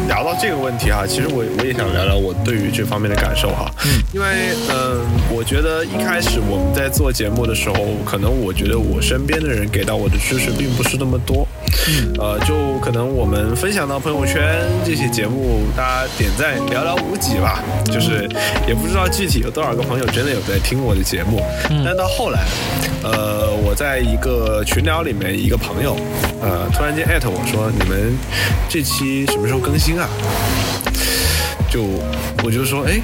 [0.10, 3.72] 聊到这个问题哈，其实我我也想聊聊我对于这方面的感受哈。
[3.86, 4.28] 嗯，因为
[4.70, 5.00] 嗯，
[5.32, 7.76] 我觉得一开始我们在做节目的时候，
[8.06, 11.48] 可能我觉得我身边的人给到我的支持并不是那么多。
[11.88, 18.28] 嗯，呃，就可能我们分享到朋友圈这些节目，大家点赞寥寥无几吧，就是
[18.68, 21.42] 也不知道具体有多少个朋友真的有在听我的节目。
[21.70, 22.46] 嗯，但到后来，
[23.04, 25.98] 呃，我在一个群聊里面，一个朋友，
[26.42, 28.18] 呃，突然间艾特我说：“你们
[28.70, 30.08] 这期什么时候更新啊？”
[31.78, 31.84] 就
[32.44, 33.00] 我就说，哎，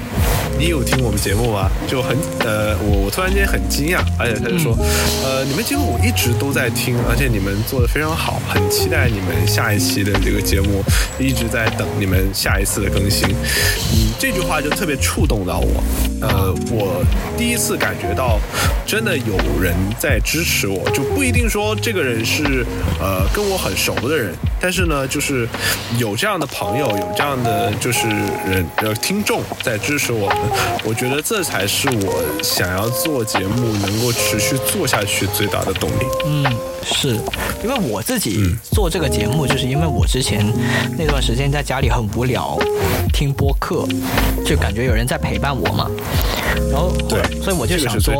[0.58, 1.70] 你有听我们节目吗？
[1.86, 4.76] 就很呃，我我突然间很惊讶，而且他就说，
[5.22, 10.82] 呃，你们节目我一直都在听，而且你们做的非常好，很期待你们下一期的这个节目，
[11.20, 13.28] 一直在等你们下一次的更新。
[13.28, 15.80] 嗯，这句话就特别触动到我，
[16.20, 17.00] 呃，我
[17.38, 18.40] 第一次感觉到
[18.84, 22.66] 真的有人在支持我，就不一定说这个人是
[22.98, 25.46] 呃跟我很熟的人，但是呢，就是
[25.96, 28.08] 有这样的朋友，有这样的就是
[28.50, 28.63] 人。
[28.76, 30.36] 呃，听众在支持我们，
[30.84, 36.04] 我觉得这才是我想要做节目能够持续做下去最大的动力。
[36.26, 36.44] 嗯，
[36.84, 37.18] 是
[37.62, 40.44] 因为我自己做这个节目，就是因为我之前
[40.98, 42.58] 那段时间在家里很无聊，
[43.12, 43.86] 听播客，
[44.44, 45.90] 就感觉有人在陪伴我嘛。
[46.70, 48.14] 然后对，所以我就想说，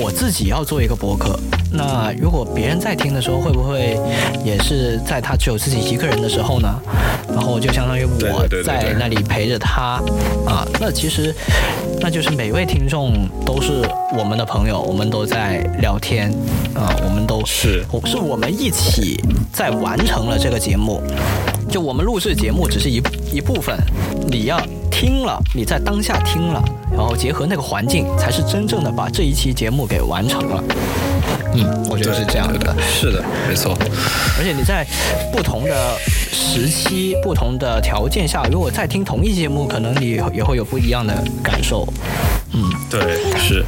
[0.00, 1.38] 我自己要做一个博客。
[1.76, 3.98] 那如果别人在听的时候，会不会
[4.44, 6.68] 也是在他只有自己一个人的时候呢？
[7.28, 10.00] 然后就相当于我在那里陪着他
[10.46, 10.64] 啊。
[10.80, 11.34] 那其实
[12.00, 13.82] 那就是每位听众都是
[14.16, 16.30] 我们的朋友，我们都在聊天
[16.74, 19.20] 啊，我们都是是我们一起
[19.52, 21.02] 在完成了这个节目。
[21.68, 23.02] 就我们录制节目只是一
[23.32, 23.76] 一部分，
[24.28, 24.60] 你要
[24.94, 26.62] 听了，你在当下听了，
[26.92, 30.62] 然后结合那个环境，才是真正的把这一期节目给完成了。
[31.52, 33.76] 嗯，我觉得是这样的，是的，没错。
[34.38, 34.86] 而且你在
[35.32, 41.12] 不同的时期、不同的条件下，如果再听同一节目，可能你也会有不一样的
[41.42, 41.84] 感受。
[42.52, 43.00] 嗯，对，
[43.36, 43.64] 是，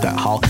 [0.00, 0.40] 对，好，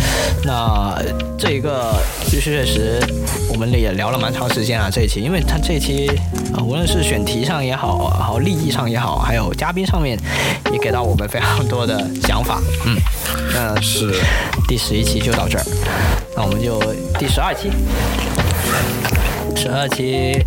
[0.44, 1.00] 那
[1.38, 1.94] 这一个
[2.26, 3.00] 确确实，
[3.48, 6.06] 我们也聊了蛮长时间啊，这一期，因为他这一期
[6.54, 10.18] 啊，无论是选题上也好，然后利益上也好，还有嘉宾上面，
[10.72, 12.60] 也给到我们非常多的想法。
[12.84, 12.96] 嗯，
[13.54, 14.14] 那是
[14.66, 15.64] 第十一期就到这儿，
[16.36, 16.78] 那我们就
[17.18, 17.70] 第十二期。
[19.58, 20.40] 十二期，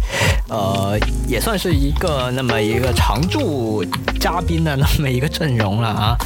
[0.48, 0.98] 呃，
[1.28, 3.84] 也算是一个那么一个常驻
[4.22, 6.18] 嘉宾的那么一个阵容了啊。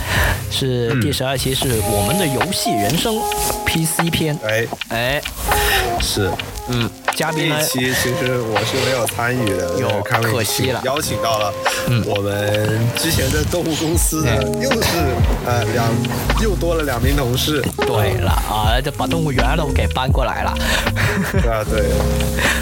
[0.51, 3.19] 是第十二期，是我们的游戏人生
[3.65, 4.37] PC 篇。
[4.45, 5.21] 哎哎，
[5.99, 6.29] 是，
[6.69, 6.87] 嗯。
[7.15, 10.81] 嘉宾这一期其实我是没有参与的，有可惜了。
[10.83, 11.53] 邀请到了
[12.05, 14.97] 我们之前的动物公司的，又是
[15.45, 15.87] 呃两
[16.43, 17.63] 又多了两名同事。
[17.77, 20.53] 对了啊，就把动物园都给搬过来了。
[21.41, 21.85] 对 啊，对。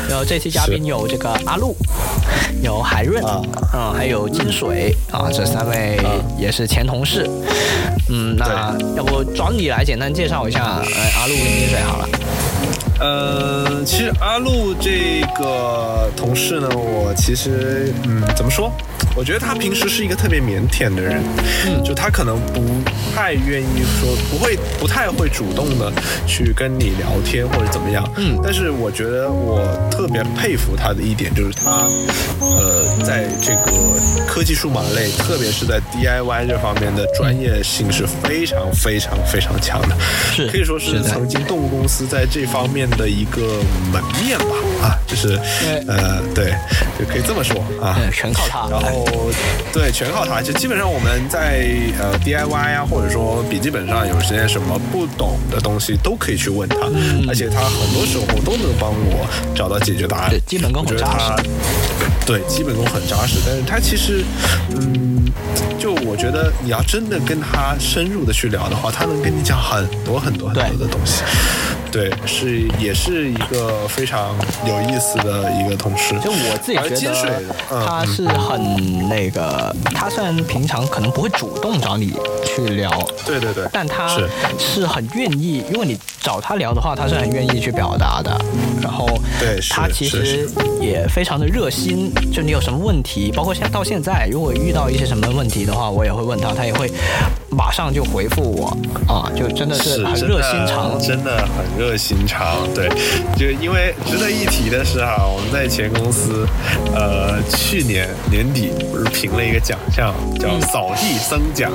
[0.08, 1.76] 然后这期嘉宾有这个阿路，
[2.62, 3.24] 有海润，
[3.74, 6.00] 嗯，还有金水啊，这三位
[6.38, 7.28] 也是前同事。
[8.10, 12.08] 嗯，那要不找你来简单介绍一下，哎，阿路跟金水好了。
[13.00, 18.72] 呃，其实阿路这个同事呢，我其实嗯，怎么说？
[19.16, 21.22] 我觉得他平时是一个特别腼腆的人，
[21.68, 22.62] 嗯，就他可能不
[23.14, 25.92] 太愿意说，不会不太会主动的
[26.26, 29.62] 去跟你聊天或者怎么样，嗯，但是我觉得我
[29.92, 31.86] 特别佩服他的一点就是他，
[32.40, 33.72] 呃，在这个
[34.28, 39.96] 科技数码类，特别是在 DIY 这方面的专业性是非常非常非常强的，
[40.34, 40.48] 是。
[40.48, 43.42] 可以说是曾经动物公司在这方面的一个
[43.92, 45.40] 门面吧，啊，就是
[45.88, 46.54] 呃，对，
[47.00, 49.06] 就可以这么说啊，全靠他，然后。
[49.72, 50.40] 对，全靠它。
[50.40, 51.68] 就基本上我们在
[52.00, 56.78] 呃 DIY 啊，或者说笔记本上有些什么不懂的东西，都可以去问他，
[57.28, 60.32] 而且他很多时候都能帮我找到解决答案。
[60.46, 61.50] 基本功很扎实。
[62.26, 63.40] 对，基本功很扎实。
[63.46, 64.24] 但是他其实，
[64.76, 65.26] 嗯，
[65.80, 71.24] 就我觉得你要真的跟他深入的去聊的话，他能跟你讲很多很多很多的东西。
[71.94, 76.16] 对，是也是一个非常有意思的一个同事。
[76.20, 82.14] 就我自己觉得，他是很那个，他虽然平常可能不会主动找你
[82.44, 82.90] 去聊，
[83.24, 84.10] 对对对，但他
[84.58, 88.36] 是很愿意，如果你找他聊的话，他是很愿意去表达的。
[88.82, 89.08] 然后，
[89.40, 90.50] 对，他其实
[90.82, 92.12] 也非常的热心。
[92.32, 96.92] 就你有什么问题，包括现到现在，如果遇到一些什么问题的话，我也会问他，他也会。
[97.56, 98.76] 马上就回复我
[99.08, 102.58] 啊，就真的是很热心肠，真的很热心肠。
[102.74, 102.90] 对，
[103.38, 106.48] 就因为值得一提的是哈，我们在前公司，
[106.96, 111.72] 呃，去年年底不是评了一个奖项，叫扫地僧奖，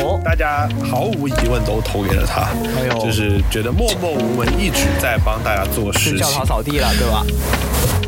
[0.00, 7.24] 哦，大家毫无疑问都投给了他，哎呦就是觉得默默无闻，一直在帮大家做事情就叫他扫地了，对吧？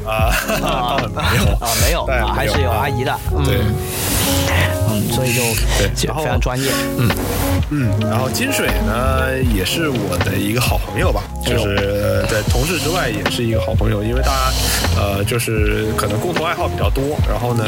[0.06, 0.30] 啊，
[1.30, 3.58] 没有啊，没有对啊，还是有阿姨的，嗯对。
[4.90, 5.42] 嗯，所以就
[5.78, 7.08] 对就然后非常专业，嗯，
[7.70, 14.52] 嗯，然后金水呢也是我的一个好朋友吧，就是在同事之外也是一个好朋友，因为大家
[15.00, 17.64] 呃就是可能共同爱好比较多，然后呢，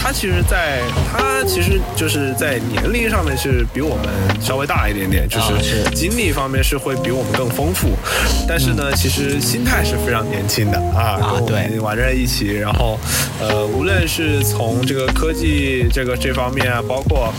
[0.00, 0.80] 他其实在
[1.10, 4.06] 他其实就是在年龄上面是比我们
[4.40, 5.90] 稍微大一点点，就啊是是。
[5.94, 7.90] 经历方面是会比我们更丰富，
[8.48, 12.98] 但是呢，其实心态是非常年轻的啊，跟我对们玩在一起，然后
[13.40, 17.32] 呃，无论是从这个科技这个这方面啊，包括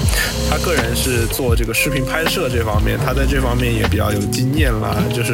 [0.50, 5.34] 他个人是做这个视频拍摄这方面，他在这方面也比较有经验啦，就是、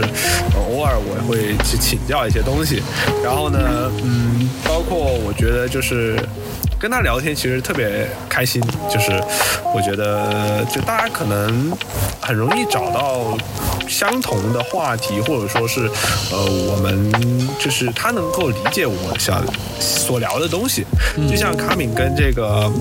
[0.56, 2.82] 偶尔我会去请教一些东西，
[3.24, 6.18] 然后呢，嗯，包括我觉得就是。
[6.82, 9.12] 跟他聊天其实特别开心，就是
[9.76, 11.70] 我觉得就大家可能
[12.22, 13.38] 很容易找到
[13.86, 15.90] 相同的话题，或者说是
[16.32, 16.38] 呃
[16.70, 17.12] 我们
[17.60, 19.44] 就是他能够理解我想
[19.80, 20.86] 所聊的东西，
[21.30, 22.72] 就像卡敏跟这个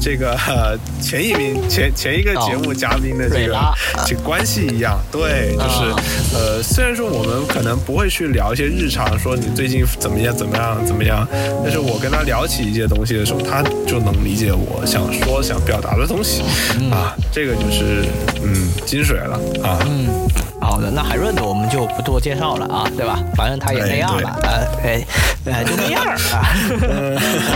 [0.00, 3.58] 这个呃 前一名前前一个节目嘉宾的这个
[4.06, 5.96] 这个关系一样，对，就是啊。
[6.34, 11.26] 呃虽然说我们可能不会去聊一些日常，说你最近怎么样怎么样怎么样，
[11.62, 16.42] 但是我跟他聊起一些东西的时候，他就能理解我想说想表达的东西、
[16.90, 18.06] 啊，这个就是
[18.42, 20.08] 嗯金水了啊，嗯，
[20.62, 23.18] 好的，那海润的我们就不多介绍了啊，对吧？
[23.36, 25.04] 反正他也那样了，呃，哎，
[25.46, 26.38] 哎，就那样儿啊。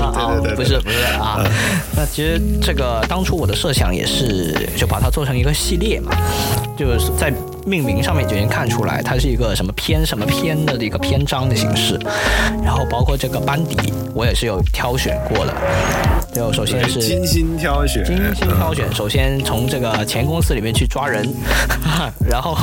[0.12, 1.39] 啊不是不是啊。
[1.97, 6.11] 那其实这个当初我的设想也是，就把它做成一个系列嘛，
[6.77, 7.33] 就是在
[7.65, 11.99] 命名上面就已经看出来，它是一个什么篇什么篇的一个篇章的形式，
[12.62, 15.55] 然后包括这个班底，我也是有挑选过的。
[16.36, 21.26] 就首先是精心挑选，精心挑选，首先从这个前公司里面去抓人，
[22.28, 22.54] 然后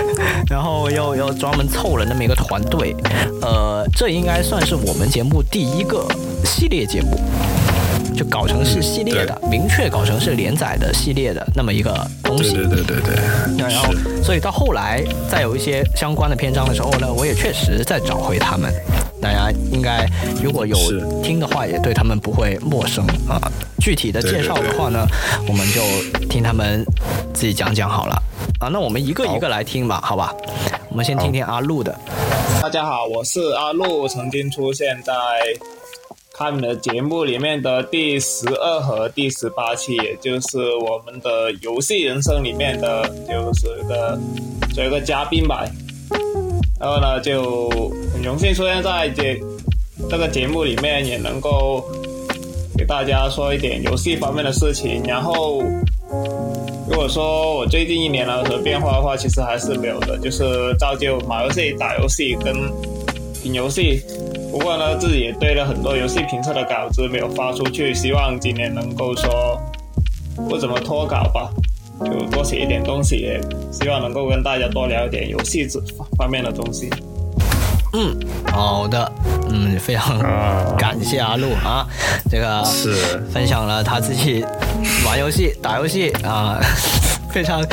[0.50, 2.94] 然后又又专门凑了那么一个团队，
[3.40, 6.06] 呃，这应该算是我们节目第一个
[6.44, 7.18] 系列节目。
[8.14, 12.52] 就搞成是系列的，明确搞成是连载的系列的那么一个东西。
[12.52, 13.14] 对对对对
[13.56, 18.70] 然后，所以到后来再有一些相关的篇章的时候呢，我也确实在找回他们。
[19.22, 20.04] 大家应该
[20.42, 20.76] 如果有
[21.22, 23.40] 听的话，也对他们不会陌生啊。
[23.78, 25.06] 具体的介绍的话呢，
[25.48, 25.80] 我们就
[26.28, 26.84] 听他们
[27.32, 28.20] 自己讲讲好了
[28.58, 28.68] 啊。
[28.68, 30.34] 那我们一个一个来听吧，好吧？
[30.90, 31.96] 我们先听听阿路的。
[32.60, 35.12] 大家好，我是阿路，曾经出现在
[36.32, 44.18] 看的节目里面的第十二和第十八期，也就是我们的游戏人生里面的，就是的
[44.74, 45.64] 做一个嘉宾吧。
[46.82, 47.70] 然后呢，就
[48.12, 49.40] 很荣幸出现在这
[50.10, 51.88] 这个节目里面，也能够
[52.76, 55.00] 给大家说一点游戏方面的事情。
[55.04, 55.62] 然后，
[56.90, 62.52] 如果说我最近一年来有什么变化的话，其实还是没有的，就是照旧买游戏、打游戏跟
[63.40, 64.02] 评游戏。
[64.50, 69.56] 不过呢，自己也堆了很多游戏评测的稿子没有发出去，希望今年能够说
[70.34, 71.48] 不怎么脱稿吧，
[72.04, 75.80] 就多写一点东西，也希望能够跟大家多聊一点游戏这
[76.16, 76.90] 方面的东西。
[77.94, 78.16] 嗯，
[78.50, 79.12] 好的，
[79.50, 81.86] 嗯，非常啊感谢阿路啊，
[82.30, 83.22] 这个是。
[83.32, 84.44] 分享了他自己
[85.06, 86.58] 玩游戏、打游戏啊，
[87.32, 87.64] 非常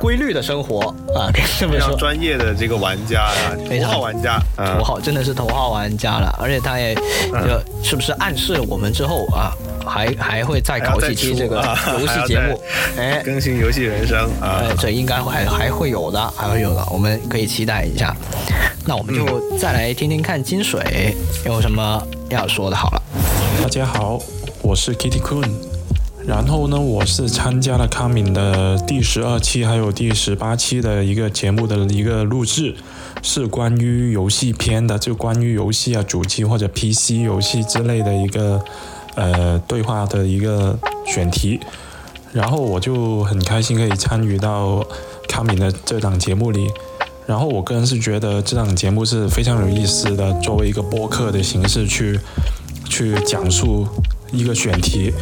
[0.00, 1.98] 规律的生活啊，可以这么非常说。
[1.98, 9.52] 专业的这个玩家啊，头号玩家，啊头号真的是头号玩家了，而且他也就是不是暗示我们之后啊，
[9.84, 11.56] 还还会再搞几期这个
[11.98, 12.60] 游戏节目，
[12.96, 18.14] 哎，更新游戏人生啊呃，，这应该还还会有的，还会有的，我们可以期待一下。
[18.86, 22.76] 那我们就再来听听看金水有什么要说的。
[22.76, 23.02] 好了，
[23.62, 24.20] 大家好，
[24.62, 25.73] 我是 Kitty Kun。
[26.26, 32.74] 然后呢，我是参加了康敏的第十二期还有第十八期的一个节目的一个录制，
[33.22, 38.64] 是关于游戏篇的，就关于游戏啊、主机或者 PC 游戏之类的一个
[39.16, 41.60] 呃对话的一个选题。
[42.32, 44.84] 然后我就很开心可以参与到
[45.28, 46.66] 康敏的这档节目里。
[47.26, 52.18] 然后我个人是觉得这档节目是非常有意思的，作为一个播客的形式去
[52.88, 53.86] 去讲述
[54.32, 55.12] 一个选题。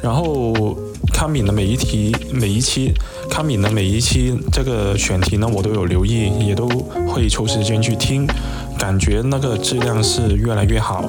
[0.00, 0.76] 然后
[1.12, 2.92] 康敏的每一题、每一期，
[3.28, 6.68] 康敏的每一期这个选题呢，我都有留意，也都
[7.08, 8.26] 会抽时间去听，
[8.78, 11.04] 感觉那个质量是越来越好。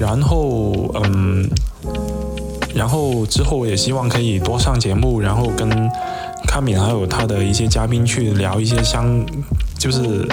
[0.00, 1.48] 然后，嗯，
[2.74, 5.68] 然后之后也希望可以多上节目，然后跟
[6.46, 9.24] 康敏还有他的一些嘉宾去聊一些相，
[9.78, 10.26] 就是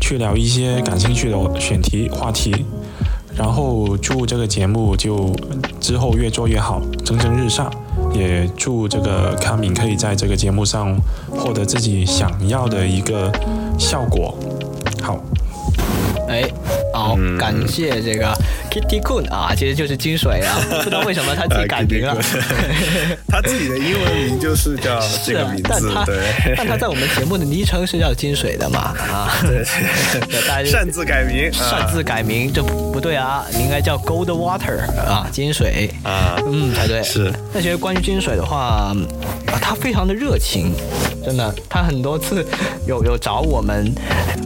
[0.00, 2.64] 去聊一些感兴趣的选题话题。
[3.36, 5.34] 然后祝这个节目就
[5.80, 7.72] 之后越做越好，蒸蒸日上。
[8.12, 10.96] 也祝这个康敏可以在这个节目上
[11.30, 13.32] 获得自己想要的一个
[13.76, 14.36] 效果。
[15.02, 15.18] 好，
[16.28, 16.44] 哎，
[16.94, 18.32] 好，感谢这个
[18.70, 22.16] Kitty Kun 啊，其实就是金水啊， 不知道为什么他自己改名了。
[23.26, 26.54] 他自己的英文名就是叫这个名字，对。
[26.56, 28.94] 但他在我们节目的昵称是叫金水的嘛？
[29.10, 29.64] 啊，对
[30.30, 37.02] 对，大家擅自改名，擅自改名这不对啊，你应该叫 Gold Water 啊，金水啊，嗯，才对。
[37.02, 37.32] 是。
[37.52, 38.94] 那其实关于金水的话，
[39.48, 40.72] 啊，他非常的热情，
[41.24, 42.46] 真的，他很多次
[42.86, 43.92] 有有找我们，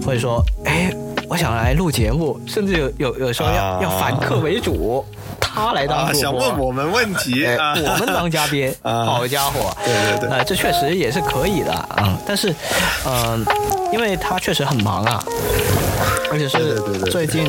[0.06, 0.90] 或者说，哎。
[1.28, 5.05] 我想来录节目，甚至有有有时候要要反客为主，
[5.38, 12.55] 他来当主播，想问我们问题，我们当嘉宾， 好家伙，对对对，呃，这确实也是可以的啊，但是，
[13.06, 13.44] 嗯，
[13.92, 15.22] 因为他确实很忙啊，
[16.32, 16.80] 而且是
[17.10, 17.44] 最近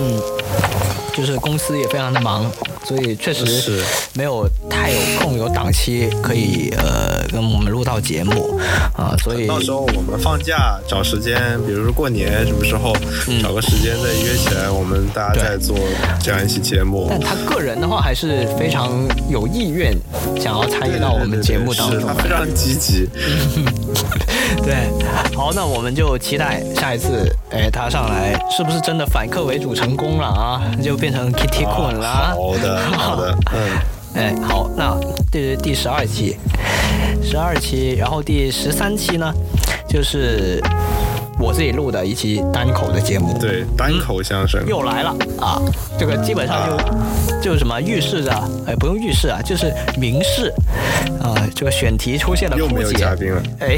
[1.13, 2.45] 就是公司也非常的忙。
[2.85, 3.83] 所以确实是。
[4.13, 8.59] 没有太有空有档期可以呃跟我们录到节目
[8.95, 11.35] 啊，所以到时候我们放假找时间，
[11.65, 12.93] 比如说过年什么时候
[13.41, 15.77] 找个时间再约起来，我们大家再做
[16.21, 17.07] 这样一期节目。
[17.09, 18.91] 但他个人的话还是非常
[19.29, 19.95] 有意愿
[20.39, 23.07] 想要参与到我们节目当中，他非常积极。
[24.63, 24.89] 对，
[25.35, 30.61] 好，那我们就期待下一次，哎，他上来是不是真的反客为主成功了啊？
[30.83, 32.35] 就变成 Kitty Queen 了。
[32.35, 32.79] 好的。
[32.97, 33.59] 好的，嗯，
[34.19, 34.99] 哎，好，那
[35.31, 36.35] 这是第十二期，
[37.23, 39.33] 十二期，然后第十三期呢，
[39.87, 40.61] 就是
[41.39, 44.61] 我自己录的一期单口的节目，对，单口相声。
[44.67, 45.15] 又来了。
[45.39, 45.61] 啊，
[45.97, 48.29] 这个基本上就就是什么预示着，
[48.67, 50.53] 哎，不用预示啊，就是明示。
[51.23, 53.77] 啊，这个选题出现了又没有嘉宾了，哎，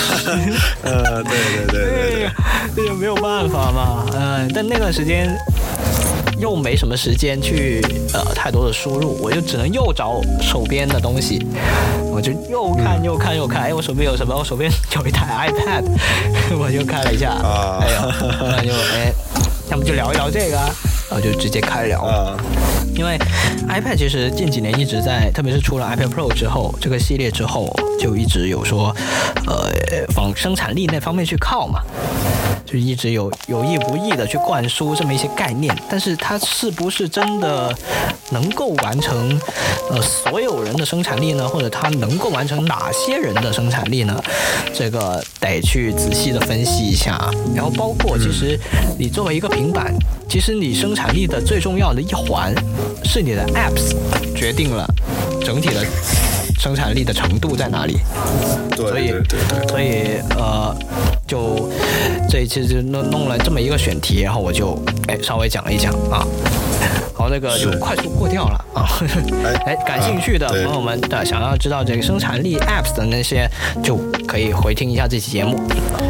[0.82, 2.30] 呃，对对对对，
[2.74, 5.28] 这就没有办法嘛，嗯，但那段时间。
[6.38, 7.80] 又没什么时间去
[8.12, 11.44] 呃太多的输入，我就只能又找手边的东西，
[12.12, 14.36] 我就又看又看又看，哎，我手边有什么？
[14.36, 15.84] 我手边有一台 iPad，
[16.58, 17.32] 我就看了一下，
[17.80, 18.12] 哎呦，
[18.56, 19.12] 那就哎，
[19.70, 20.58] 要么就聊一聊这个，
[21.10, 22.36] 然后就直接开聊。
[22.94, 23.18] 因为
[23.68, 28.94] iPad 其实近几年一直在，特别是出了 iPad Pro 之后，这个系列之后，就一直有说，
[29.46, 29.72] 呃，
[30.16, 31.80] 往生产力那方面去靠嘛。
[32.66, 37.72] 就一直有有意无意的去灌输这么一些概念，但是它是不是真的
[38.30, 39.38] 能够完成
[39.90, 41.46] 呃所有人的生产力呢？
[41.46, 44.20] 或者它能够完成哪些人的生产力呢？
[44.72, 47.30] 这个得去仔细的分析一下。
[47.54, 48.58] 然后包括其实
[48.98, 49.94] 你作为一个平板，
[50.34, 52.52] 其实你生产力的最重要的一环
[53.04, 53.94] 是你的 apps
[54.34, 54.84] 决定了
[55.44, 55.86] 整体的
[56.58, 57.98] 生产力的程度在哪里。
[58.74, 59.14] 所以
[59.68, 60.74] 所以呃。
[61.26, 61.70] 就
[62.28, 64.78] 这一次就弄弄了这么一个选题，然后我就
[65.08, 66.22] 哎稍微讲一讲啊，
[67.14, 68.84] 好那个就快速过掉了啊，
[69.66, 73.48] 哎 感兴趣的朋友们的想要知道这个生产力 apps 的那些，
[73.82, 73.96] 就
[74.26, 75.56] 可以回听一下这期节目，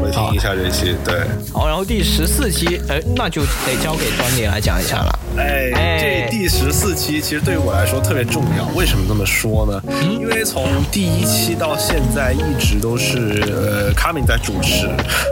[0.03, 1.21] 回听一下这期对。
[1.53, 5.19] 好，然后第十四期，哎那就得交给专业来讲一下了。
[5.37, 8.67] 哎，这第十四期其实对于我来说特别重要。
[8.75, 9.83] 为什么这么说呢？
[10.03, 14.87] 因为从第一期到现在一直都是呃卡敏在主持，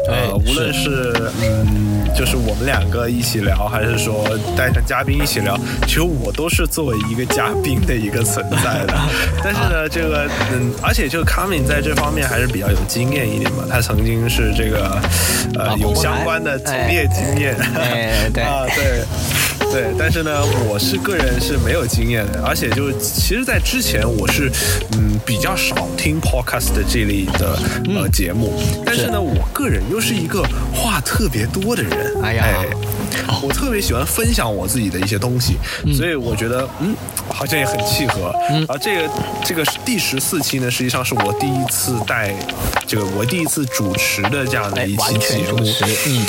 [0.08, 4.24] 呃，无论是嗯，就是我们两个一起聊，还是说
[4.56, 8.94] 带上嘉宾一起聊，其实我都是作为一个嘉宾的一个存在的。
[9.42, 15.00] 但是呢，这个嗯，而且这个卡敏在这方面还是比较有经验一点嘛，他曾经是这个
[15.58, 17.56] 呃有相关的从业经验，
[18.32, 19.04] 对 啊，对。
[19.72, 24.52] 对，但是呢，我是个人是没有经验的，而且就其实，在之前我是
[24.92, 27.58] 嗯比较少听 podcast 这类的
[27.88, 28.52] 呃节目，
[28.84, 30.42] 但是呢，我个人又是一个
[30.74, 32.46] 话特别多的人，哎呀，
[33.42, 35.56] 我特别喜欢分享我自己的一些东西，
[35.96, 36.94] 所以我觉得嗯
[37.30, 38.30] 好像也很契合。
[38.68, 39.10] 而这个
[39.42, 42.34] 这个第十四期呢，实际上是我第一次带
[42.86, 45.64] 这个我第一次主持的这样的一期节目，
[46.06, 46.26] 嗯，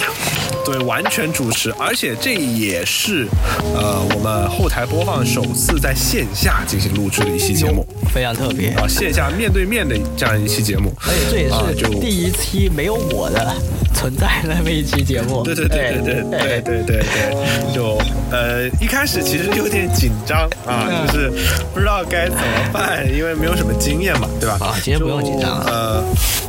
[0.64, 3.28] 对，完全主持，而且这也是。
[3.76, 8.88] 呃，我们后台播放首次在线下进行录制的一期节目，非常特别啊！
[8.88, 13.54] 线下面对面的这样一期节目，而且这也是就第一期没有我的
[13.94, 15.42] 存在那么一期节目。
[15.46, 17.98] 对对对对对对对对对，就
[18.32, 21.32] 呃一开始其实有点紧张啊，就是
[21.74, 24.58] 不知道该怎么办，因为没有什么经验嘛，对吧？
[24.60, 25.60] 啊，今天不用紧张。
[25.66, 26.04] 呃，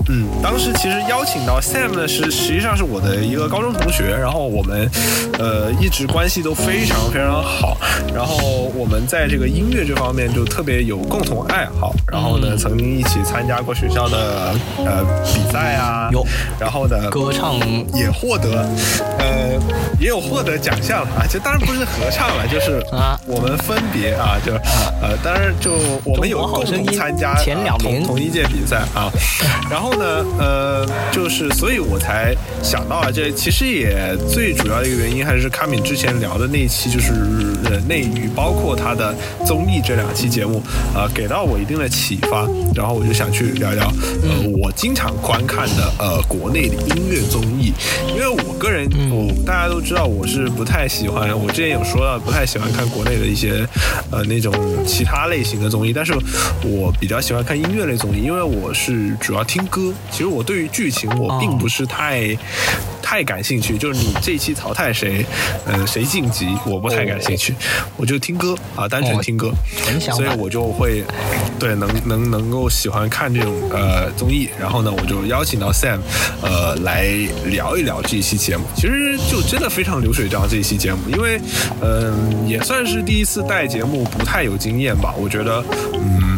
[0.09, 4.91] 嗯，当时其实邀请到 Sam 呢，是实际上是我的一个高中同学，然后我们
[5.39, 7.77] 呃一直关系都非常非常好，
[8.15, 14.55] 然后我们在这个音乐这方面就特别有共同爱好，然后呢，曾经一起参加过学校的
[14.85, 16.27] 呃比赛啊，有，
[16.59, 17.55] 然后呢，歌唱。
[17.95, 18.67] 也获得
[19.19, 19.53] 呃
[20.01, 23.19] 也有获得奖项啊，就当然不是合唱了，就是啊。
[23.27, 24.53] 我们分别啊，就
[25.01, 25.73] 呃当然就
[26.05, 29.11] 我们有共同参加前两啊同同一届比赛啊，
[29.71, 37.13] 然后呢，呃，就是所以我才想到啊这，其实也最主要的一个原因还是卡敏之前聊的那一期，就是
[37.65, 39.15] 呃内娱，包括他的
[39.47, 40.63] 综艺这两期节目，
[40.95, 43.87] 呃，给到我一定的启发，然后我就想去聊聊，
[44.23, 47.73] 呃，我经常观看的呃国内的音乐综艺，
[48.09, 53.67] 因为我个人，我大家都知道我是不太喜欢，我之前有说到不太喜欢看国内的一些
[54.11, 54.53] 呃那种
[54.87, 56.13] 其他类型的综艺，但是
[56.63, 59.84] 我比较喜欢看音乐类综艺，因为我是主要听歌。
[60.11, 62.37] 其实我对于剧情我并不是太、
[63.03, 65.25] 太感兴趣，就是你这一期淘汰谁，
[65.67, 67.55] 呃谁晋级，我不太感兴趣，
[67.97, 69.53] 我就听歌啊，单纯听歌，
[70.13, 71.03] 所以我就会
[71.59, 75.99] 对能能能够喜欢看这种呃综艺，然后呢，我就邀请到 Sam，
[76.43, 77.07] 呃来
[77.47, 78.65] 聊一聊这一期节目。
[78.75, 81.41] 其实就真的非常流水账这一期节目，因为
[81.83, 86.34] 嗯、也算是第一次带节目，不太有经验吧，我觉得嗯。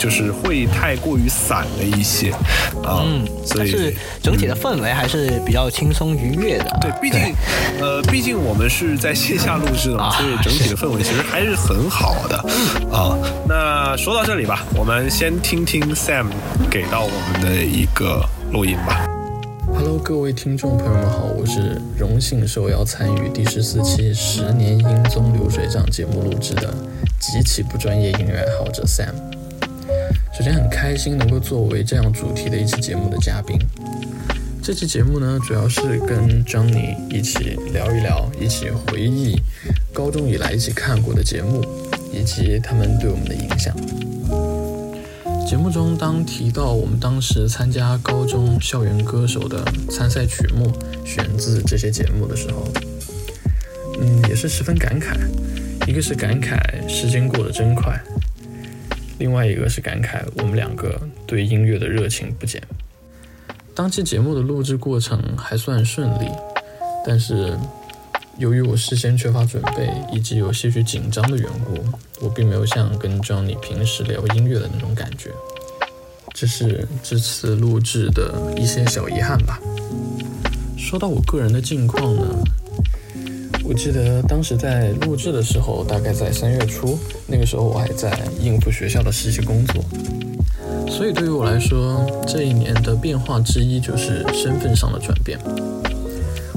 [0.00, 2.30] 就是会太过于散了一些，
[2.82, 6.78] 啊、嗯，所以但是整体的氛围还是比较轻松愉悦的啊。
[6.80, 7.34] 对，毕竟，
[7.78, 12.38] 呃，毕竟我们是在线下录制的嘛，啊所以整体的氛围其实还是很好的
[12.90, 13.12] 啊。
[13.46, 16.28] 那说到这里吧，我们先听听 Sam
[16.70, 19.06] 给到我们的一个录音吧。
[19.74, 26.72] Hello，各位听众朋友们好，我是荣幸受邀参与第十四期十年音综流水账节目录制的
[27.18, 29.39] 极其不专业音乐爱好者 Sam。
[30.40, 33.58] 首先很开心能够作为这样主题的一期节目的嘉宾。
[34.62, 39.38] 这期节目呢，主要是跟 Johnny 一起聊一聊，一起回忆
[39.92, 41.62] 高中以来一起看过的节目，
[42.10, 43.76] 以及他们对我们的影响。
[45.46, 50.72] 节目中，当提到我们当时参加高中校园歌手的参赛曲目
[51.04, 52.66] 选自这些节目的时候，
[54.00, 55.18] 嗯，也是十分感慨。
[55.86, 56.56] 一个是感慨
[56.88, 58.00] 时间过得真快，
[59.20, 62.60] 另外一个是感慨我们两个对音乐的热情不减。
[63.74, 66.26] 当期节目的录制过程还算顺利，
[67.06, 67.54] 但是
[68.38, 71.84] 由于我事先缺乏准备以及有些许紧张的缘故，
[72.24, 75.30] 我并没有像跟 Johnny 平时聊音乐的那种感觉。
[76.32, 79.60] 这是这次录制的一些小遗憾吧。
[80.78, 82.22] 说到我个人的近况呢，
[83.70, 86.98] 我记得当时在录制的时候，大概在三月初，
[87.28, 88.10] 那个时候我还在
[88.40, 89.84] 应付学校的实习工作，
[90.90, 95.38] 所以对于我来说，这一年的变化之一就是身份上的转变。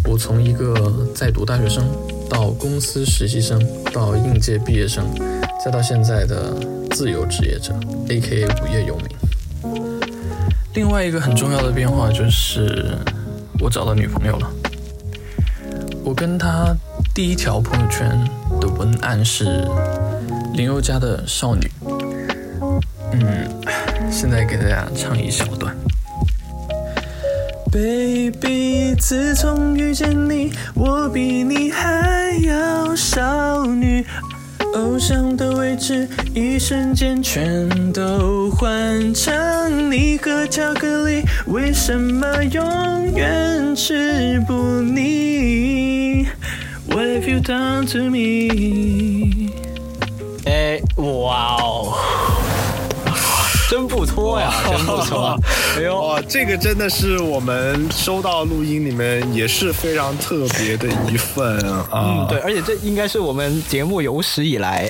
[0.10, 1.86] 我从一个在读大学生，
[2.28, 3.64] 到公司实习生，
[3.94, 5.06] 到应届毕业生，
[5.64, 6.56] 再到现在的
[6.96, 7.76] 自由职业者
[8.10, 8.48] （A.K.A.
[8.64, 9.72] 无业游民）。
[10.74, 12.98] 另外一个很重要的变化就是，
[13.60, 14.52] 我找到女朋友了。
[16.04, 16.76] 我跟她
[17.16, 18.10] 第一条朋友圈
[18.60, 19.46] 的文案是
[20.56, 21.72] 林宥嘉的《少女》。
[23.12, 23.48] 嗯，
[24.10, 25.76] 现在给大家唱一小段。
[27.72, 34.04] Baby，自从遇见你，我比你还要少女。
[34.74, 46.28] 偶像的位置，一瞬间全都换成你和巧克力，为什么永远吃不腻
[46.94, 49.50] ？What have you done to me？
[50.46, 51.96] 哎，哇哦，
[53.68, 55.36] 真不错呀，真不错。
[55.76, 61.90] 哎呦，哇，这个真的是我们收到录音里面也是非常特别的一份啊。
[61.94, 64.88] 嗯，对，而且这应该是我们节目有史以来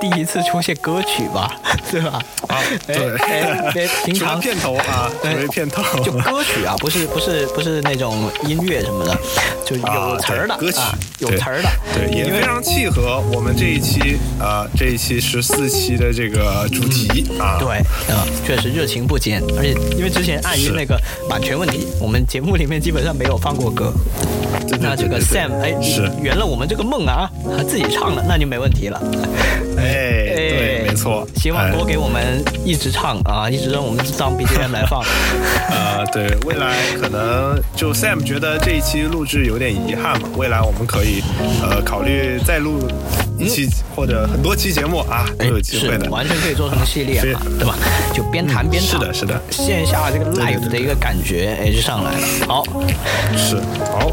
[0.00, 1.54] 第一次出现歌曲吧，
[1.90, 2.18] 对吧？
[2.48, 9.16] 啊，对，哎哎平常片头啊，对片头就歌曲啊，不是不是不是那种音乐什么的，
[9.64, 17.58] 就有词儿的、啊歌曲啊，有词儿的，对，也非常契合我们这一期啊、这一期十四期的这个主题、啊。
[17.58, 17.78] 对，
[18.12, 20.98] 啊，确实热情不减，而且因为之前碍于那个
[21.28, 23.92] 版权问题，我们节目里面基本上没有放过歌。
[24.80, 29.00] 那这个 Sam 哎，是圆了我们这个梦啊，他自己唱了，那就没问题了。
[29.80, 31.26] 哎，对，没错。
[31.36, 35.02] 希望多哎给我们一直唱啊，一直让我们当 BGM 来放。
[35.70, 41.22] 呃， 对，未来可能就 Sam 觉得这一期录制有点遗憾嘛，未来我们可以
[41.62, 42.86] 呃考虑再录
[43.38, 47.74] 一期或者很多期节目啊都有机会的，完全可以做成系列嘛，对吧？
[48.12, 52.26] 就边谈边唱，是的，是的，线下这个 live 的一个感觉哎就上来了。
[52.46, 52.64] 好，
[53.36, 53.56] 是
[53.90, 54.10] 好，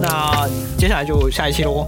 [0.00, 0.46] 那
[0.76, 1.86] 接下来就下一期喽。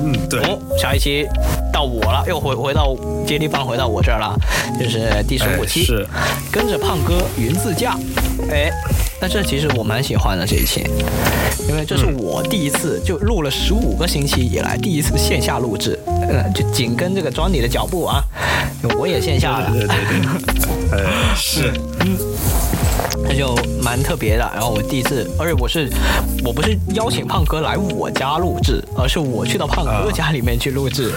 [0.00, 0.40] 嗯，对，
[0.78, 1.26] 下一期
[1.72, 2.96] 到我了，又回回到
[3.26, 4.36] 接力棒回到我这儿了，
[4.78, 6.06] 就是第十五期，是。
[6.52, 7.96] 跟着胖哥云自驾，
[8.50, 8.70] 哎。
[9.18, 10.86] 但这其实我蛮喜欢的这一期，
[11.70, 18.22] 因为这是我第一次就录了十五个星期以来第一次线下录制，嗯，就紧跟这个庄你的脚步啊，
[18.98, 22.35] 我也线下了，对对对，呃，是，嗯，那
[23.36, 24.50] 就蛮特别的。
[24.54, 25.88] 然后我第一次，而且我是
[26.44, 31.12] 我不是邀请胖哥来我家录制，而是我去到胖哥家里面去录制，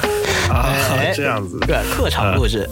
[0.50, 0.76] 啊，
[1.16, 2.70] 这样子，对，客场录制，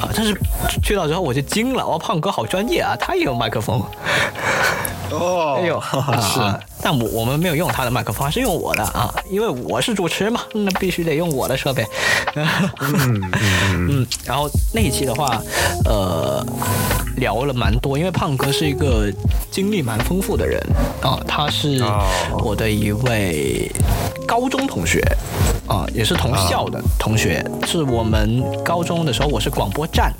[0.00, 0.36] 啊，但是
[0.82, 3.82] 去到之后我就惊了，哇，胖哥好专业啊，他也有麦克风。
[5.12, 5.82] 哦，哎呦，
[6.22, 6.38] 是，
[6.80, 11.84] 但我我们没有用他的麦克风，是用我的啊，因为我是主持嘛，那必须得用我的设备。
[12.36, 13.20] 嗯。
[13.72, 15.42] 嗯， 然后那一期的话，
[15.84, 16.46] 呃，
[17.20, 19.12] 聊了蛮多，因为胖哥是一个
[19.50, 20.58] 经历蛮丰富的人。
[21.02, 21.80] 啊，他是
[22.42, 23.70] 我的一位
[24.26, 25.00] 高中同学
[25.70, 30.12] 啊，也是同校的同学，是我们高中的时候，我是广播站。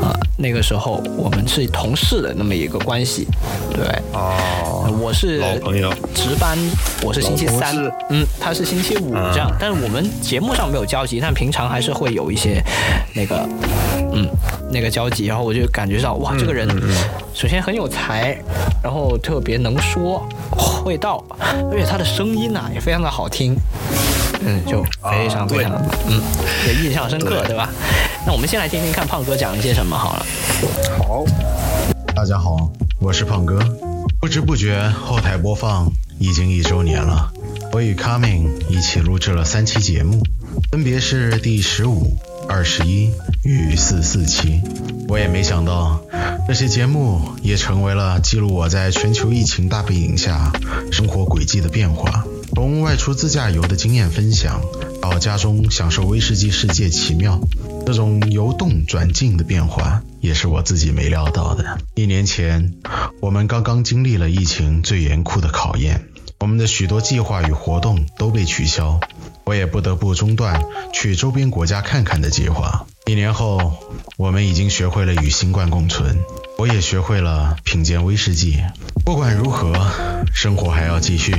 [0.00, 3.28] 啊，那个时候我们是同事的那么一个关系，
[3.72, 3.84] 对，
[4.14, 6.58] 哦，我是老朋友，值班，
[7.04, 7.76] 我是星期三，
[8.08, 12.60] 嗯，他是星期五这样，但是我们节目上没有交集，但平常还是会有一些
[13.14, 13.46] 那个，
[14.12, 14.26] 嗯，
[14.72, 16.66] 那个交集，然后我就感觉到，哇，这个人
[17.34, 18.36] 首先很有才，
[18.82, 21.22] 然后特别能说会道，
[21.70, 23.54] 而且他的声音呢也非常的好听。
[24.44, 25.72] 嗯，就非常非常，
[26.08, 26.20] 嗯，
[26.66, 27.68] 也印象深刻，对吧？
[28.26, 30.26] 那我们先来听听看胖哥讲一些什么好了。
[30.98, 31.24] 好，
[32.14, 32.70] 大家好，
[33.00, 33.58] 我是胖哥。
[34.20, 37.32] 不知不觉后台播放已经一周年了，
[37.72, 40.22] 我与 Coming 一起录制了三期节目，
[40.70, 42.16] 分别是第十五、
[42.48, 43.10] 二十一
[43.44, 44.60] 与四四期。
[45.08, 46.00] 我也没想到，
[46.46, 50.52] 这些节目也成为了记录我在全球疫情大背景下
[50.92, 52.24] 生活轨迹的变化。
[52.54, 54.62] 从外出自驾游的经验分享，
[55.00, 57.40] 到家中享受威士忌世界奇妙，
[57.84, 61.78] 这种由动转静的变化，也是我自己没料到的。
[61.96, 62.74] 一年前，
[63.20, 66.04] 我们刚刚经历了疫情最严酷的考验，
[66.38, 69.00] 我们的许多计划与活动都被取消，
[69.44, 70.62] 我也不得不中断
[70.92, 72.86] 去周边国家看看的计划。
[73.06, 73.74] 一年后，
[74.16, 76.18] 我们已经学会了与新冠共存，
[76.58, 78.62] 我也学会了品鉴威士忌。
[79.04, 79.74] 不管如何，
[80.32, 81.34] 生活还要继续。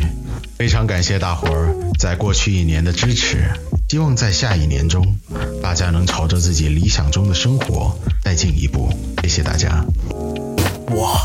[0.58, 3.50] 非常感谢大伙儿在过去一年的支持，
[3.90, 5.18] 希望在下一年中，
[5.62, 8.90] 大家能朝着自己理想中的生活再进一步。
[9.22, 9.86] 谢谢大家。
[10.96, 11.20] 哇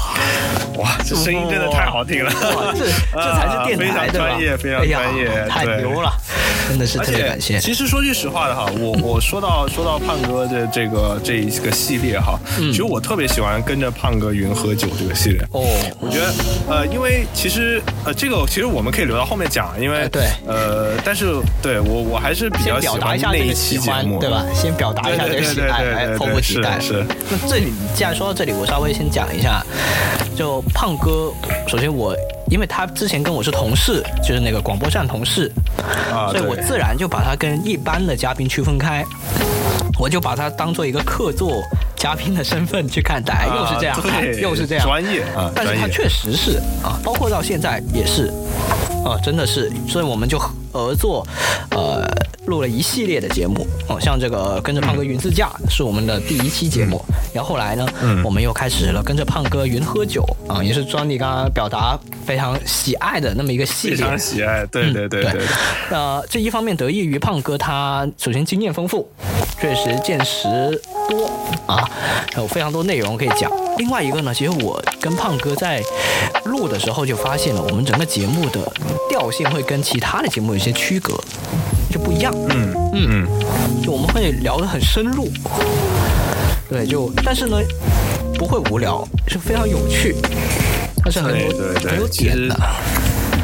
[0.79, 2.31] 哇，这声音真的太好听了！
[2.31, 4.13] 哇，这这 才是电台啊、非常？
[4.13, 6.13] 专业，非常专业，太牛了！
[6.69, 7.59] 真的是特别感谢。
[7.59, 15.41] 其实说句实话的哈，我我说到说到胖哥的这个这一个系列哈，其实我特别喜欢跟着胖哥云喝酒这个系列。
[15.53, 15.65] 哦，
[15.99, 16.33] 我觉得
[16.69, 21.25] 呃，因为其实呃，这个其实我们可以留到后面讲，因为对呃，但是
[21.63, 24.45] 对我我还是比较表达一下那一期节目，对吧？
[24.55, 26.79] 先表达一下这个喜爱，来迫不及待。
[26.79, 27.05] 是。
[27.31, 29.65] 那这里既然说到这里，我稍微先讲一下，
[30.39, 31.33] 就胖哥，
[31.67, 32.15] 首先我。
[32.51, 35.51] 因为他之前跟我是同事，就是那个广播站同事，
[36.13, 39.05] 啊，所以我自然就把他跟一般的嘉宾区分开，
[39.99, 41.63] 我就把他当做一个客座
[41.97, 48.33] 嘉宾的身份去看待，又是这样，又是这样，专业啊，但是他确实是啊，包括到现在也是，
[49.05, 50.39] 啊，真的是，所以我们就
[50.73, 51.27] 合作，
[51.71, 52.07] 呃。
[52.49, 56.99] 录了一系列的节目哦，像这个跟着胖哥云自驾是我们的第一期节目，
[57.35, 57.87] 然后后来呢，
[58.25, 65.43] 我们又开始了跟着胖哥云喝酒啊，也是庄尼刚刚表达非常喜爱的那么一个系列，非常喜爱，对对对对。
[65.91, 69.07] 那这一方面得益于胖哥他首先经验丰富，
[69.61, 70.49] 确实见识
[71.11, 71.31] 多
[71.67, 71.91] 啊，
[72.37, 73.51] 有非常多内容可以讲。
[73.77, 75.83] 另外一个呢，其实我跟胖哥在
[76.45, 78.61] 录的时候就发现了，我们整个节目的
[79.11, 81.15] 调性会跟其他的节目有些区隔。
[81.91, 85.27] 就不一样，嗯嗯嗯，就我们会聊得很深入，
[86.69, 87.57] 对，就但是呢，
[88.35, 90.15] 不会无聊，是非常有趣，
[91.05, 92.57] 它是很多很有点的。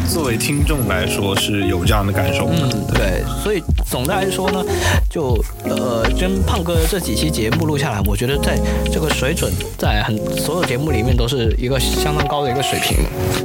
[0.06, 4.62] 作为听众来说是有这样的感受，嗯，对，所以总的来说呢，
[5.08, 8.58] 就呃，跟胖哥这几期节目录下来，我觉得在
[8.92, 12.98] 这个水准，在很所有节目里面都是一个相当高的一个水平，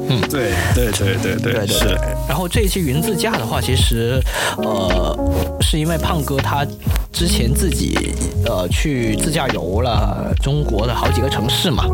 [0.09, 1.97] 嗯，对对对对对对是。
[2.27, 4.21] 然后这一期云自驾的话，其实
[4.57, 5.17] 呃，
[5.61, 6.67] 是因为胖哥他
[7.13, 8.13] 之前自己
[8.45, 11.85] 呃去自驾游了中国的好几个城市嘛。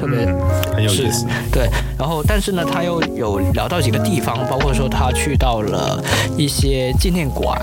[0.00, 0.24] 特别
[0.74, 1.26] 很有意思。
[1.52, 1.68] 对，
[1.98, 6.02] 然后但是呢，他又有聊到几个地方，包括说他去到了
[6.38, 7.60] 一些纪念馆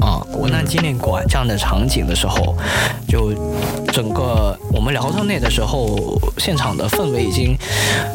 [0.00, 2.56] 啊，国难纪念馆这样的场景的时候，
[3.10, 3.32] 就
[3.92, 7.56] 整个我们聊到那的时候，现场的氛围已经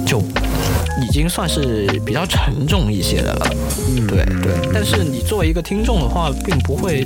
[0.06, 3.48] 就已经算是比较沉重一些的了。
[3.90, 4.72] 嗯，对对。
[4.74, 7.06] 但是你作为一个听众的话，并不会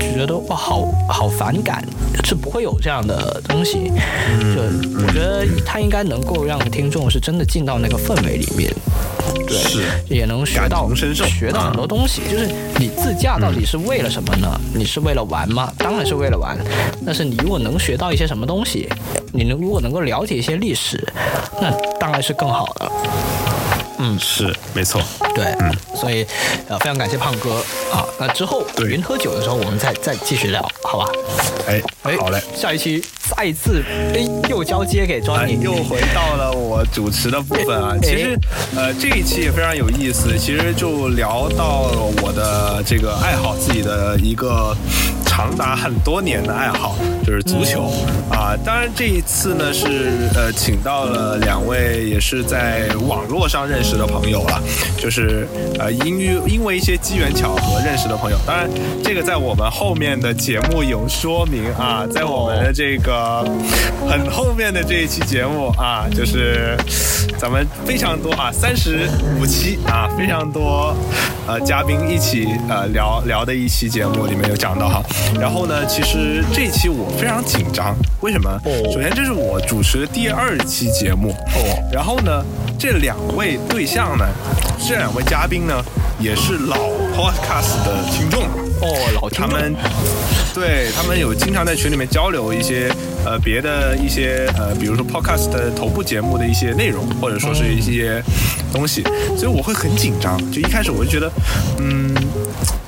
[0.00, 1.86] 觉得哇，好好反感，
[2.24, 3.92] 是不会有这样的东西。
[4.54, 4.62] 就
[5.04, 8.72] 我觉得他应该能够让听众是真的进到那个氛围里面，
[9.46, 12.22] 对，是也能学到学到很多东西。
[12.30, 12.46] 就是
[12.78, 14.60] 你自驾到底是为了什么呢？
[14.74, 15.72] 你是为了玩吗？
[15.78, 16.56] 当然是为了玩。
[17.04, 18.88] 但是你如果能学到一些什么东西，
[19.32, 21.02] 你能如果能够了解一些历史，
[21.60, 22.90] 那当然是更好的。
[23.98, 25.00] 嗯，是没错。
[25.34, 26.26] 对，嗯，所以
[26.68, 27.56] 呃，非常感谢胖哥
[27.92, 28.04] 啊。
[28.18, 31.10] 那之后云喝酒的时候，我们再再继续聊，好吧？
[31.68, 32.40] 哎哎，好嘞。
[32.54, 33.82] 下一期再次
[34.14, 37.92] 哎又交接给庄啊，尼，又回到了我主持的部分啊。
[37.94, 38.38] 哎其实，
[38.76, 40.36] 呃，这一期也非常有意思。
[40.38, 44.76] 其实就聊到了我的这个爱好，自己的一个
[45.36, 47.92] 长达很多年的爱好，就是足球
[48.30, 48.56] 啊。
[48.64, 54.62] 当然，这一次呢是呃请到了两位也是在网络上认识的朋友了，
[54.96, 55.46] 就是
[55.78, 58.38] 呃因于因为一些机缘巧合认识的朋友。
[58.46, 58.66] 当然，
[59.04, 63.44] 这个在我们后面的节目有说明啊，在我们的这个
[64.08, 66.74] 很后面的这一期节目啊，就是
[67.38, 69.06] 咱们非常多啊，三十
[69.38, 70.96] 五期啊，非常多
[71.46, 75.02] 呃嘉宾一起呃聊聊的一期节目里面有讲到哈。
[75.40, 78.58] 然后呢，其实这一期我非常紧张，为什么？
[78.92, 82.44] 首先这是我主持的第二期节目哦，然后呢，
[82.78, 84.24] 这两位对象呢，
[84.88, 85.74] 这两位嘉宾呢，
[86.18, 86.76] 也是老
[87.14, 88.44] podcast 的听众
[88.80, 89.74] 哦，老他们
[90.54, 92.90] 对他们有经常在群里面交流一些
[93.24, 98.22] 呃别的一些呃，比如说 podcast 的头部节目的一些内容，或者说是一些
[98.72, 99.02] 东西，
[99.36, 100.38] 所以我会很紧张。
[100.50, 101.30] 就一开始我就觉得，
[101.78, 102.14] 嗯。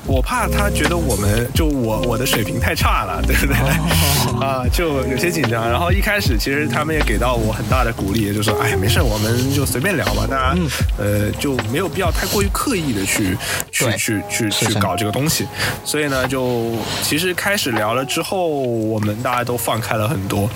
[0.09, 3.55] 我怕他觉得我们就我我的水平太差了，对不对？
[4.40, 5.68] 啊，就有些紧张。
[5.68, 10.56] 然后一开始其实他们也给到我很大的鼓励，也就说，哎呀，没事，我们就随便聊吧，大家、
[10.97, 13.36] 呃就没有必要太过于刻意的去
[13.70, 15.47] 去去去去搞这个东西。
[15.85, 16.72] 所以呢，就
[17.02, 20.48] 其实开始聊了之后，我们大家都放开了很多，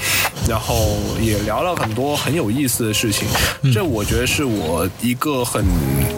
[0.48, 3.28] 然后也聊了很多很有意思的事情。
[3.72, 5.62] 这我觉得是我一个很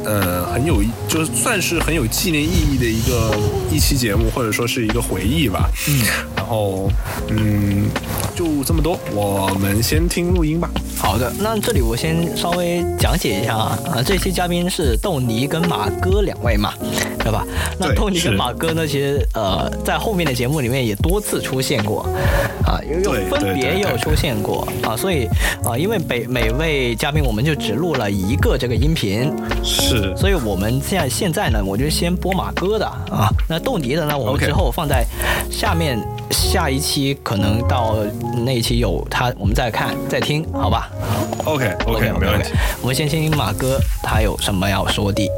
[0.05, 3.24] 呃很有就算是很有纪念意义的一个
[3.71, 5.69] 一期节目，或者说是一个回忆吧。
[5.89, 6.01] 嗯，
[6.37, 6.91] 然后
[7.29, 7.87] 嗯，
[8.35, 10.71] 就这么多，我们先听录音吧。
[10.97, 16.73] 好的，那这里我先稍微讲解一下啊，啊，这期嘉宾是豆泥跟马哥两位嘛，
[17.19, 17.45] 对吧？
[17.79, 22.09] 那豆泥跟马哥呢，其实呃，在后面的节目里面也多次出现过，
[22.65, 25.27] 啊，有有分别也有出现过啊，所以
[25.65, 29.31] 啊，因为每每位嘉宾我们就只录了一个这个音频，
[29.63, 35.07] 是所以我们现在现在呢，我就先播马哥的啊，那豆泥的呢，我们之后放在
[35.51, 35.99] 下面
[36.31, 37.97] 下一期，可能到
[38.45, 40.91] 那一期有他，我们再看再听，好吧
[41.45, 42.51] ？OK OK 没问题。
[42.83, 45.31] 我们先听听马哥他有什么要说的。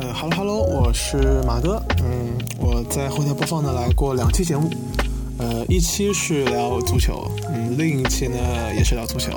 [0.00, 1.82] 呃哈喽哈喽，我是马哥。
[2.04, 4.70] 嗯，我在后台播放呢来过两期节目，
[5.38, 8.36] 呃，一期是聊足球，嗯，另一期呢
[8.76, 9.32] 也是聊足球。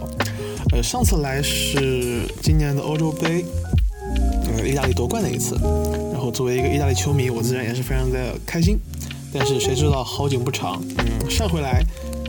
[0.73, 3.43] 呃，上次来是今年的欧洲杯，
[4.57, 5.55] 呃，意大利夺冠的一次。
[6.11, 8.77] 然后作为一个意大利球迷，我自然也是非常的开心。
[9.33, 11.83] 但是谁知道好景不长，嗯，上回来。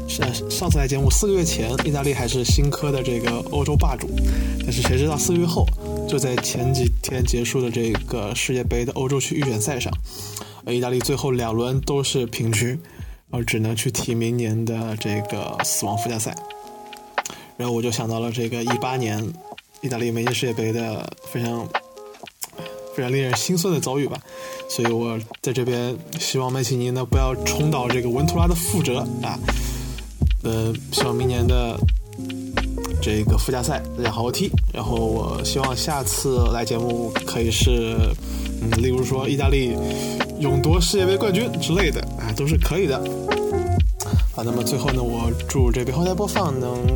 [0.09, 4.11] 上上次来节目四个月前，意大利还是新科的这个欧洲霸主，
[4.61, 5.65] 但是谁知道四个月后，
[6.07, 9.91] 就在前几天结束的这个世界杯的欧洲区预选赛上，
[10.65, 12.79] 呃，意大利最后两轮都是平局，
[13.31, 16.35] 然后只能去踢明年的这个死亡附加赛。
[17.57, 19.25] 然后我就想到了这个一八年
[19.81, 21.67] 意大利每届世界杯的非常
[22.95, 24.19] 非常令人心酸的遭遇吧，
[24.69, 29.39] 所以我在这边希望麦奇尼呢不要重蹈这个文图拉的覆辙啊，
[30.43, 31.79] 呃，希望明年的
[33.01, 34.51] 这个附加赛大家好好踢。
[34.73, 37.97] 然后我希望下次来节目可以是，
[38.61, 39.77] 嗯，例如说意大利
[40.39, 42.97] 勇夺世界杯冠军之类的啊，都是可以的。
[44.35, 46.87] 啊，那么最后呢，我祝这个后台播放能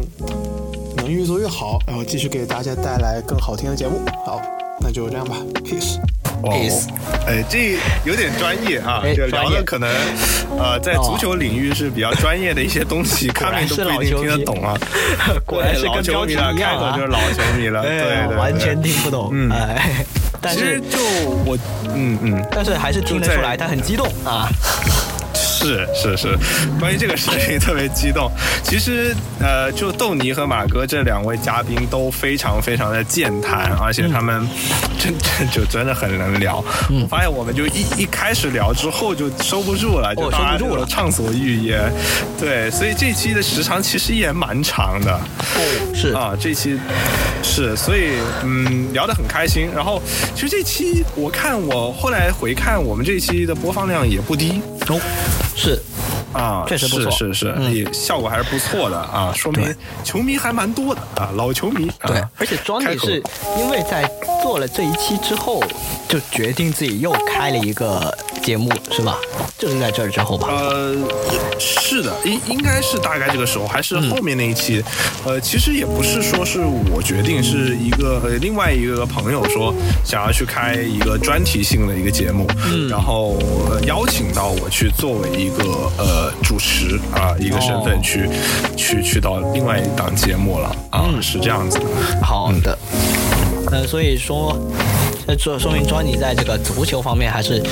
[0.97, 4.01] 能越做越好，然后继续给大家带来更好听的节目。
[4.24, 4.40] 好，
[4.80, 5.98] 那就这样吧，peace。
[6.42, 6.86] 哦 Peace，
[7.26, 9.88] 哎，这有点专业啊，聊的可能，
[10.58, 14.74] 呃，在足球领域是比较专业的一些东西， 果看然是面都不一定老球迷听得懂啊。
[15.46, 16.90] 果然是老跟标题球迷了，一样啊。
[16.90, 20.04] 开口就是老球迷了，对哎对，对完全听不懂，嗯哎，
[20.40, 20.98] 但是就
[21.46, 21.56] 我，
[21.94, 24.46] 嗯嗯，但是还是听得出来他很激动啊。
[25.66, 26.38] 是是是是，
[26.78, 28.30] 关于这个事情特别激动。
[28.62, 34.47] 其实呃，就豆泥和马哥这两位嘉宾都非常非常的健谈，而且他们
[34.98, 36.64] 真真就真的很能聊。
[36.88, 41.93] 我发现我们就一一开始聊之后就收不住了，就大家就畅所欲言。
[42.38, 45.12] 对，所以这期的时长其实也蛮长的。
[45.12, 46.78] 哦，是啊，这期
[47.43, 48.12] 是，所以
[48.44, 49.68] 嗯，聊得很开心。
[49.74, 50.01] 然后
[50.34, 55.01] 其实这期我看我后来回看我们这期的播放量也不低哦，
[55.56, 55.95] 是。
[56.36, 61.90] 啊，确实不错，是是是，也效果还是不错的啊，说明球迷还蛮多的啊，老球迷。
[62.06, 63.22] 对，而且庄女是
[63.58, 64.08] 因为在
[64.42, 65.62] 做了这一期之后，
[66.08, 69.16] 就决定自己又开了一个节目，是吧？
[69.58, 70.48] 就是在这儿之后吧。
[70.50, 70.94] 呃，
[71.58, 74.84] 是的，应应该是大概这个时候，还是后面那一期。
[75.24, 76.60] 呃，其实也不是说是
[76.92, 82.46] 我决定，是一个另外一个朋友说想要去开一个专题性的一个节目，
[82.90, 83.38] 然后
[83.86, 86.25] 邀请到我去作为一个呃。
[86.42, 88.28] 主持啊，一个身份去
[88.76, 91.80] 去去到另外一档节目了啊，是这样子。
[92.22, 92.78] 好的，
[93.72, 94.56] 嗯，所以说，
[95.26, 97.62] 这说说明庄你在这个足球方面还是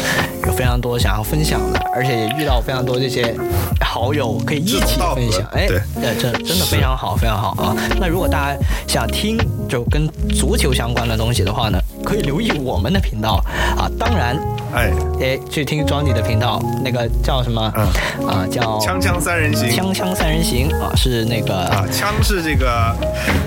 [0.46, 3.34] 有非常多想要分享的，而且也遇到非常多这些
[3.80, 5.42] 好友可以一起分享。
[5.52, 5.80] 哎，对，
[6.20, 7.76] 这真的非常好，非常好啊。
[8.00, 13.42] 那如果大家想听就跟足球相关的东西的话呢，可以留意我们的频道
[13.76, 13.90] 啊。
[13.98, 14.38] 当然。
[14.74, 14.90] 哎
[15.20, 17.72] 哎，去听庄你的频道，那个叫什么？
[17.76, 19.70] 嗯啊，叫锵锵三人行。
[19.70, 22.92] 锵锵三人行啊，是那个啊，枪是这个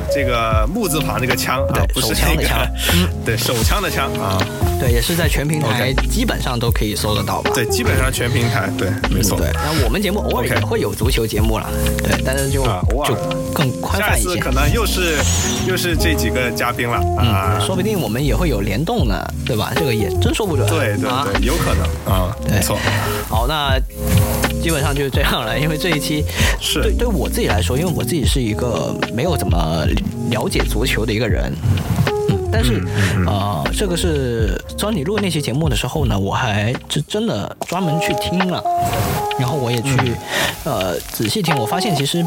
[0.10, 2.60] 这个木字旁这个枪啊，不是枪的枪。
[2.96, 4.42] 嗯，对，手枪的枪啊。
[4.80, 7.52] 对，也是在全平台基本上都可以搜得到吧？
[7.54, 9.38] 对，基本上全平台，对，没错。
[9.38, 11.68] 对，那我们节目偶尔也会有足球节目了，
[11.98, 12.64] 对，但是就
[13.04, 13.16] 就
[13.54, 14.30] 更宽泛一些。
[14.30, 15.18] 下次可能又是
[15.68, 19.72] 又是这几个嘉宾了啊，说不定我们也会有联动呢，对吧？
[19.76, 20.68] 这个也真说不准。
[20.68, 21.84] 对对对，有可能
[22.14, 22.78] 啊，没错。
[23.30, 23.78] 好，那
[24.62, 26.24] 基本上就是这样了，因为这一期
[26.60, 29.86] 是对对我自己来说，因为我自己是一个没有怎么
[30.30, 31.54] 了解足球的一个人。
[32.50, 32.82] 但是，
[33.26, 38.64] 呃，这个是当你录那期节目的时候呢，我还是真的专门去听了，
[39.40, 39.98] 然后我也去，
[40.64, 42.26] 呃，仔细听，我发现其实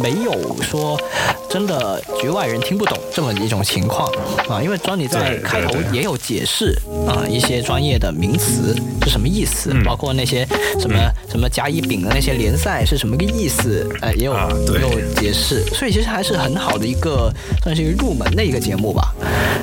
[0.00, 1.00] 没有说
[1.48, 4.10] 真的局外人听不懂这么一种情况
[4.48, 6.76] 啊，因为庄你在开头也有解释
[7.06, 10.46] 啊，一些专业的名词是什么意思，包括那些
[10.78, 14.34] 什么什么甲乙丙的那些联赛是什么个意思，呃，也有
[14.74, 17.32] 也有解释，所以其实还是很好的一个
[17.62, 19.12] 算是一个入门的一个节目吧。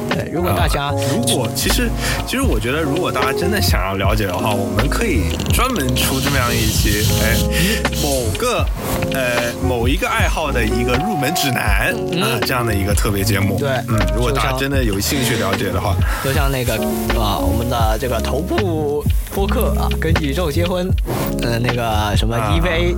[0.09, 1.89] 对，如果大家如果其实
[2.25, 7.35] 其实我觉得，如果大家真的想要了解的话，我们可以专门出这么样一期，哎，
[8.01, 8.65] 某个
[9.13, 13.57] 呃某一个爱好的一个入门指南啊，这样的一个特别节目。
[13.59, 16.73] 对，嗯，如果大家真的有兴趣了解的话，就像那个
[17.19, 19.03] 啊，我们的这个头部
[19.33, 20.89] 播客啊，跟宇宙结婚，
[21.41, 22.95] 呃，那个什么 EVA。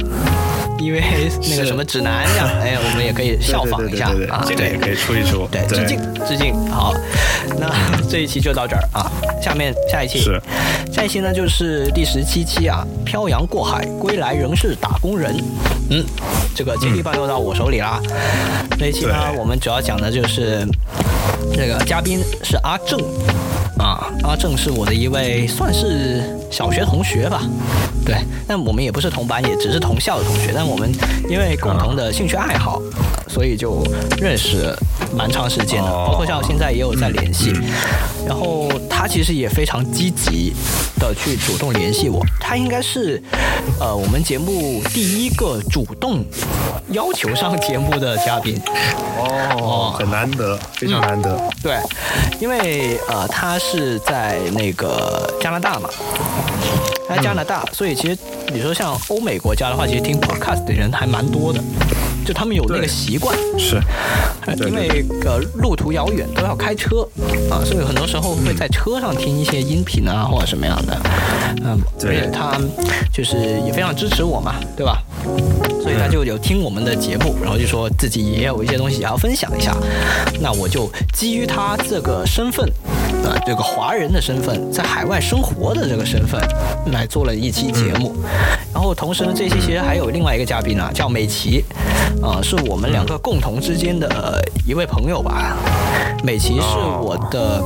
[0.82, 1.03] 因为
[1.49, 6.56] 那个什么指南这样， 哎，我们也可以效仿一下啊，这个也可以出一出，对，致敬致敬。
[6.72, 6.94] 好，
[7.60, 7.70] 那
[8.10, 9.11] 这一期就到这儿啊，
[9.44, 10.20] 下面下一期。
[10.20, 10.41] 是。
[10.90, 15.35] 下一期呢，就是第十七期啊，漂洋过海归来仍是打工人。
[15.89, 16.03] 嗯，
[16.56, 18.01] 这个接力棒又到我手里啦。
[18.77, 20.68] 这一期呢，我们主要讲的就是
[21.53, 22.99] 这个嘉宾是阿正。
[23.77, 27.41] 啊，阿正是我的一位算是小学同学吧，
[28.05, 28.17] 对，
[28.47, 30.91] 但我们也不是同班，也只是同校的同学，但我们
[31.30, 32.81] 因为共同的兴趣爱好，
[33.27, 33.84] 所以就
[34.19, 34.76] 认识
[35.15, 37.53] 蛮长时间的，包括像现在也有在联系。
[38.27, 40.53] 然后他其实也非常积极
[40.99, 43.21] 的去主动联系我，他应该是
[43.80, 46.23] 呃我们节目第一个主动
[46.91, 48.59] 要求上节目的嘉宾。
[49.17, 51.39] 哦，很难得，非常难得。
[51.63, 51.77] 对，
[52.39, 53.69] 因为呃他是。
[53.80, 55.88] 是在那个加拿大嘛，
[57.07, 58.18] 在加拿大，所以其实
[58.53, 61.60] 你说像欧美国家的话，其实听 podcast 的人还蛮多的，
[62.26, 63.82] 就他们有那个习惯，是，
[64.68, 67.07] 因为呃路途遥远都要开车
[67.49, 71.02] 啊，所以很多时候会在车上听一些音频啊或者什么样的，
[71.64, 72.57] 嗯，而且他
[73.11, 75.02] 就是也非常支持我嘛，对吧？
[75.90, 79.76] 所以他就有听我们的节目，然后就说自己也有一些东西要分享一下，
[80.40, 82.72] 那我就基于他这个身份。
[83.26, 86.40] 啊，这个华人的身份，在海外生活的这个身份，
[86.91, 88.16] 来做了一期节目。
[88.72, 91.66] 然后同时呢，这期其实还有另外一个嘉宾啊，叫美琪，
[92.22, 95.57] 啊，是我们两个共同之间的一位朋友吧。
[96.24, 97.64] 美琪是我的，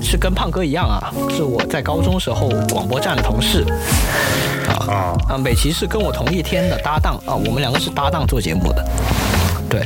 [0.00, 3.64] 是跟胖哥一样啊，是我在高中时候广播站的同事。
[4.76, 8.84] 啊啊，美琪是跟我同一天的搭档啊，我们两个是搭档做节目的。
[9.68, 9.84] 对，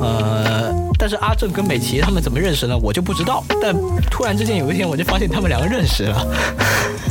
[0.00, 2.78] 呃，但是阿正跟美琪他们怎么认识呢？
[2.80, 3.42] 我就不知道。
[3.60, 3.74] 但
[4.08, 6.26] 突然之间有一天，我就发现他们两个认识了。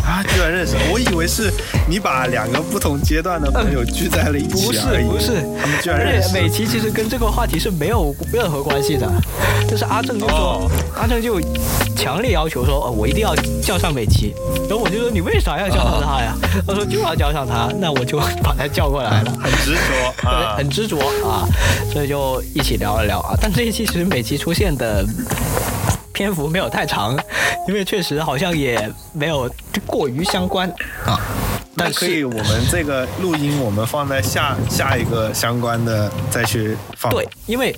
[0.04, 0.76] 啊，居然认识！
[0.92, 1.52] 我以为是
[1.88, 6.34] 你把两个不同阶段的朋友聚在了一起不是不是，他们居然认识。
[6.34, 9.10] 美琪其实跟这个话题是没有任何关系的，
[9.68, 11.40] 就是阿正就说，哦阿正就
[11.96, 14.34] 强烈要求说，呃，我一定要叫上美琪，
[14.70, 16.36] 然后我就说你为啥要叫上他呀？
[16.68, 19.32] 他说就要叫上他，那我就把他叫过来了。
[19.42, 20.98] 很执着啊，很执着
[21.28, 21.48] 啊，
[21.92, 23.36] 所以就一起聊了聊啊。
[23.42, 25.06] 但这一期其实美琪出现的
[26.16, 27.14] 篇幅没有太长，
[27.68, 29.52] 因为确实好像也没有
[29.86, 30.68] 过于相关
[31.06, 31.20] 啊。
[31.78, 37.12] 但可以，我们这个录音我们放在下下一个相关的再去放。
[37.12, 37.76] 对，因为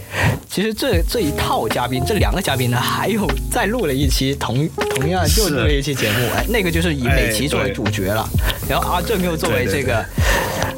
[0.48, 8.24] 其实这这一套嘉宾，这两个嘉宾呢，还有再录了一期同同样又录了一期节目，哎，那个就是以美琪作为主角了，
[8.70, 10.06] 然后阿正又作为这个，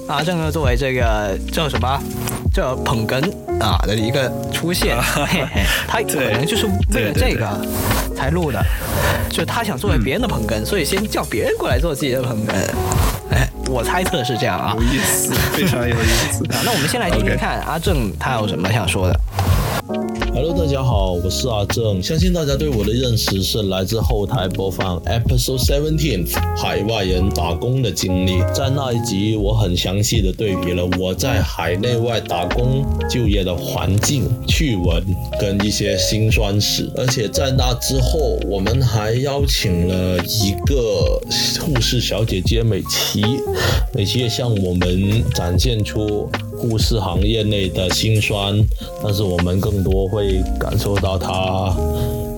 [0.09, 2.01] 阿正呢作为这个叫什么？
[2.51, 3.21] 叫捧哏
[3.61, 6.65] 啊的一个出现，嘿嘿，他可能就是
[6.95, 7.47] 为了这个
[8.17, 8.59] 才录的，
[9.29, 12.53] 就他想作为别人的捧哏，所以先叫别人过来做自己的捧哏。
[13.31, 16.43] 哎，我猜测是这样啊，有意思，非常有意思。
[16.51, 19.19] 啊，那我们先来听听看阿正他有什么想说的。
[19.89, 22.01] Hello，大家好，我是阿正。
[22.03, 28.39] 相信大家对我的认识是来自后台播放 Episode Seventeen 海外人打工的经历。
[28.53, 35.03] 在那一集，我很详细的对比了我在海内外打工就业的环境、趣闻
[35.41, 36.87] 跟一些辛酸史。
[36.95, 41.19] 而且在那之后，我们还邀请了一个
[41.59, 43.23] 护士小姐姐美琪，
[43.95, 46.29] 美琪也向我们展现出
[46.59, 48.61] 故事行业内的辛酸，
[49.01, 51.73] 但是我们更多会感受到他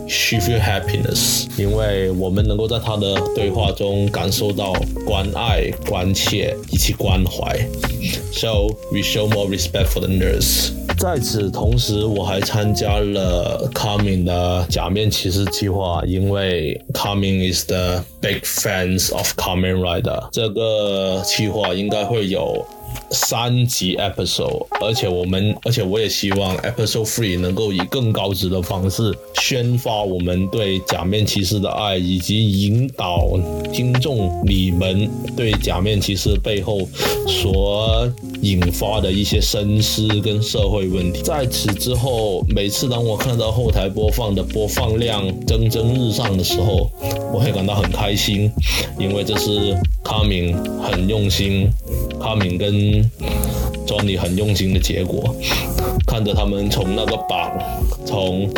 [0.07, 4.73] she feel happiness，因为我们能够在他的对话中感受到
[5.05, 7.57] 关爱、关切以及关怀。
[8.31, 10.69] So we show more respect for the nurse。
[10.97, 20.29] 在此同时，我还参加了 Coming 的假面骑士计划，因为 Coming is the big fans of Kamen Rider。
[20.31, 22.63] 这个计划应该会有
[23.11, 33.29] 三级 episode，而且我们，而且我也希望 episode three 能够以更高值的方式宣发我们对假面骑士的爱，以及引导
[33.73, 36.87] 听众你们对假面骑士背后
[37.27, 38.09] 所
[38.41, 41.21] 引发的一些深思跟社会问题。
[41.21, 46.89] 在此之后，每次当我看到后台播放的播放量蒸蒸日上的时候，
[47.33, 48.51] 我会感到很开心，
[48.99, 51.69] 因为这是卡敏很用心，
[52.19, 53.01] 卡敏跟
[53.85, 55.35] Johnny 很用心的结果。
[56.07, 57.51] 看着他们从那个榜，
[58.05, 58.49] 从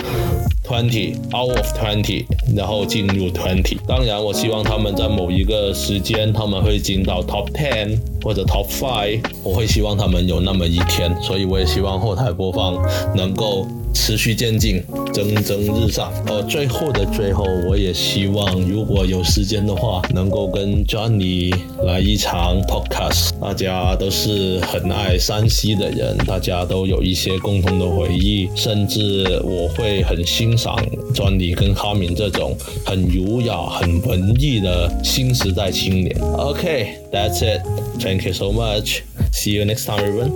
[0.64, 2.26] twenty out of twenty，
[2.56, 3.78] 然后进入 twenty。
[3.88, 9.22] 当然，我希望他们在某一个时间，他们会进到 top ten 或者 top five。
[9.44, 12.82] 我会希望他们有那么一天，所以我也希望后台播放
[13.16, 14.84] 能够持续渐进，
[15.14, 16.12] 蒸蒸日上。
[16.28, 21.54] 呃，最后的最后，我也希望如果有时间的话，能够跟 Johnny
[21.84, 23.32] 来一场 podcast。
[23.40, 30.76] 大家都是很爱山西的人，大家都有一些共同的回忆，甚至我会很欣赏
[31.14, 36.16] Johnny 跟哈敏这种很儒雅、很文艺的新时代青年。
[36.20, 37.62] OK，that's、it.
[38.00, 39.02] Thank you so much.
[39.32, 40.32] See you next time, everyone.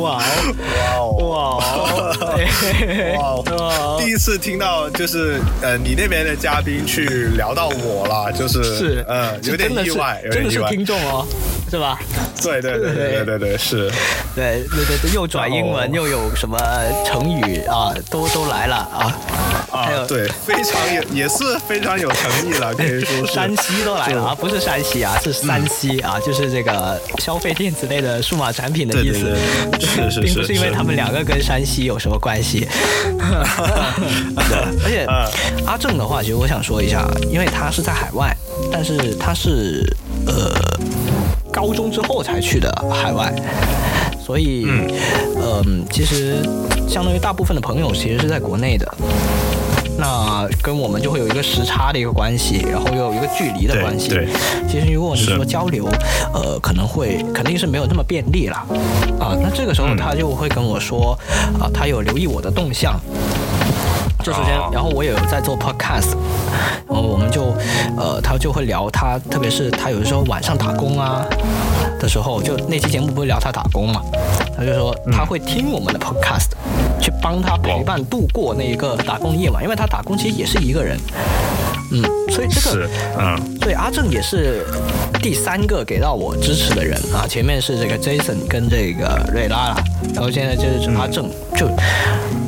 [0.00, 0.22] 哇
[0.96, 4.00] 哦哇哦哇哦！
[4.00, 10.70] 第一次听到就是呃，你那边的嘉宾去聊到我了，就是是呃，有点意外，有真的是点意外。
[10.70, 11.26] 听众哦，
[11.70, 11.98] 是吧？
[12.42, 13.90] 对对对对对对对，是。
[14.34, 16.58] 对对对对，又转英文，又有什么
[17.06, 19.16] 成语啊，都都来了啊！
[19.74, 23.26] 啊，对，非常有，也是非常有诚意了，可以说是。
[23.34, 29.36] 山西都来了啊，不是山西啊，是山西啊，就是这个消费电子类的数码产品的意思，
[29.72, 32.60] 对对 对是是并不是因为他们两个跟山西有什么关系。
[34.48, 35.04] 对，而且
[35.66, 38.34] 阿正的话，其实我想说一下，因为他是在海外，
[38.70, 39.84] 但是他是
[40.26, 40.52] 呃
[41.52, 43.34] 高中之后才去的海外。
[44.24, 44.66] 所以，
[45.36, 46.36] 嗯、其实
[46.88, 48.94] 相当于大部分的朋友其实是在国内的，
[49.96, 54.08] 那跟我们就会有一个时差的一个关系，然后又有一个距离的关系。
[54.08, 54.34] 对对
[54.68, 55.86] 其实如果你是说交流，
[56.32, 58.64] 呃，可能会肯定是没有那么便利啦。
[59.20, 61.18] 啊，那这个时候他就会跟我说，
[61.60, 63.00] 啊，他有留意我的动向。
[64.22, 66.16] 这时间，然后我也有在做 podcast，
[66.88, 67.54] 然后我们就，
[67.98, 71.22] 呃，他就会聊他，特别是他有的时候晚上打工啊
[72.00, 74.00] 的时候，就那期节目不是聊他打工嘛，
[74.56, 76.48] 他就说他会听我们的 podcast，、
[77.00, 80.98] 去帮他陪伴度过那一个打工的夜晚，因为他打工其实也是一个人，
[81.92, 84.64] 嗯，所以这个是，嗯，所以阿正也是
[85.22, 89.76] 第三个给到我支持的人啊，前面是这个 Jason 跟这个瑞拉啦，
[90.14, 91.68] 然后现在就是阿正，就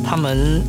[0.05, 0.63] 他们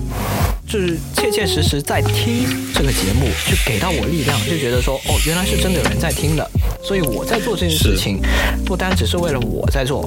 [0.68, 6.45] 就是切切实实在听这个节目，就给到我力量，就觉得说哦，原来是真的有人在听的，
[6.84, 8.22] 所以我在做这件事情，
[8.65, 10.02] 不单只是为了我在做，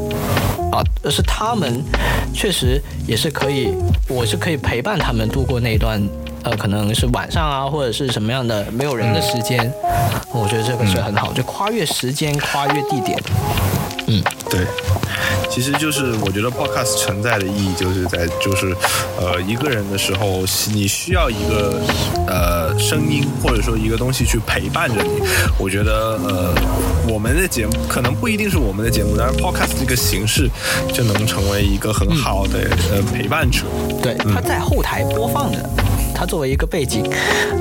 [0.70, 1.82] 啊，而是他们
[2.34, 3.72] 确实也是可以，
[4.06, 6.00] 我是可以陪伴他们度过那一段。
[6.42, 9.70] 呃，可能是晚上啊，或者是什么样的没有人的时间，
[10.32, 13.22] 我觉得这个是很好，就跨越时间，跨越地点。
[14.12, 14.20] 嗯，
[14.50, 14.66] 对，
[15.48, 18.74] 其实就是我觉得 podcast 存在的意义就是在就是
[19.16, 20.40] 呃一个人的时候，
[20.74, 21.80] 你需要一个
[22.26, 25.22] 呃声音或者说一个东西去陪伴着你。
[25.56, 26.52] 我觉得呃
[27.08, 30.50] 我们的节目可能不一定是我们的节目，但是 podcast 这个形式
[30.92, 32.58] 就能成为一个很好的
[32.90, 33.60] 呃陪伴者。
[34.02, 35.70] 对，他在后台播放的。
[36.20, 37.02] 他作为一个背景，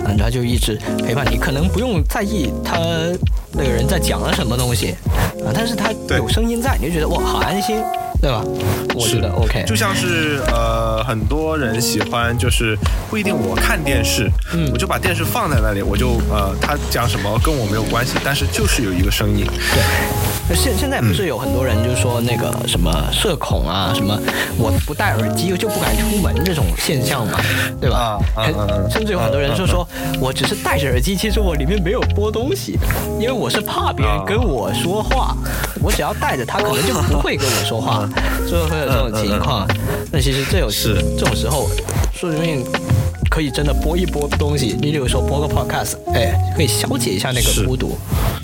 [0.06, 2.77] 嗯，它就一直陪伴你，可能不用在意他
[3.53, 4.98] 那个人在讲了什么东西，
[5.45, 7.81] 啊，但是他有声音在，你就觉得哇，好安心，
[8.22, 8.44] 对吧？
[8.95, 9.64] 我觉得 OK。
[9.65, 12.77] 就像是呃，很多人喜欢，就是
[13.10, 20.39] 不一定我看电视，嗯，我就把电视放在那里，我就呃，他讲什么跟我没有关系，但是就是有一个声音，对。
[20.55, 24.17] 现现在不是有很多人就说那个什么社恐啊，什么
[24.57, 27.39] 我不戴耳机就不敢出门这种现象嘛，
[27.80, 28.17] 对吧？
[28.89, 29.88] 甚至有很多人就说，
[30.19, 32.77] 我只是戴着耳机，其实我里面没有播东西，
[33.19, 35.35] 因为我是怕别人跟我说话，
[35.81, 38.07] 我只要戴着，他可能就不会跟我说话，
[38.47, 39.67] 所以会有这种情况。
[40.11, 41.69] 那其实这有是这种时候，
[42.13, 42.65] 说不定
[43.40, 47.98] 可以真的播一播东西，你比如说播个 podcast，哎，可以消解一下那个孤独。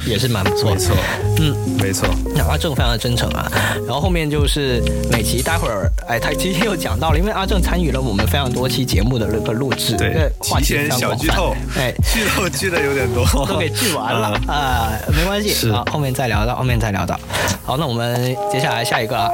[0.06, 0.96] 也是蛮不错，没错，
[1.38, 2.08] 嗯，没错。
[2.34, 3.52] 那阿正非常的真诚啊，
[3.86, 4.82] 然后后面就是
[5.12, 14.30] 每期待会儿，哎，他今天又讲到了，因为阿正参与了我们非常多期节目的那个录制，对，提前小剧透，哎， 剧透剧的有点多，都给剧完了。
[14.48, 17.20] 啊，没关系，啊，后面再聊到，后面再聊到。
[17.66, 19.30] 好，那我们接下来下一个啊，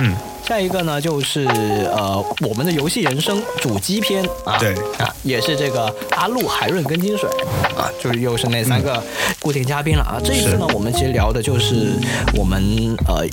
[0.00, 0.29] 嗯。
[0.50, 7.30] 下一个呢，就是呃，我们的游戏人生主机篇啊，对啊，也是这个阿路、海润跟金水
[7.78, 9.00] 啊，就是又是那三个
[9.40, 10.18] 固定嘉宾了啊。
[10.24, 11.92] 这一次呢，我们其实聊的就是
[12.36, 12.60] 我们
[13.06, 13.24] 呃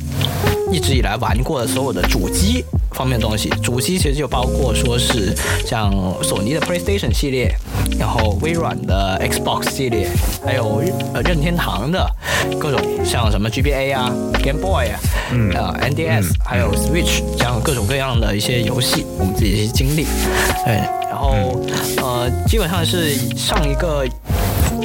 [0.72, 3.50] 一直以来玩过的所有的主机方面的东西。
[3.62, 5.36] 主机其实就包括说是
[5.66, 5.92] 像
[6.24, 7.54] 索尼的 PlayStation 系列，
[8.00, 10.10] 然后微软的 Xbox 系列，
[10.46, 10.82] 还有
[11.14, 12.06] 呃任天堂的
[12.60, 14.12] 各种像什么 GBA 啊、
[14.44, 15.00] Game Boy 啊、
[15.32, 17.22] 嗯呃 NDS，还有 Switch。
[17.38, 20.06] 这样各种各样的一些游戏，我们自己的一些经历，
[20.66, 20.76] 对，
[21.10, 21.62] 然后
[21.98, 24.06] 呃，基本上是上一个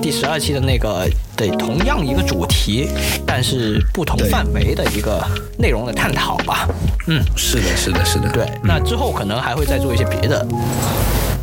[0.01, 2.89] 第十二期的那个的同样一个主题，
[3.27, 5.23] 但是不同范围的一个
[5.59, 6.69] 内容的探讨吧。
[7.07, 8.29] 嗯，是的，是的，是的。
[8.31, 10.47] 对，那之后可能还会再做一些别的，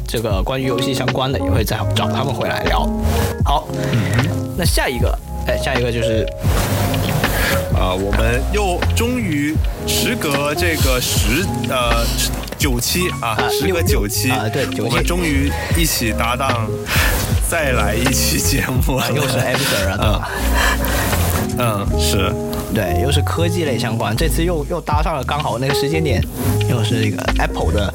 [0.08, 2.88] 这个关于游戏相关的，也会再找他们回来聊。
[3.46, 3.68] 好，
[4.58, 5.18] 那下一个，
[5.48, 6.26] 哎，下一个就是。
[7.74, 9.56] 啊，我们又终于
[9.88, 12.06] 时隔这个十呃
[12.60, 16.68] 九期啊，时隔九期啊，对，我们终于一起搭档
[17.50, 20.30] 再来一期节目了，又是 p r 啊，
[21.58, 22.49] 嗯，是。
[22.74, 26.24] 对，又是科技类相关，这次又又搭上了刚好那个时间点，
[26.70, 27.94] 又是一个 Apple 的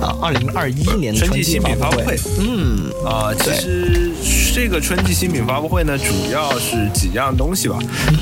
[0.00, 2.18] 啊，二零二一年春季新品发布会。
[2.38, 4.12] 嗯，啊，其实
[4.54, 7.78] 这个春季新品发布会呢，主要是几样东西吧，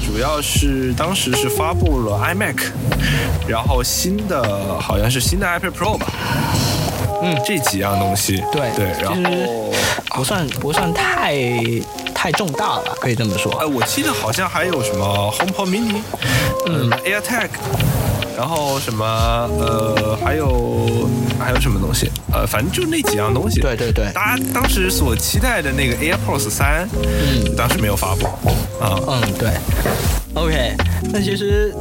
[0.07, 2.57] 主要是当时是发布了 iMac，
[3.47, 6.07] 然后新的好像是新的 iPad Pro 吧。
[7.25, 9.73] 嗯，这几样东西，对对，然后
[10.17, 11.37] 不算不算太
[12.23, 13.53] 太重大了，可以这么说。
[13.59, 16.03] 哎，我记得好像还有什么 HomePod Mini，
[16.69, 17.49] 嗯，AirTag，
[18.37, 19.05] 然后什么
[19.59, 22.09] 呃，还有还有什么东西？
[22.33, 23.61] 呃，反正就那几样东西。
[23.61, 28.27] 对对对，大家当时所期待的那个 AirPods 三，嗯，当时没有发布。
[28.81, 29.51] 啊，嗯，对。
[30.35, 30.75] OK，
[31.13, 31.75] 那其实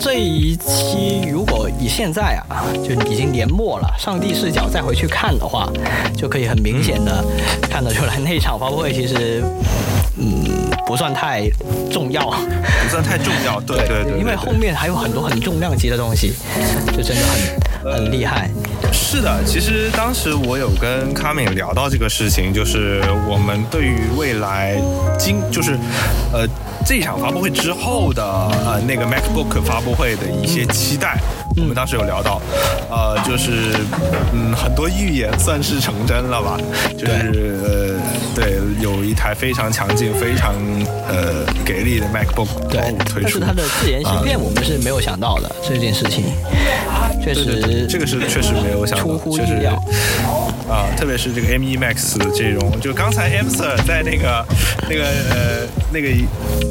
[0.00, 5.72] 这一期如果以现在啊，就已经年末了，上帝视角再回去看的话，
[6.16, 7.24] 就可以很明显的
[7.70, 9.44] 看得出来，那场发布会其实，
[10.18, 10.44] 嗯，
[10.86, 11.48] 不算太
[11.88, 16.32] 重要，不算太重要， 对对对，因为后面还有很多很重量级的东西，
[16.96, 17.22] 就真的
[17.82, 18.50] 很很厉害。
[18.92, 24.76] 是的，其实当时我有跟卡敏聊到这个事情，就是我们对于未来
[25.16, 25.78] 今就是，
[26.32, 26.44] 呃。
[26.86, 31.18] 这场发布会之后的呃那个 MacBook 发布会的一些期待，
[31.56, 32.40] 我们当时有聊到，
[32.90, 33.74] 呃，就是
[34.32, 36.58] 嗯很多预言算是成真了吧，
[36.98, 38.00] 就是呃
[38.34, 40.54] 对有一台非常强劲、非常
[41.08, 46.24] 呃给力的 MacBook 对推出，但是它的自研芯片我们是没有想到的这件事情，
[47.22, 49.72] 确实这个是确实没有想到，出乎意料
[50.68, 54.44] 啊，特别是这个 M1 Max 这种，就刚才 M Sir 在那个
[54.88, 56.08] 那个呃那个。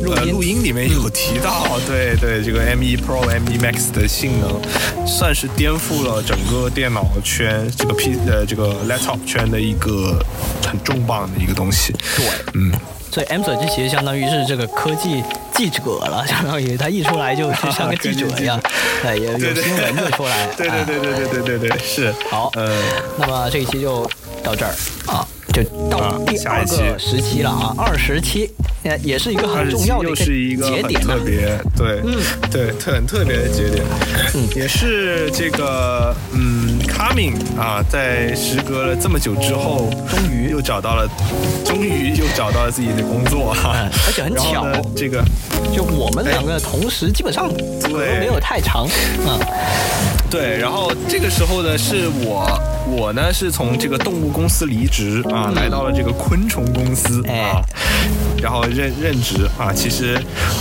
[0.03, 4.59] 录呃录音里面有提到，对对，这个 M1 Pro、M1 Max 的性能，
[5.05, 10.19] 算是颠覆了整个电脑圈这个 P 呃这个 laptop 圈的一个
[10.65, 11.93] 很重磅的一个东西。
[12.15, 12.71] 对，嗯，
[13.11, 15.23] 所以 M 手机其实相当于是这个科技
[15.53, 18.59] 记者了，相当于他一出来就就像个记者一样，
[19.01, 20.47] 对，有有新闻就出来。
[20.57, 22.13] 对对对对对对对对，是。
[22.29, 22.71] 好，呃，
[23.17, 24.09] 那么这一期就
[24.43, 24.73] 到这儿
[25.05, 25.27] 啊。
[25.53, 28.49] 就到第二个时期了啊，二十七，
[28.83, 32.17] 也也是一个很重要的一个节点，特别对，嗯，
[32.51, 33.83] 对，特很特别的节点，
[34.33, 40.43] 嗯，也是这个，嗯，Coming 啊，在时隔了这么久之后，终于。
[40.53, 41.09] 又找到了，
[41.65, 45.23] 终于又找到了自己的工作哈，而且很巧，这个，
[45.75, 47.51] 就我们两个同时，基本上
[47.81, 48.87] 对没有太长，
[49.25, 49.39] 嗯，
[50.29, 52.47] 对，然后这个时候呢，是我。
[52.87, 57.61] 我呢是从这个动物公司离职啊，来到了这个昆虫公司啊，
[58.41, 59.73] 然后任任职啊。
[59.73, 60.15] 其实，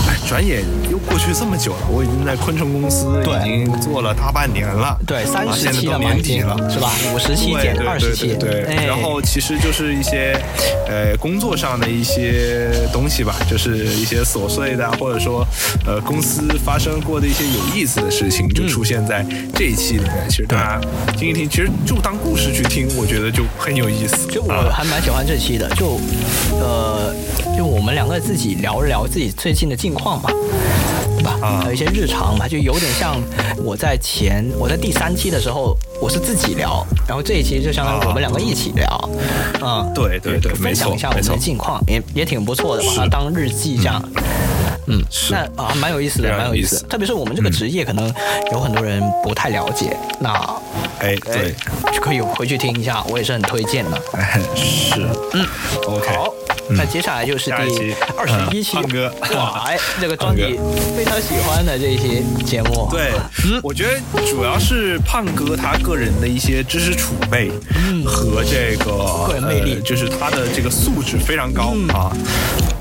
[0.09, 3.07] 哎，转眼又过去这么久了，我已经在昆虫公司
[3.45, 4.97] 已经做了大半年了。
[5.07, 6.91] 对，三十期了年底了，是吧？
[7.13, 8.35] 五十期减二十期。
[8.35, 10.41] 对，然后其实就是一些
[10.87, 15.47] 呃工作上的一些东西吧，就是一些琐碎的，或者说
[15.85, 20.27] 呃公司发生过的一些有意思的事情，就出现在这一期里面。
[20.29, 20.81] 其实大家
[21.17, 22.13] 听一听，其实就当。
[22.23, 24.27] 故事去听，我觉得就很有意思。
[24.29, 25.99] 就我还蛮喜欢这期的，就
[26.61, 27.13] 呃，
[27.57, 30.31] 就我们两个自己聊一聊自己最近的近况嘛，
[31.17, 31.39] 对吧？
[31.61, 33.21] 还有一些日常嘛，就有点像
[33.65, 39.11] 我在前我在第三期的时候，我是自己聊，然后这一期就相当于我们两个一起聊，
[39.61, 44.03] 嗯，对对对，分享一下我们的近况，也也挺不错的，把它当日记这样。
[44.15, 44.23] 嗯，
[45.31, 46.83] 那啊，蛮有意思的，蛮有意思。
[46.89, 48.13] 特别是我们这个职业，可能
[48.53, 49.97] 有很多人不太了解。
[50.21, 50.31] 那，
[50.99, 51.55] 哎，对，
[51.93, 54.01] 就可以回去听一下，我也是很推荐的。
[54.57, 55.01] 是，
[55.35, 55.47] 嗯
[55.87, 56.09] ，OK。
[56.15, 56.33] 好，
[56.71, 57.53] 那接下来就是第
[58.17, 60.59] 二十一期，胖哥，哇，哎，这个庄迪
[60.97, 62.89] 非常喜欢的这一期节目。
[62.91, 63.13] 对，
[63.45, 72.11] 嗯，我觉得主要是胖哥他个人的一些知识储备，嗯，和这个个人魅力，就是他的这个素质非常高啊。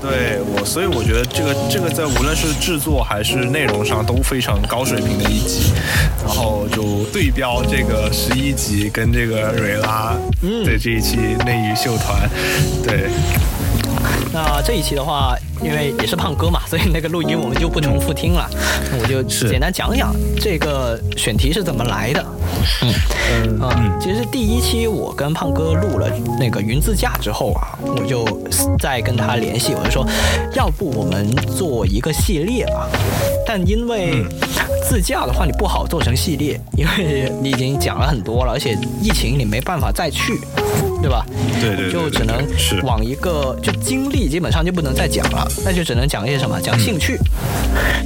[0.00, 5.72] 对我，所以我觉得这个这个在无论是制作还是内容上都非常高水平的一集，
[6.24, 10.14] 然后就对标这个十一集跟这个瑞拉
[10.64, 12.28] 的这一期内娱秀团，
[12.82, 13.10] 对。
[14.32, 18.48] 那这一期的话，因为也是胖哥嘛，所以那个录音我们就不重复听了，
[18.90, 22.24] 那我就简单讲讲这个选题是怎么来的。
[22.82, 22.92] 嗯。
[23.60, 28.26] 嗯，其实第一期我跟胖哥录了那个云自驾之后啊，我就
[28.78, 30.06] 再跟他联系，我就说，
[30.54, 32.88] 要不我们做一个系列吧？
[33.46, 34.24] 但因为
[34.86, 40.38] 自驾的话，你不好做成系列，因为你已经讲了很多了，而且疫情你没办法再去，
[41.02, 41.26] 对吧？
[41.60, 42.46] 对对，就只能
[42.84, 47.18] 往一个就经历基本上就不能再讲了，那就只能讲一些什么，讲兴趣。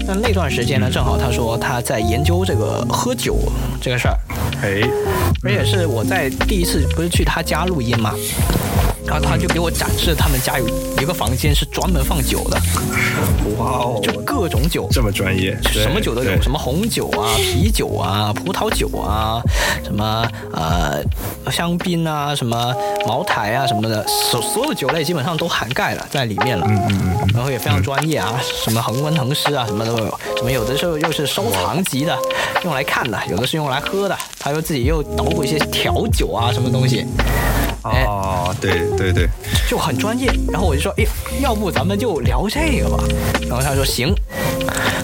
[0.06, 3.36] 那那段时间呢，正好他说他在研究这个喝酒
[3.81, 4.18] 这个事儿。
[4.62, 4.81] 哎，
[5.43, 8.14] 而且是我在第一次不是去他家录音嘛，
[9.07, 10.66] 然后他就给我展示他们家有
[11.01, 12.59] 一个房间是专门放酒的，
[13.57, 19.41] 哇哦，就各种酒，这么专业，什么酒都有，什么红酒啊、 啤酒啊、葡萄酒啊，
[19.85, 21.03] 什么呃
[21.51, 22.74] 香槟啊、什么
[23.07, 32.16] 茅台啊什么的，所所有酒类基本上都涵盖了在里面了，嗯嗯嗯，然后也非常专业啊，什么恒温恒湿啊，什么都有，什么有的时候又是收藏级的，
[32.65, 34.16] 用来看的，有的是用来喝的。
[34.39, 37.05] 他又自己又捣鼓一些调酒啊，什么东西？
[37.91, 39.29] 哦，对对对，
[39.69, 40.31] 就很专业。
[40.51, 41.05] 然后我就说，哎，
[41.41, 43.03] 要不咱们就聊这个吧？
[43.49, 44.15] 然后他说行。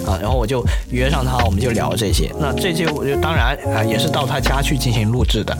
[0.06, 2.32] 啊，然后我就约上他，我们就聊这些。
[2.40, 5.54] 那这些我就当然啊，也是到他家去进行录制的。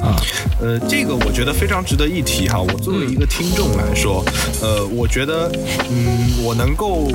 [0.00, 0.16] 啊，
[0.58, 2.58] 呃，这个我觉得非常值得一提哈。
[2.58, 4.24] 我作为一个听众来说，
[4.62, 5.52] 呃，我觉得，
[5.90, 7.10] 嗯，我能够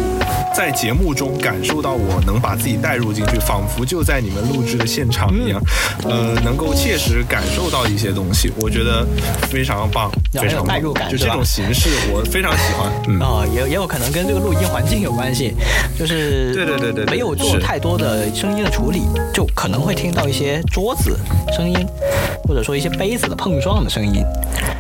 [0.54, 5.60] 在节目中感受到，我能把自己带入进去，仿佛就在你们录制的现场一样。
[6.04, 9.06] 呃，能够切实感受到一些东西，我觉得
[9.50, 12.92] 非常棒，非常代入感，就这种形式，我非常喜欢。
[13.08, 15.56] 嗯，啊，也也有可能跟这个录音环境有关系，
[15.98, 19.02] 就是对对对对，没有做太多的声音的处理，
[19.34, 21.18] 就可能会听到一些桌子
[21.56, 21.76] 声音，
[22.44, 22.74] 或者说。
[22.74, 24.26] 一些杯子的碰撞的声音，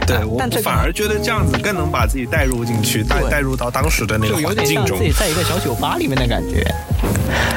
[0.07, 6.63] 对我反而觉得这样子更能把自己带入进去，带带入到当时的那个环境中，自己在一个小酒吧里面的感觉。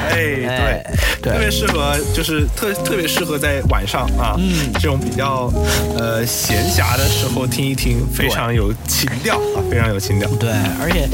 [0.08, 0.82] 哎，
[1.20, 5.52] 对，特别适合，就是特特别适合在晚上啊，嗯，这种比较
[5.96, 10.28] 呃闲暇的时候听一听，非常有情调啊，非常有情调。
[10.40, 10.50] 对，
[10.80, 11.08] 而且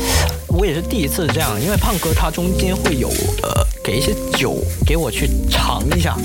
[0.49, 3.09] 我也是第一次这样，因为胖哥他中间会有
[3.43, 6.17] 呃给一些酒给我去尝一下。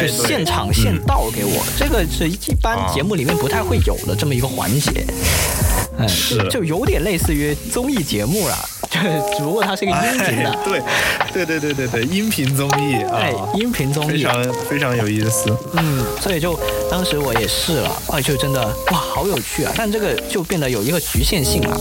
[0.00, 5.04] 就现场现倒给我，这个是一般节目里面不太会有的这么一个环节，
[5.98, 8.56] 嗯，是，就有点类似于综艺节目了，
[9.02, 10.82] 就只不过它是一个音频的，对，
[11.32, 14.18] 对对对对对，音频综艺，哎，音频综艺。
[14.18, 16.58] 非常非常有意思，嗯，所以就
[16.90, 19.72] 当时我也试了，啊，就真的哇，好有趣啊！
[19.76, 21.76] 但这个就变得有一个局限性了，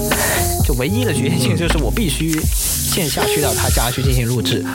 [0.65, 4.65] 就唯一的局限性就是我必须线下去到他家去进行录制，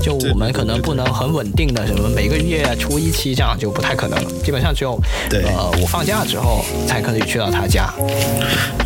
[0.00, 4.22] 就我们可能不能很稳定的什么每个月出一期这样就不太可能。
[4.22, 5.00] 了，基本上只有
[5.32, 7.92] 呃我放假之后才可以去到他家。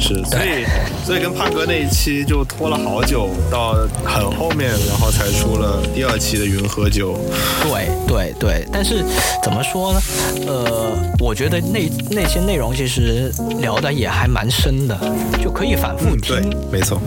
[0.01, 0.65] 是，所以
[1.05, 7.19] 所以跟胖哥那一期就拖了好久，到很后面，然后才出了第二期的云喝酒。
[7.63, 9.03] 对对对，但是
[9.43, 10.01] 怎么说呢？
[10.47, 14.99] 呃，我觉得那那些内容其实聊的也还蛮深的，
[15.43, 16.37] 就可以反复听。
[16.37, 17.01] 对，没错，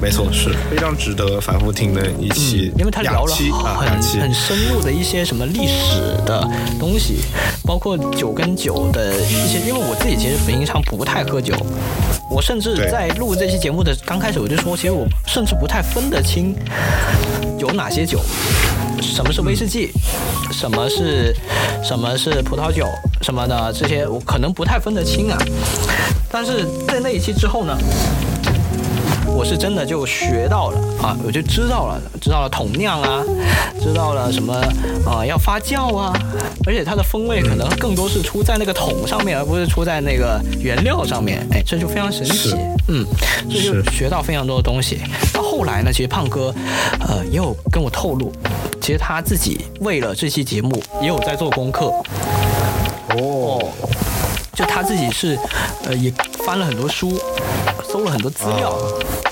[0.00, 6.46] 没错，是非常值得反复听的一期，因为他聊了很很深入的一些什么历史的
[6.78, 7.20] 东西，
[7.64, 9.62] 包括酒跟酒的一些。
[9.62, 11.54] 因为我自己其实平常不太喝酒，
[12.32, 16.56] 我甚至在录这期节目的刚开始我就说，其实我甚至不太分得清
[17.58, 18.20] 有哪些酒。
[19.02, 19.90] 什么是威士忌？
[20.50, 21.36] 什么是
[21.84, 22.86] 什么是葡萄酒？
[23.20, 25.36] 什么的这些我可能不太分得清啊。
[26.30, 27.76] 但是在那一期之后呢，
[29.42, 33.24] 我是真的就学到了啊，我就知道了，知道了桶酿啊，
[33.80, 34.54] 知道了什么
[35.04, 36.12] 啊要发酵啊，
[36.64, 41.44] 而且它的风味可能更多是出在那个桶上面，而不是出在那个原料上面。
[41.50, 42.54] 哎，这就非常神奇。
[42.86, 43.04] 嗯，
[43.50, 45.00] 这就学到非常多的东西。
[45.32, 46.54] 到后来呢，其实胖哥
[47.00, 48.32] 呃也有跟我透露。
[48.80, 51.92] 其实他自己为了这期节目也有在做功课，
[53.16, 53.60] 哦，
[54.54, 55.38] 就他自己是，
[55.84, 56.12] 呃，也
[56.44, 57.18] 翻了很多书，
[57.90, 58.76] 搜了很多资料，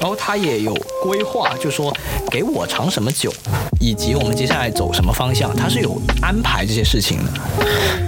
[0.00, 0.72] 然后他也有
[1.02, 1.94] 规划，就说
[2.30, 3.32] 给我尝什么酒，
[3.78, 7.32] 以及我们接下来走什么方向，他是有安排这些事情的。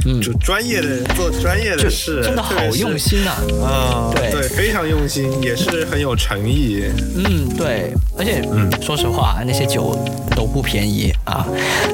[0.06, 3.36] 嗯，就专业的做专业的事，真的好用心啊！
[3.62, 6.82] 啊，对对，非常用心，也是很有诚意。
[7.14, 9.96] 嗯，对，而且，嗯，说实话，那些酒
[10.34, 11.46] 都不便宜啊。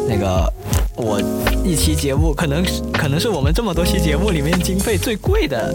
[0.08, 0.50] 那个，
[0.98, 1.20] 我
[1.64, 5.72] 一期节目可能可能是我们这么多期节目里面经费最贵的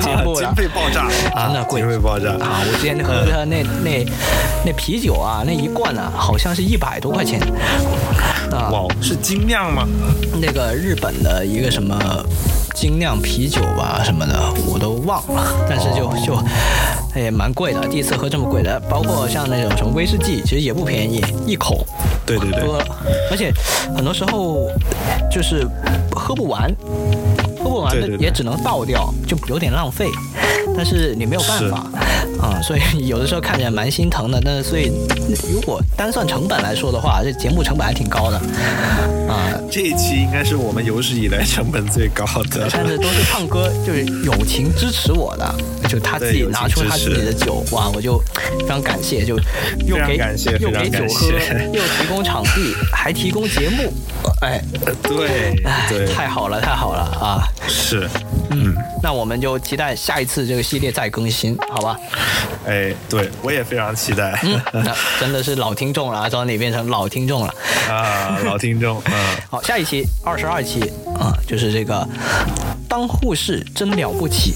[0.00, 2.62] 节目了，经费爆炸，真的贵，经费爆炸啊！
[2.64, 4.06] 我之前喝的那那
[4.64, 7.40] 那啤酒啊，那一罐啊，好像是一百多块钱。
[8.52, 9.86] 哇，是精酿吗？
[10.40, 11.98] 那个日本的一个什么
[12.74, 15.66] 精酿啤酒吧什么的，我都忘了。
[15.68, 16.38] 但是就就
[17.20, 18.78] 也蛮贵的，第一次喝这么贵的。
[18.90, 21.84] 包括像那种什么威士忌，其实也不便宜，一口
[22.26, 22.78] 对对对，喝，
[23.30, 23.50] 而且
[23.96, 24.51] 很多时候
[25.30, 25.66] 就是
[26.10, 26.74] 喝不完。
[27.58, 30.08] 喝不完的也只能倒掉，就有点浪费。
[30.76, 31.86] 但是你没有办法
[32.42, 34.40] 啊，所以 有的时候看起来蛮心疼的。
[34.44, 34.90] 但是所以
[35.52, 38.36] 如果单算成本来说的话，这节目成本还挺高的
[39.28, 39.48] 啊。
[39.70, 42.68] 这一期应该是我们有史以来成本最高的。
[42.70, 45.54] 但是都是唱歌就是友情支持我的，
[45.88, 48.18] 就他自己拿出他自己的酒，哇，我就
[48.58, 49.36] 非常感谢，就
[49.86, 50.18] 又给
[50.60, 51.30] 又给酒喝，
[51.72, 53.90] 又提供场地，还提供节目，
[54.42, 54.62] 哎，
[55.02, 55.54] 对，
[55.88, 57.48] 对，太好了，太好了啊！
[57.68, 58.08] 是，
[58.50, 61.96] 嗯，那我们就期待下一次这个系列再更新，好吧？
[62.66, 64.38] 哎，对我也非常期待，
[64.72, 67.54] 那真的是老听众了，找你变成老听众了。
[67.88, 70.80] 啊，老听众， 嗯，好，下一期二十二期
[71.18, 72.06] 啊，就是这个
[72.88, 74.54] 当护士真了不起，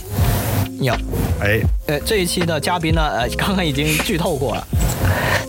[0.81, 0.95] 要，
[1.41, 4.67] 哎，呃，这一期的嘉宾呢，呃， 刚刚已经剧透过了。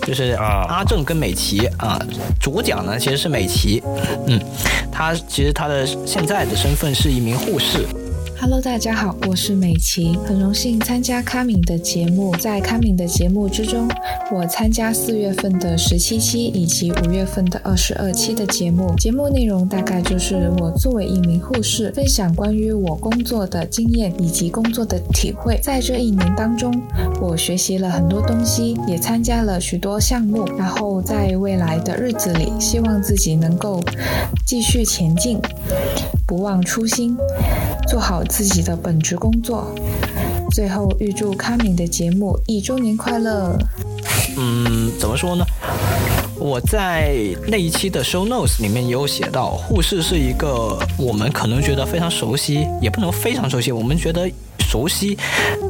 [0.05, 1.99] 就是阿正跟美琪啊，
[2.39, 3.83] 主讲呢其实是美琪，
[4.25, 4.39] 嗯，
[4.89, 7.85] 他其实他的现在的身份是一名护士。
[8.39, 12.35] Hello，大家好，我是美琪，很荣幸参加康敏的节目。
[12.35, 13.89] 在康敏的节目之中，
[14.31, 18.93] 我参加四月份的十七期以及五月份的二十二期的节目。
[18.95, 25.59] 节目内容大概就是我作为一名护士，分享关于我工作的经验以及工作的体会。
[25.63, 26.71] 在这一年当中，
[27.19, 30.47] 我学习了很多东西，也参加了许多项目。
[30.55, 33.81] 然后在未来的日子里，希望自己能够
[34.45, 35.39] 继续前进，
[36.27, 37.17] 不忘初心，
[37.89, 38.23] 做好。
[38.27, 39.73] 自己的本职工作。
[40.51, 43.57] 最后，预祝康敏的节目一周年快乐。
[44.37, 45.43] 嗯，怎么说呢？
[46.39, 47.15] 我在
[47.47, 54.29] 那一期的 show notes 里面也有写到，护士是一个我们可能觉得非常熟悉，也不能非常熟悉，我们觉得
[54.59, 55.17] 熟悉，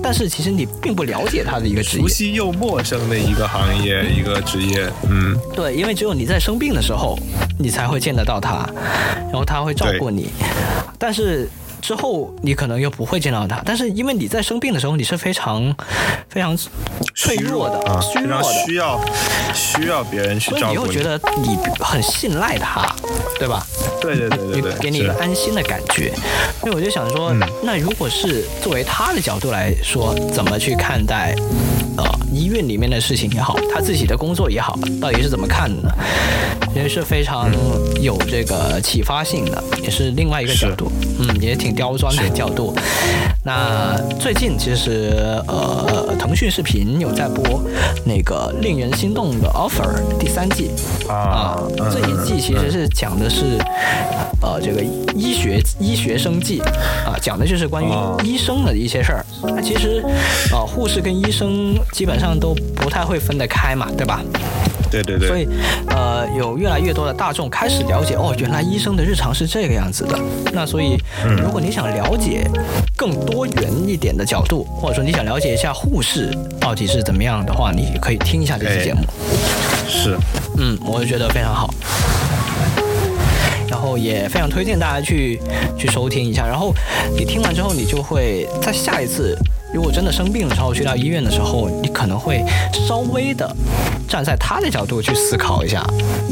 [0.03, 4.91] 但是其实你并不了解他的一个职业，熟悉又陌生的一个行业，一个职业。
[5.09, 7.17] 嗯，对，因为只有你在生病的时候，
[7.57, 8.69] 你才会见得到他，
[9.31, 10.29] 然后他会照顾你，
[10.99, 11.49] 但是。
[11.81, 15.75] 之后你可能又不会见到他，但是因为你在生病的时候你是非常
[16.29, 16.57] 非常
[17.15, 18.99] 脆弱的、虚弱的，需要
[19.53, 22.93] 需要别人去照顾你，又觉得你很信赖他，
[23.39, 23.65] 对吧？
[24.01, 26.13] 对对对对对，给你一个安心的感觉。
[26.59, 31.35] 所以我就想说，嗯那如果是作为他的角度来说，怎么去看待
[31.97, 35.89] 呃医院里面的事情也好，他自己的工作也好，到底是怎么看的呢？
[36.73, 37.49] 其实是非常
[37.99, 42.75] 有这个启发性的，也是另外一个角度，嗯，也挺刁钻的角度。
[43.47, 47.63] 那最近其实呃，腾讯视频有在播
[48.03, 49.87] 那个令人心动的 offer
[50.19, 50.71] 第三季
[51.07, 53.57] 啊，这一季其实是讲的是
[54.41, 54.83] 呃这个
[55.15, 56.59] 医学医学生计
[57.05, 57.87] 啊，讲的就是关于
[58.21, 59.25] 医生的一些事儿。
[59.41, 60.03] 那其实
[60.51, 64.21] 呃护士跟医生基本上都不太会分得开嘛，对吧？
[64.89, 65.47] 对对对，所以，
[65.89, 70.17] 呃，有越来越多的大众开始了解，哦，原来医生的日常是这个样子的。
[70.53, 70.97] 那所以，
[71.41, 72.49] 如果你想了解
[72.95, 79.01] 更多元一点的角度，或者说你想了解一下护士到底是怎么样的话，你可以听一下这期节目。
[79.87, 80.17] 是，
[80.57, 81.73] 嗯，我就觉得非常好。
[83.69, 85.39] 然后也非常推荐大家去
[85.77, 86.47] 去收听一下。
[86.47, 86.73] 然后
[87.15, 89.37] 你听完之后，你就会在下一次
[89.73, 92.43] 如果真的生病了之后去到医院的时候，你可能会
[92.87, 93.55] 稍微的
[94.07, 95.85] 站在他的角度去思考一下，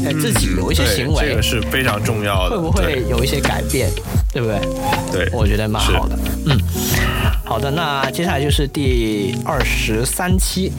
[0.04, 3.90] 哎，自己有一些行为，嗯这个是非常重要的，会不会有一些改变，
[4.32, 4.58] 对不对？
[5.12, 6.18] 对，我觉得蛮好的。
[6.46, 6.58] 嗯，
[7.44, 10.72] 好的，那接下来就是第二十三期。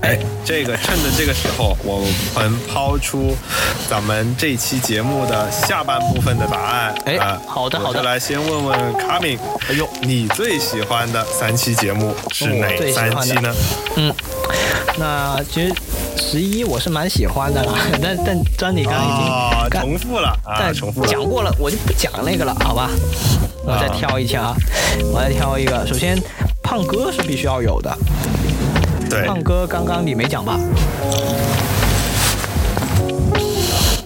[0.00, 1.98] 哎，这个趁着这个时候，我
[2.34, 3.34] 们抛出
[3.90, 6.94] 咱们这期节目的下半部分的答案。
[7.04, 9.36] 哎啊好的好的我来先问问卡敏，
[9.68, 13.52] 哎呦，你最喜欢的三期节目是哪三期呢？
[13.96, 14.14] 嗯，
[14.98, 15.74] 那其实
[16.16, 21.08] 十一我是蛮喜欢的啦， 但但张你刚刚已经啊，重复了啊，但重复了。
[21.08, 22.88] 讲过了，我就不讲那个了，好吧？
[23.64, 24.54] 我再挑一下啊，
[25.12, 25.84] 我再挑一个。
[25.86, 26.16] 首先，
[26.62, 27.94] 胖哥是必须要有的。
[29.08, 30.58] 对，胖哥刚刚你没讲吧？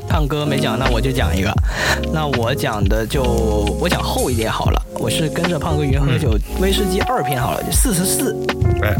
[0.09, 1.53] 胖哥没讲，那我就讲一个。
[2.13, 3.23] 那我讲的就
[3.81, 4.83] 我讲厚一点好了。
[4.95, 8.37] 我是跟着胖哥云喝酒威士忌二篇好了，四十四。
[8.83, 8.95] 哎，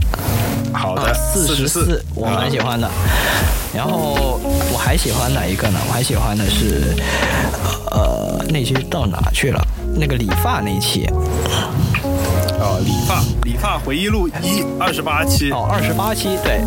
[0.73, 2.91] 好的，啊四十四，我蛮喜欢的。
[3.75, 4.41] 然后
[4.73, 5.79] 我还喜欢哪一个呢？
[5.89, 6.97] 我还喜欢的是，
[7.91, 9.61] 呃，那期到哪去了？
[9.95, 11.09] 那个理发那一期。
[12.63, 16.61] 哦，理发理发回忆录一二十八期哦，二十八期对，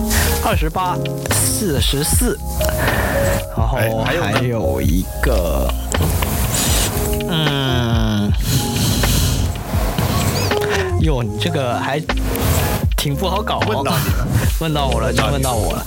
[0.43, 0.97] 二十八
[1.31, 2.37] 四十四，
[3.57, 5.73] 然后哎还有一个，
[7.29, 8.29] 嗯，
[10.99, 12.01] 哟，你这个还
[12.97, 14.27] 挺不好搞、哦，问到你了，
[14.59, 15.85] 问到我了，真问到我了。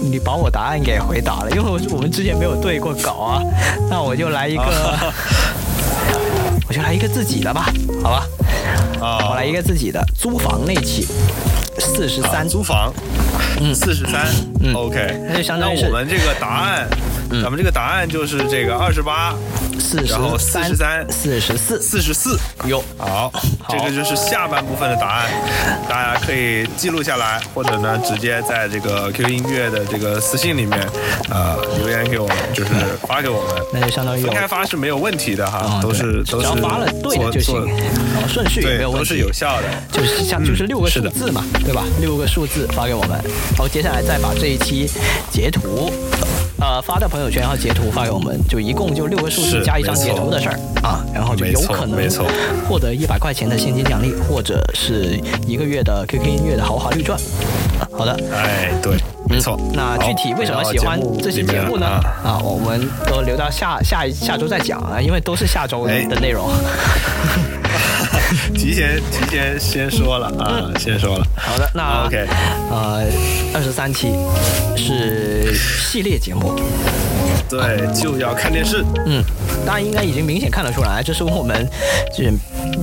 [0.00, 3.40] 你把我答案给回答了，因为我我们之前没有对过稿啊，
[3.88, 4.64] 那我就来一个，
[6.68, 8.26] 我就来一个自己的吧，好吧？
[9.02, 11.08] 啊，我来一个自己的租房那期，
[11.80, 12.94] 四十三，租房，
[13.60, 14.28] 嗯，四十三
[14.60, 16.88] 嗯，OK，那就相当于是我们这个答案，
[17.40, 19.34] 咱们这个答案就是这个二十八，
[19.78, 23.32] 四十然后四十三，四十四，四十四，哟，好，
[23.68, 25.30] 这个就是下半部分的答案，
[25.88, 30.80] 大家可以记录下来，或者呢直接在这个 QQ 音乐的这个私信里面，
[31.30, 32.70] 呃，留言给我们，就是
[33.06, 33.62] 发给我们。
[33.72, 34.26] 那就相当于有。
[34.26, 37.54] 分开发是没有问题的哈，嗯都是都是只要发了对的就行。
[37.66, 39.08] 然后顺序也对没有问题。
[39.08, 39.68] 都是有效的。
[39.90, 41.84] 就是像就是六个数字嘛，对吧？
[42.00, 43.18] 六个数字发给我们，
[43.50, 44.88] 然后接下来再把这一期
[45.30, 45.92] 截图，
[46.62, 52.08] 呃，发到朋友圈，然后截图发给我们，就一共就六个数字加一张截图的事儿啊，然后就有可能
[52.68, 57.18] 获得一百块钱的现金奖励，或者是一个月的 QQ 音乐的豪华绿钻。
[57.90, 58.96] 好的，哎，对，
[59.28, 59.58] 没错。
[59.74, 61.86] 那具体为什么喜欢这期节目呢？
[62.22, 66.48] 啊，我们都留到下下下周再讲啊，因为都是下周哎的内容。
[68.54, 71.26] 提前提前先说了啊，先说了。
[71.36, 72.26] 好的，那 OK，
[72.70, 73.04] 呃，
[73.52, 74.14] 二十三期
[74.74, 75.21] 是
[75.54, 76.54] 系列节目，
[77.48, 78.84] 对，就要看电视。
[79.06, 79.22] 嗯，
[79.66, 81.68] 大家应该已经明显看得出来，这是我们
[82.16, 82.32] 就是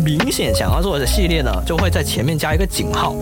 [0.03, 3.15] 明显想要做的系列呢，就会在前面加一个井号，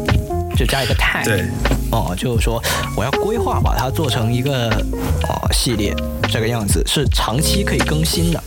[0.56, 1.24] 就加一个 tag。
[1.24, 1.45] 对，
[1.92, 2.61] 哦，就是说
[2.95, 5.95] 我要规划把它做成一个哦系列，
[6.32, 8.43] 这个样子是长期可以更新的。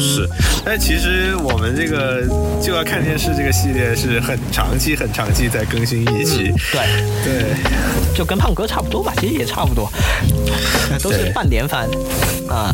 [0.00, 0.28] 是，
[0.64, 2.22] 但其实我们这个
[2.60, 6.52] 就要看电视这个系列是很长期、很长期在更新一期。
[6.72, 6.80] 对
[7.24, 7.54] 对，
[8.14, 9.90] 就跟胖哥差不多吧，其实也差不多，
[11.02, 11.86] 都是半年番
[12.48, 12.72] 啊。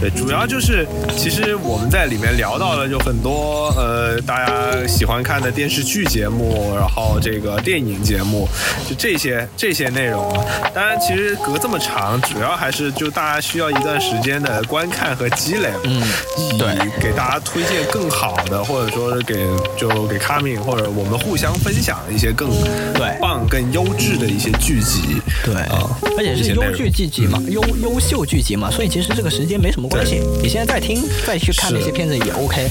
[0.00, 8.48] 对，主要就是其实我们在里面聊到了就很多呃大家喜欢看的电视剧节目，然后这个电影节目，
[8.88, 10.44] 就这些这些内容啊。
[10.74, 16.02] 当然，其实隔这么长，主要还是就大家需要一段时间的观看和积累，嗯，
[16.40, 16.58] 以
[17.00, 19.46] 给大家推荐更好的，或者说是给
[19.76, 22.48] 就给卡米或者我们互相分享一些更
[22.94, 25.20] 对棒、更优质的一些剧集。
[25.44, 32.68] 对啊，而且是优剧剧集嘛，优优秀剧集嘛，所以其实这个时间没什么关系，你现在再听再去看那些片子也 OK。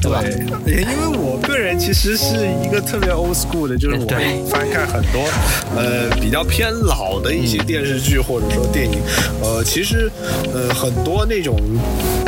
[0.00, 0.22] 对吧？
[0.64, 5.28] 因为我个人其实是一个特别 old school 的，就是我会翻看很多
[5.76, 9.00] 呃比较偏老的一些电视剧或者说电影，
[9.42, 10.08] 呃，其实
[10.54, 11.58] 呃很多那种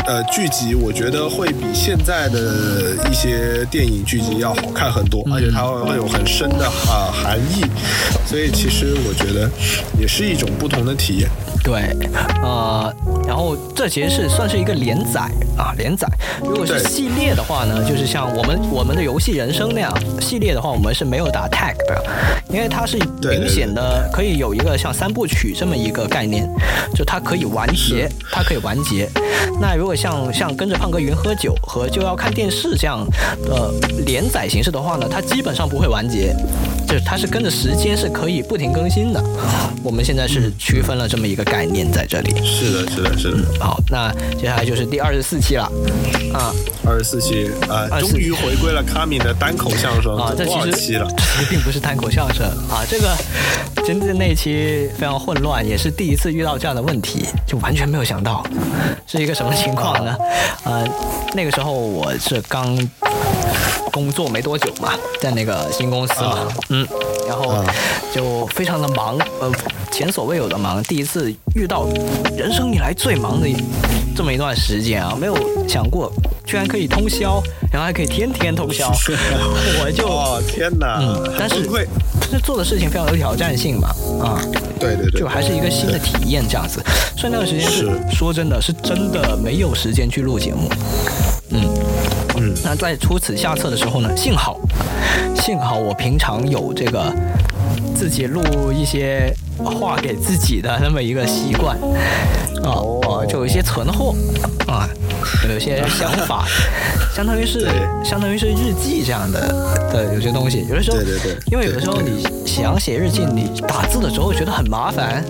[0.04, 7.62] 呃剧集，我觉得会比现在的一些电影剧集要好看很多，而且它会有很深的啊含义，
[8.30, 9.50] 所以其实我觉得
[9.98, 11.28] 也是一种不同的体验。
[11.64, 11.82] 对，
[12.44, 12.94] 呃，
[13.26, 15.22] 然后这其实是算是一个连载
[15.58, 16.06] 啊，连载。
[16.40, 22.04] 如果是系列的话呢，就是像我们我们的游戏人生那样系列的话，我们是没有打 tag 的，
[22.48, 26.48] 因为它是明显的可以有一个像三部曲这么一个概念，
[26.94, 29.08] 就它可以完结，它可以完结。
[29.60, 33.04] 那如果像像跟着胖哥云喝酒和就要看电视这样
[33.44, 33.74] 的
[34.06, 36.32] 连载形式的话呢，它基本上不会完结，
[36.86, 39.22] 就是它是跟着时间是可以不停更新的。
[39.82, 41.44] 我们现在是区分了这么一个。
[41.50, 43.38] 概念在这里，是的，是的，是的。
[43.58, 45.64] 好，那接下来就是第二十四期了，
[46.32, 46.54] 啊，
[46.86, 53.16] 二十四期啊，终于回归了卡米的单口相声啊，这其实期了，其实并不是单口相声啊， 这个
[53.84, 58.44] 真的那期非常混乱，也是第一次遇到这样的问题，就完全没有想到
[59.08, 60.16] 是一个什么情况呢？
[60.62, 60.86] 呃，
[61.34, 62.78] 那个时候我是刚
[63.90, 66.86] 工作没多久嘛，在那个新公司嘛，嗯，
[67.26, 67.64] 然后
[68.14, 69.50] 就非常的忙，呃。
[69.92, 71.84] 前所未有的忙，第一次遇到
[72.38, 73.48] 人生以来最忙的
[74.16, 75.16] 这么一段时间啊！
[75.20, 75.36] 没有
[75.68, 76.10] 想过
[76.46, 78.88] 居然可以通宵，然后还可以天天通宵，
[79.82, 81.00] 我就天哪！
[81.02, 81.68] 嗯，但是
[82.20, 83.88] 但是做的事情非常有挑战性嘛，
[84.22, 84.40] 啊，
[84.78, 86.80] 对对对，就还是一个新的体验这样子。
[87.18, 90.70] 所以那段时间是说真的是真的没有时间去录节目，
[91.50, 91.68] 嗯
[92.36, 92.54] 嗯。
[92.64, 94.56] 那在出此下策的时候呢，幸好
[95.36, 97.12] 幸好我平常有这个
[97.94, 99.34] 自己录一些。
[99.62, 101.76] 话给自己的那么一个习惯，
[102.64, 104.14] 啊啊，就有一些存货，
[104.66, 104.88] 啊，
[105.46, 106.46] 有一些想法，
[107.14, 107.68] 相当于是
[108.02, 109.38] 相当于是日记这样的
[109.92, 110.64] 的有些东西。
[110.66, 115.22] 有的时候，对对对，因为有的时候你想写日记，你打字的时候觉得很麻烦，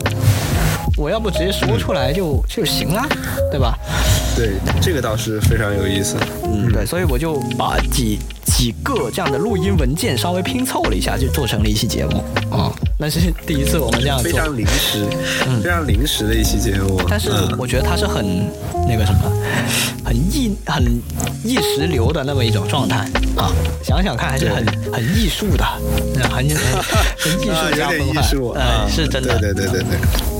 [0.97, 3.05] 我要不直接说出来就就行了，
[3.51, 3.77] 对吧？
[4.37, 6.15] 对，这个倒是非常有意思。
[6.45, 8.21] 嗯，对，所以我就把几
[8.61, 12.23] 几个这样的录音文件稍微拼凑了一下，就做成了一期节目。
[12.55, 12.71] 啊。
[12.99, 15.07] 那是第一次我们这样做，非常临时，
[15.47, 17.01] 嗯，非常临时的一期节目。
[17.09, 18.47] 但是我觉得它是很
[18.87, 19.33] 那个什么，
[20.05, 20.85] 很意很
[21.43, 22.99] 意识流的那么一种状态。
[23.35, 23.51] 啊。
[23.83, 25.65] 想想看，还是很很艺术的，
[26.29, 28.23] 很很艺术加风范，
[28.61, 29.83] 嗯，是真的，对对对对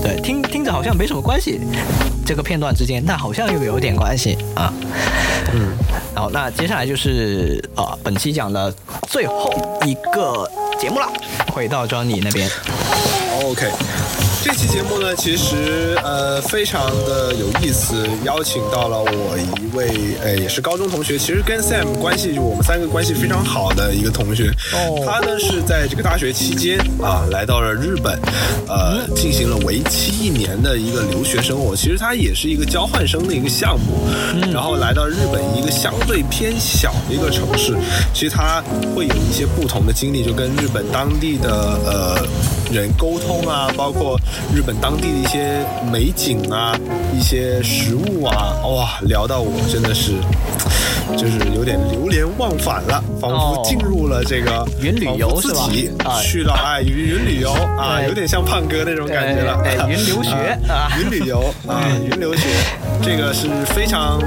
[0.03, 1.59] 对，对，听听着好像没什么关系，
[2.23, 4.71] 这个片段之间，但好像又有点关系啊。
[5.53, 5.71] 嗯，
[6.13, 8.73] 好那接下来就是呃，本本期讲的
[9.07, 9.49] 最后
[9.85, 10.45] 一个。
[10.77, 11.07] 节目了，
[11.53, 12.49] 回到庄里那边。
[13.43, 13.71] OK，
[14.43, 24.51] 这期节目呢，其实呃非常的有意思，邀请到了我一位呃也是高中同学，其实跟 Sam 关系就我们三个关系非常好的一个同学。
[24.73, 25.05] 哦。
[25.05, 28.19] 他呢是在这个大学期间啊来到了日本，
[28.67, 31.75] 呃进行了为期一年的一个留学生活。
[31.75, 34.07] 其实他也是一个交换生的一个项目，
[34.51, 37.77] 然后来到日本一个相对偏小的一个城市，
[38.11, 38.63] 其实他
[38.95, 42.27] 会有一些不同的经历，就跟日本当地的呃。
[42.71, 44.17] 人沟通啊，包括
[44.53, 46.73] 日本当地的一些美景啊，
[47.13, 50.13] 一些食物啊，哇，聊到我真的是，
[51.17, 55.69] 就是有点流连忘返了，仿佛进入了这个云旅游是吧？
[56.21, 59.61] 去了哎，云云旅游啊，有点像胖哥那种感觉了。
[59.65, 60.31] 哎，云留学
[60.69, 62.47] 啊，云旅游啊， 云留学，
[63.01, 64.19] 这个是非常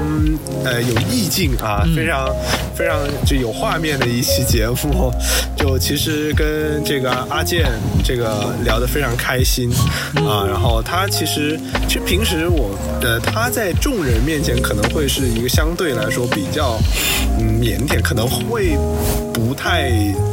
[0.63, 2.29] 呃有意境啊，非常
[2.75, 5.11] 非常就有画面的一期节目。
[5.55, 7.65] 就其实跟这个阿健
[8.03, 8.53] 这个。
[8.65, 9.69] 聊得非常开心
[10.15, 16.79] 啊，然后他其实其实平时我呃他在众人面前可能会是一个相对来说比较
[17.39, 18.75] 嗯腼腆，可能会
[19.35, 19.91] 不太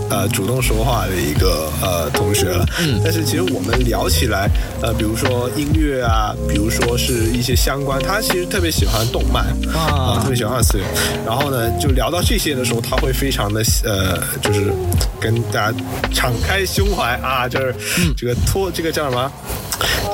[0.08, 2.64] 呃主动说话的一个呃同学了。
[2.78, 4.48] 嗯，但是其实我们聊起来，
[4.80, 10.86] 呃，比如说音乐啊，比如说是一些相关，他其实特别喜欢动漫啊，特别喜欢二次元。
[11.26, 14.72] 然后呢，就聊到这些的时候，他会非常的呃，就是
[15.20, 15.76] 跟大家
[16.14, 17.74] 敞开胸怀啊，就是。
[18.16, 19.32] 这个脱这个叫什么？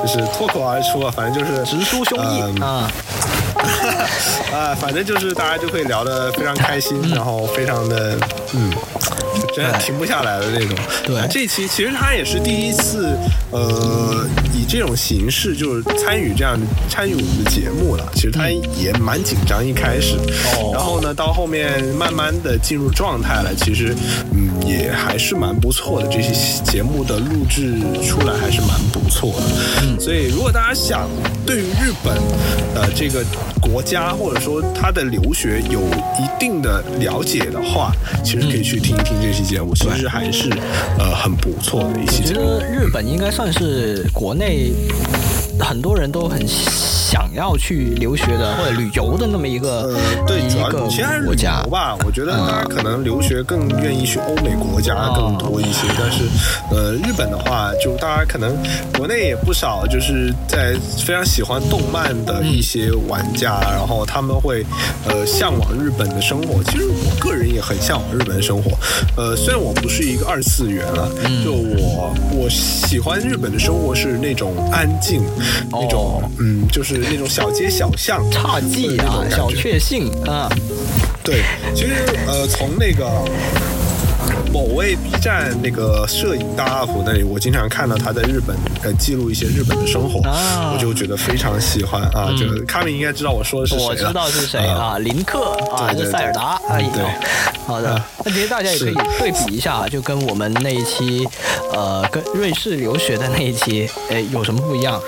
[0.00, 2.90] 就是脱口而出啊，反正就是直抒胸臆啊
[4.52, 8.18] 啊，反正就是大家就会聊得非常开心，然后非常的
[8.54, 8.72] 嗯。
[9.54, 10.76] 真的停不下来的那种。
[11.04, 13.16] 对，这期其实他也是第一次，
[13.50, 18.04] 呃，以这种形式就是参与这样参与我们的节目了。
[18.14, 20.16] 其实他也蛮紧张一开始，
[20.72, 23.94] 然后呢，到后面慢慢的进入状态了，其实
[24.32, 29.46] 嗯，也还是蛮不错的，这些节目的录制出来还是蛮不错的。
[29.82, 31.08] 嗯，所以如果大家想
[31.46, 32.14] 对于日本
[32.74, 33.24] 呃这个
[33.60, 40.50] 国家或者说它的留学有一定的了解的话，其实可以去听一听这期节目，其实还是
[40.98, 42.40] 呃很不错的一期节目。
[42.40, 44.72] 我觉得日本应该算是国内
[45.60, 50.78] 很多人都很想要去留学的或者旅游的那么一个、呃、对，主要一个
[51.24, 51.70] 国家游。
[51.70, 51.96] 吧。
[52.04, 56.24] 我觉得大家可能留学更愿意去欧美国家更多一些，但是
[56.70, 58.56] 呃，日本的话，就大家可能
[58.96, 64.64] 国内也不少，就是在非常喜欢动漫的一些玩家，然后他们会
[65.06, 66.62] 呃向往日本的生活。
[66.64, 68.70] 其实我个人也很向往日本的生活，
[69.16, 71.08] 呃，虽然我不是一个二次元了，
[71.44, 75.22] 就我我喜欢日本的生活是那种安静，
[75.70, 80.48] 那种嗯，就是那种小街小巷、侘寂啊，小确幸啊。
[81.22, 81.42] 对，
[81.74, 81.92] 其实
[82.26, 83.06] 呃，从那个
[84.52, 92.32] 某位 B 站那个摄影大 UP 那里，我经常看到他在日本呃记录一些日本的生活，啊我就觉得非常喜欢啊。
[92.38, 96.60] 就卡米应该知道我说的是我知道是谁啊，林克啊，还是塞尔达？
[96.68, 97.04] 哎呦对，
[97.66, 98.02] 好的。
[98.24, 101.26] 那其实大家也可以对比一下，就跟我们那一期，
[101.72, 105.00] 呃，跟瑞士留学的那一期，哎，有什么不一样？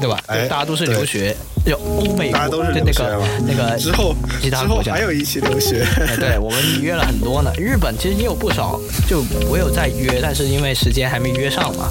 [0.00, 0.18] 对吧？
[0.26, 4.92] 哎大家都是留学，有欧美国，大家都是对那个那个之后之后其他国家。
[4.92, 7.50] 还有一期留学，哎对我们约了很多呢。
[7.56, 8.78] 日本其实也有不少，
[9.08, 11.88] 就我有在约，但是因为时间还没约上嘛。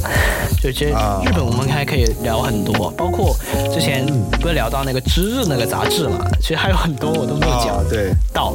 [0.61, 1.21] 就其实啊。
[1.25, 3.35] 日本我们还可以聊很多，包括
[3.73, 4.05] 之前
[4.39, 8.11] 不是聊到那个《知日》那个杂志嘛，其实还有很多我都没有讲啊对。
[8.31, 8.53] 到。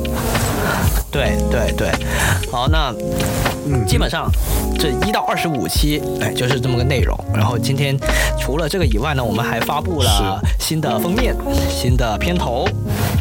[1.10, 1.90] 对对对，
[2.50, 2.94] 好，那
[3.66, 3.84] 嗯。
[3.86, 4.30] 基本上
[4.78, 7.18] 这一到二十五期，哎，就是这么个内容。
[7.32, 7.97] 然后今天
[8.38, 11.35] 除了这个以外呢，我们还发布了新的封面、
[11.70, 12.69] 新的片头，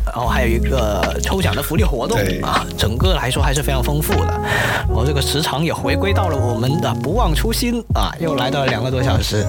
[0.05, 4.41] 然后还有一个抽奖的福利活动啊，整个来说还是非常丰富的。
[4.89, 9.45] 然后这个时长也回归到了我们的不忘初心啊，又来到了两个多小时。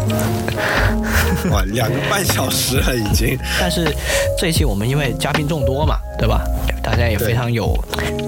[1.50, 3.36] 哇，两个半小时了已经。
[3.58, 3.92] 但是
[4.38, 6.40] 这一期我们因为嘉宾众多嘛，对吧？
[6.80, 7.76] 大家也非常有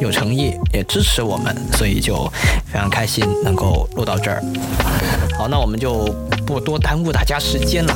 [0.00, 2.28] 有诚意，也支持我们，所以就
[2.66, 4.42] 非常开心能够录到这儿。
[5.38, 6.04] 好，那我们就
[6.50, 7.94] 不多耽误大家时间了，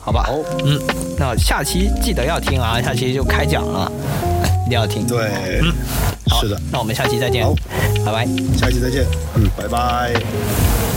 [0.00, 0.28] 好吧？
[0.64, 0.80] 嗯，
[1.16, 3.90] 那下期记得要听啊，下期就开讲了，
[4.66, 5.06] 一定要听。
[5.06, 5.30] 对，
[5.62, 5.72] 嗯，
[6.28, 7.46] 好是的，那我们下期再见，
[8.04, 8.26] 拜拜。
[8.58, 9.06] 下期再见，
[9.36, 10.91] 嗯，拜拜。